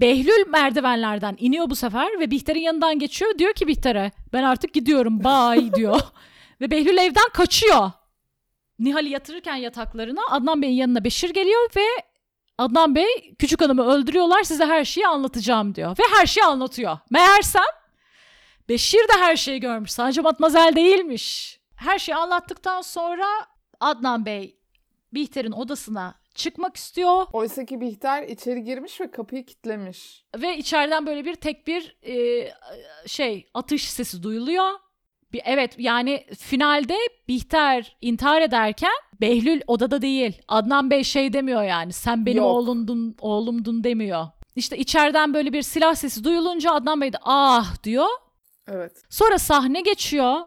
Behlül 0.00 0.48
merdivenlerden 0.48 1.36
iniyor 1.38 1.70
bu 1.70 1.76
sefer 1.76 2.20
ve 2.20 2.30
Bihter'in 2.30 2.60
yanından 2.60 2.98
geçiyor. 2.98 3.38
Diyor 3.38 3.52
ki 3.52 3.66
Bihter'e 3.68 4.12
ben 4.32 4.42
artık 4.42 4.74
gidiyorum 4.74 5.24
bye 5.24 5.72
diyor. 5.74 6.00
ve 6.60 6.70
Behlül 6.70 6.98
evden 6.98 7.28
kaçıyor. 7.32 7.90
Nihal'i 8.78 9.08
yatırırken 9.08 9.56
yataklarına 9.56 10.20
Adnan 10.30 10.62
Bey'in 10.62 10.74
yanına 10.74 11.04
Beşir 11.04 11.30
geliyor 11.30 11.68
ve 11.76 11.84
Adnan 12.58 12.94
Bey 12.94 13.34
küçük 13.38 13.60
hanımı 13.60 13.86
öldürüyorlar 13.86 14.42
size 14.42 14.64
her 14.66 14.84
şeyi 14.84 15.06
anlatacağım 15.06 15.74
diyor. 15.74 15.90
Ve 15.98 16.02
her 16.18 16.26
şeyi 16.26 16.44
anlatıyor. 16.44 16.98
Meğersem 17.10 17.62
Beşir 18.68 18.98
de 18.98 19.12
her 19.18 19.36
şeyi 19.36 19.60
görmüş. 19.60 19.90
Sadece 19.90 20.20
matmazel 20.20 20.76
değilmiş. 20.76 21.58
Her 21.76 21.98
şeyi 21.98 22.16
anlattıktan 22.16 22.80
sonra 22.82 23.26
Adnan 23.80 24.26
Bey 24.26 24.56
Bihter'in 25.14 25.52
odasına 25.52 26.14
çıkmak 26.34 26.76
istiyor. 26.76 27.26
Oysa 27.32 27.64
ki 27.64 27.80
Bihter 27.80 28.22
içeri 28.22 28.64
girmiş 28.64 29.00
ve 29.00 29.10
kapıyı 29.10 29.46
kilitlemiş. 29.46 30.24
Ve 30.36 30.56
içeriden 30.56 31.06
böyle 31.06 31.24
bir 31.24 31.34
tek 31.34 31.66
bir 31.66 31.96
e, 32.06 32.48
şey 33.06 33.46
atış 33.54 33.90
sesi 33.90 34.22
duyuluyor. 34.22 34.70
Bir, 35.32 35.42
evet 35.44 35.74
yani 35.78 36.26
finalde 36.38 36.96
Bihter 37.28 37.96
intihar 38.00 38.42
ederken 38.42 38.92
Behlül 39.20 39.60
odada 39.66 40.02
değil. 40.02 40.42
Adnan 40.48 40.90
Bey 40.90 41.04
şey 41.04 41.32
demiyor 41.32 41.62
yani 41.62 41.92
sen 41.92 42.26
benim 42.26 42.42
Yok. 42.42 42.46
oğlumdun, 42.46 43.16
oğlumdun 43.20 43.84
demiyor. 43.84 44.26
İşte 44.56 44.78
içeriden 44.78 45.34
böyle 45.34 45.52
bir 45.52 45.62
silah 45.62 45.94
sesi 45.94 46.24
duyulunca 46.24 46.70
Adnan 46.72 47.00
Bey 47.00 47.12
de 47.12 47.18
ah 47.22 47.84
diyor. 47.84 48.08
Evet. 48.68 48.92
Sonra 49.10 49.38
sahne 49.38 49.80
geçiyor. 49.80 50.40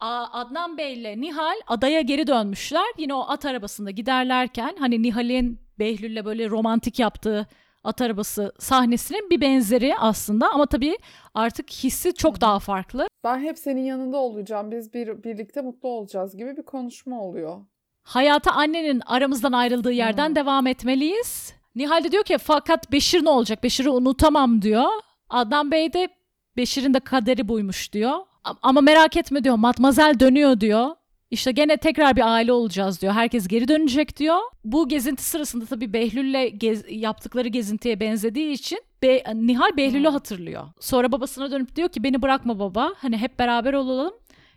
Adnan 0.00 0.78
Bey 0.78 0.94
ile 0.94 1.20
Nihal 1.20 1.56
adaya 1.66 2.00
geri 2.00 2.26
dönmüşler. 2.26 2.86
Yine 2.98 3.14
o 3.14 3.20
at 3.28 3.44
arabasında 3.46 3.90
giderlerken 3.90 4.76
hani 4.78 5.02
Nihal'in 5.02 5.60
Behlül'le 5.78 6.24
böyle 6.24 6.50
romantik 6.50 6.98
yaptığı 6.98 7.46
at 7.84 8.00
arabası 8.00 8.52
sahnesinin 8.58 9.30
bir 9.30 9.40
benzeri 9.40 9.96
aslında 9.98 10.48
ama 10.50 10.66
tabii 10.66 10.98
artık 11.34 11.70
hissi 11.70 12.14
çok 12.14 12.40
daha 12.40 12.58
farklı. 12.58 13.08
Ben 13.24 13.38
hep 13.40 13.58
senin 13.58 13.84
yanında 13.84 14.16
olacağım. 14.16 14.70
Biz 14.70 14.94
bir 14.94 15.24
birlikte 15.24 15.60
mutlu 15.60 15.88
olacağız 15.88 16.36
gibi 16.36 16.56
bir 16.56 16.62
konuşma 16.62 17.20
oluyor. 17.20 17.56
Hayata 18.02 18.52
annenin 18.52 19.02
aramızdan 19.06 19.52
ayrıldığı 19.52 19.92
yerden 19.92 20.28
Hmm. 20.28 20.36
devam 20.36 20.66
etmeliyiz. 20.66 21.54
Nihal 21.74 22.04
de 22.04 22.12
diyor 22.12 22.24
ki 22.24 22.38
fakat 22.38 22.92
Beşir 22.92 23.24
ne 23.24 23.28
olacak? 23.28 23.62
Beşir'i 23.62 23.90
unutamam 23.90 24.62
diyor. 24.62 24.88
Adnan 25.30 25.70
Bey 25.70 25.92
de 25.92 26.08
Beşir'in 26.56 26.94
de 26.94 27.00
kaderi 27.00 27.48
buymuş 27.48 27.92
diyor. 27.92 28.18
Ama 28.62 28.80
merak 28.80 29.16
etme 29.16 29.44
diyor. 29.44 29.56
Matmazel 29.56 30.20
dönüyor 30.20 30.60
diyor. 30.60 30.88
İşte 31.30 31.52
gene 31.52 31.76
tekrar 31.76 32.16
bir 32.16 32.32
aile 32.34 32.52
olacağız 32.52 33.02
diyor. 33.02 33.12
Herkes 33.12 33.48
geri 33.48 33.68
dönecek 33.68 34.16
diyor. 34.16 34.38
Bu 34.64 34.88
gezinti 34.88 35.24
sırasında 35.24 35.66
tabii 35.66 35.92
Behlül'le 35.92 36.48
gez- 36.58 36.84
yaptıkları 37.00 37.48
gezintiye 37.48 38.00
benzediği 38.00 38.52
için 38.52 38.78
Be- 39.02 39.22
Nihal 39.34 39.76
Behlül'ü 39.76 40.08
hatırlıyor. 40.08 40.66
Sonra 40.80 41.12
babasına 41.12 41.50
dönüp 41.50 41.76
diyor 41.76 41.88
ki 41.88 42.02
beni 42.04 42.22
bırakma 42.22 42.58
baba. 42.58 42.92
Hani 42.98 43.16
hep 43.18 43.38
beraber 43.38 43.72
olalım. 43.72 44.12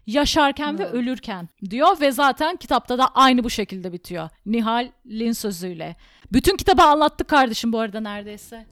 Yaşarken 0.08 0.80
ve 0.80 0.89
Hmm. 0.92 1.00
ölürken 1.00 1.50
diyor 1.70 2.00
ve 2.02 2.12
zaten 2.12 2.56
kitapta 2.56 2.98
da 2.98 3.08
aynı 3.08 3.44
bu 3.44 3.50
şekilde 3.50 3.94
bitiyor. 3.94 4.30
Nihal'in 4.46 5.32
sözüyle. 5.32 5.96
Bütün 6.34 6.58
kitabı 6.58 6.84
anlattık 6.84 7.28
kardeşim 7.28 7.74
bu 7.74 7.80
arada 7.80 8.00
neredeyse. 8.00 8.66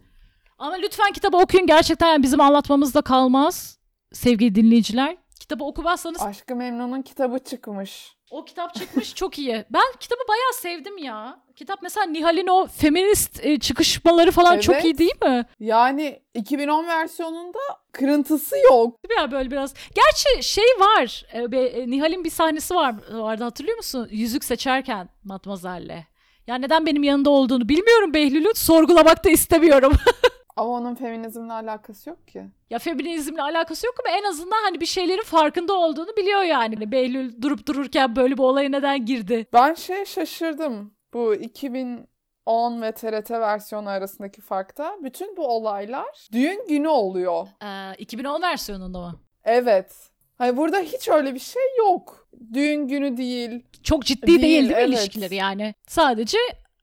Ama 0.60 0.74
lütfen 0.76 1.12
kitabı 1.14 1.38
okuyun. 1.38 1.68
Gerçekten 1.68 2.08
yani 2.08 2.24
bizim 2.24 2.42
anlatmamızda 2.42 3.02
kalmaz. 3.02 3.79
Sevgili 4.14 4.56
dinleyiciler. 4.56 5.18
Kitabı 5.40 5.64
okumazsanız 5.64 6.22
Aşkı 6.22 6.56
Memnun'un 6.56 7.02
kitabı 7.02 7.40
çıkmış. 7.40 8.16
o 8.32 8.46
kitap 8.46 8.76
çıkmış 8.76 9.16
çok 9.16 9.40
iyi. 9.40 9.66
Ben 9.70 9.84
kitabı 10.00 10.20
bayağı 10.30 10.54
sevdim 10.54 10.98
ya. 10.98 11.40
Kitap 11.56 11.80
mesela 11.82 12.06
Nihal'in 12.06 12.48
o 12.48 12.68
feminist 12.68 13.46
e, 13.46 13.60
çıkışmaları 13.60 14.32
falan 14.32 14.60
çok 14.60 14.76
Evet. 14.76 14.86
iyi 14.86 14.98
değil 14.98 15.16
mi? 15.26 15.46
Yani 15.60 16.22
2010 16.34 16.88
versiyonunda 16.88 17.60
kırıntısı 17.92 18.56
yok. 18.58 19.04
Değil 19.04 19.20
mi 19.20 19.22
ya 19.22 19.32
böyle 19.32 19.52
biraz. 19.52 19.74
Gerçi 19.96 20.48
şey 20.50 20.66
var. 20.80 21.26
e, 21.34 21.58
e, 21.58 21.90
Nihal'in 21.90 22.24
bir 22.24 22.30
sahnesi 22.30 22.76
var 22.76 22.96
vardı 23.12 23.44
hatırlıyor 23.44 23.78
musun? 23.78 24.08
Yüzük 24.12 24.44
seçerken 24.44 25.10
Matmazel'le. 25.24 26.06
Ya 26.48 26.56
neden 26.56 26.86
benim 26.86 27.04
yanında 27.04 27.30
olduğunu 27.30 27.70
bilmiyorum 27.70 28.14
Behlül'ün. 28.14 28.54
Sorgulamak 28.54 29.26
da 29.26 29.30
istemiyorum. 29.30 29.94
Ama 30.60 30.70
onun 30.70 30.96
feminizmle 30.96 31.54
alakası 31.54 32.10
yok 32.10 32.28
ki. 32.28 32.44
ya 32.70 32.80
feminizmle 32.80 33.42
alakası 33.42 33.86
yok 33.88 33.96
ama 34.06 34.18
en 34.18 34.24
azından 34.24 34.62
hani 34.64 34.82
bir 34.82 34.86
şeylerin 34.86 35.24
farkında 35.24 35.74
olduğunu 35.74 36.16
biliyor 36.18 36.42
yani. 36.42 36.76
Hani 36.76 36.92
Behlül 36.92 37.42
durup 37.42 37.68
dururken 37.68 38.16
böyle 38.16 38.34
bir 38.38 38.44
olaya 38.44 38.70
neden 38.70 39.06
girdi? 39.06 39.48
Ben 39.54 39.74
şey 39.74 40.06
şaşırdım. 40.06 40.94
Bu 41.14 41.36
2010 41.36 42.82
ve 42.82 42.92
TRT 42.92 43.32
versiyonu 43.32 43.90
arasındaki 43.90 44.42
farkta 44.42 44.96
bütün 45.04 45.38
bu 45.38 45.48
olaylar 45.48 46.28
düğün 46.32 46.68
günü 46.68 46.88
oluyor. 46.88 47.48
Ee, 47.64 47.96
2010 47.98 48.42
versiyonunda 48.42 49.00
mı? 49.00 49.20
Evet. 49.44 49.96
Hani 50.38 50.58
burada 50.58 50.80
hiç 50.80 51.08
öyle 51.10 51.34
bir 51.34 51.40
şey 51.40 51.64
yok. 51.78 52.28
Düğün 52.54 52.88
günü 52.88 53.18
değil. 53.18 53.66
Çok 53.84 54.06
ciddi 54.06 54.28
Değil, 54.28 54.42
değil 54.42 54.54
değil, 54.64 54.70
mi 54.70 54.76
evet. 54.80 54.90
ilişkileri 54.90 55.36
yani? 55.36 55.74
Sadece 55.88 56.38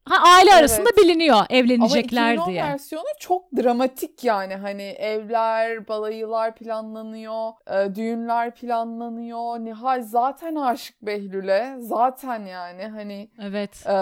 ha, 0.08 0.34
aile 0.36 0.54
arasında 0.54 0.88
Evet. 0.94 1.04
biliniyor 1.04 1.36
Ama 1.36 1.46
evlenecekler 1.50 2.32
2010 2.34 2.52
diye. 2.52 2.62
versiyonu 2.62 3.06
çok 3.20 3.52
dramatik 3.56 4.24
yani. 4.24 4.54
Hani 4.54 4.82
evler, 4.82 5.88
balayılar 5.88 6.54
planlanıyor, 6.54 7.52
e, 7.70 7.94
düğünler 7.94 8.54
planlanıyor. 8.54 9.58
Nihal 9.58 10.02
zaten 10.02 10.54
aşık 10.54 11.02
Behlül'e. 11.02 11.74
Zaten 11.78 12.46
yani 12.46 12.86
hani 12.86 13.30
Evet. 13.42 13.86
e, 13.86 13.96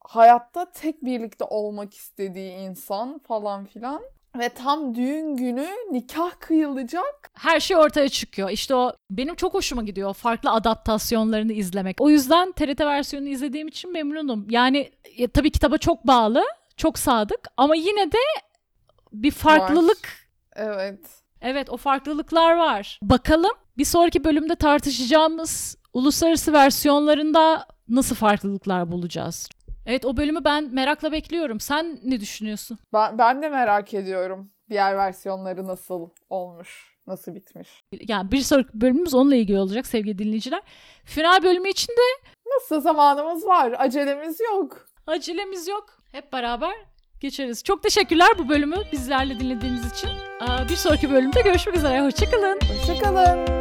hayatta 0.00 0.70
tek 0.72 1.04
birlikte 1.04 1.44
olmak 1.44 1.94
istediği 1.94 2.52
insan 2.52 3.18
falan 3.18 3.64
filan. 3.64 4.02
Ve 4.38 4.48
tam 4.48 4.94
düğün 4.94 5.36
günü 5.36 5.66
nikah 5.90 6.30
kıyılacak. 6.40 7.30
her 7.34 7.60
şey 7.60 7.76
ortaya 7.76 8.08
çıkıyor. 8.08 8.50
İşte 8.50 8.74
o 8.74 8.92
benim 9.10 9.34
çok 9.34 9.54
hoşuma 9.54 9.82
gidiyor 9.82 10.14
farklı 10.14 10.50
adaptasyonlarını 10.50 11.52
izlemek. 11.52 11.96
O 12.00 12.10
yüzden 12.10 12.52
TRT 12.52 12.80
versiyonunu 12.80 13.28
izlediğim 13.28 13.68
için 13.68 13.92
memnunum. 13.92 14.46
Yani 14.50 14.90
e, 15.18 15.28
tabii 15.28 15.50
kitaba 15.50 15.78
çok 15.78 16.06
bağlı, 16.06 16.44
çok 16.76 16.98
sadık 16.98 17.40
ama 17.56 17.74
yine 17.74 18.12
de 18.12 18.18
bir 19.12 19.30
farklılık. 19.30 20.28
Evet. 20.56 21.00
Evet, 21.40 21.70
o 21.70 21.76
farklılıklar 21.76 22.56
var. 22.56 22.98
Bakalım 23.02 23.52
bir 23.78 23.84
sonraki 23.84 24.24
bölümde 24.24 24.56
tartışacağımız 24.56 25.78
uluslararası 25.92 26.52
versiyonlarında 26.52 27.66
nasıl 27.88 28.16
farklılıklar 28.16 28.92
bulacağız. 28.92 29.48
Evet, 29.86 30.04
o 30.04 30.16
bölümü 30.16 30.44
ben 30.44 30.74
merakla 30.74 31.12
bekliyorum. 31.12 31.60
Sen 31.60 31.98
ne 32.04 32.20
düşünüyorsun? 32.20 32.78
Ben, 32.92 33.18
ben 33.18 33.42
de 33.42 33.48
merak 33.48 33.94
ediyorum. 33.94 34.50
Diğer 34.70 34.96
versiyonları 34.96 35.66
nasıl 35.66 36.08
olmuş, 36.30 36.96
nasıl 37.06 37.34
bitmiş. 37.34 37.68
Yani 37.92 38.32
bir 38.32 38.40
sonraki 38.40 38.80
bölümümüz 38.80 39.14
onunla 39.14 39.36
ilgili 39.36 39.58
olacak 39.58 39.86
sevgili 39.86 40.18
dinleyiciler. 40.18 40.62
Final 41.04 41.42
bölümü 41.42 41.68
için 41.68 41.92
de 41.92 42.28
Nasıl 42.54 42.80
zamanımız 42.80 43.46
var, 43.46 43.74
acelemiz 43.78 44.40
yok. 44.40 44.87
Acelemiz 45.08 45.68
yok. 45.68 45.98
Hep 46.12 46.32
beraber 46.32 46.74
geçeriz. 47.20 47.64
Çok 47.64 47.82
teşekkürler 47.82 48.28
bu 48.38 48.48
bölümü 48.48 48.76
bizlerle 48.92 49.40
dinlediğiniz 49.40 49.92
için. 49.92 50.10
Bir 50.68 50.76
sonraki 50.76 51.10
bölümde 51.10 51.40
görüşmek 51.40 51.76
üzere. 51.76 52.02
Hoşçakalın. 52.02 52.58
Hoşçakalın. 52.78 53.57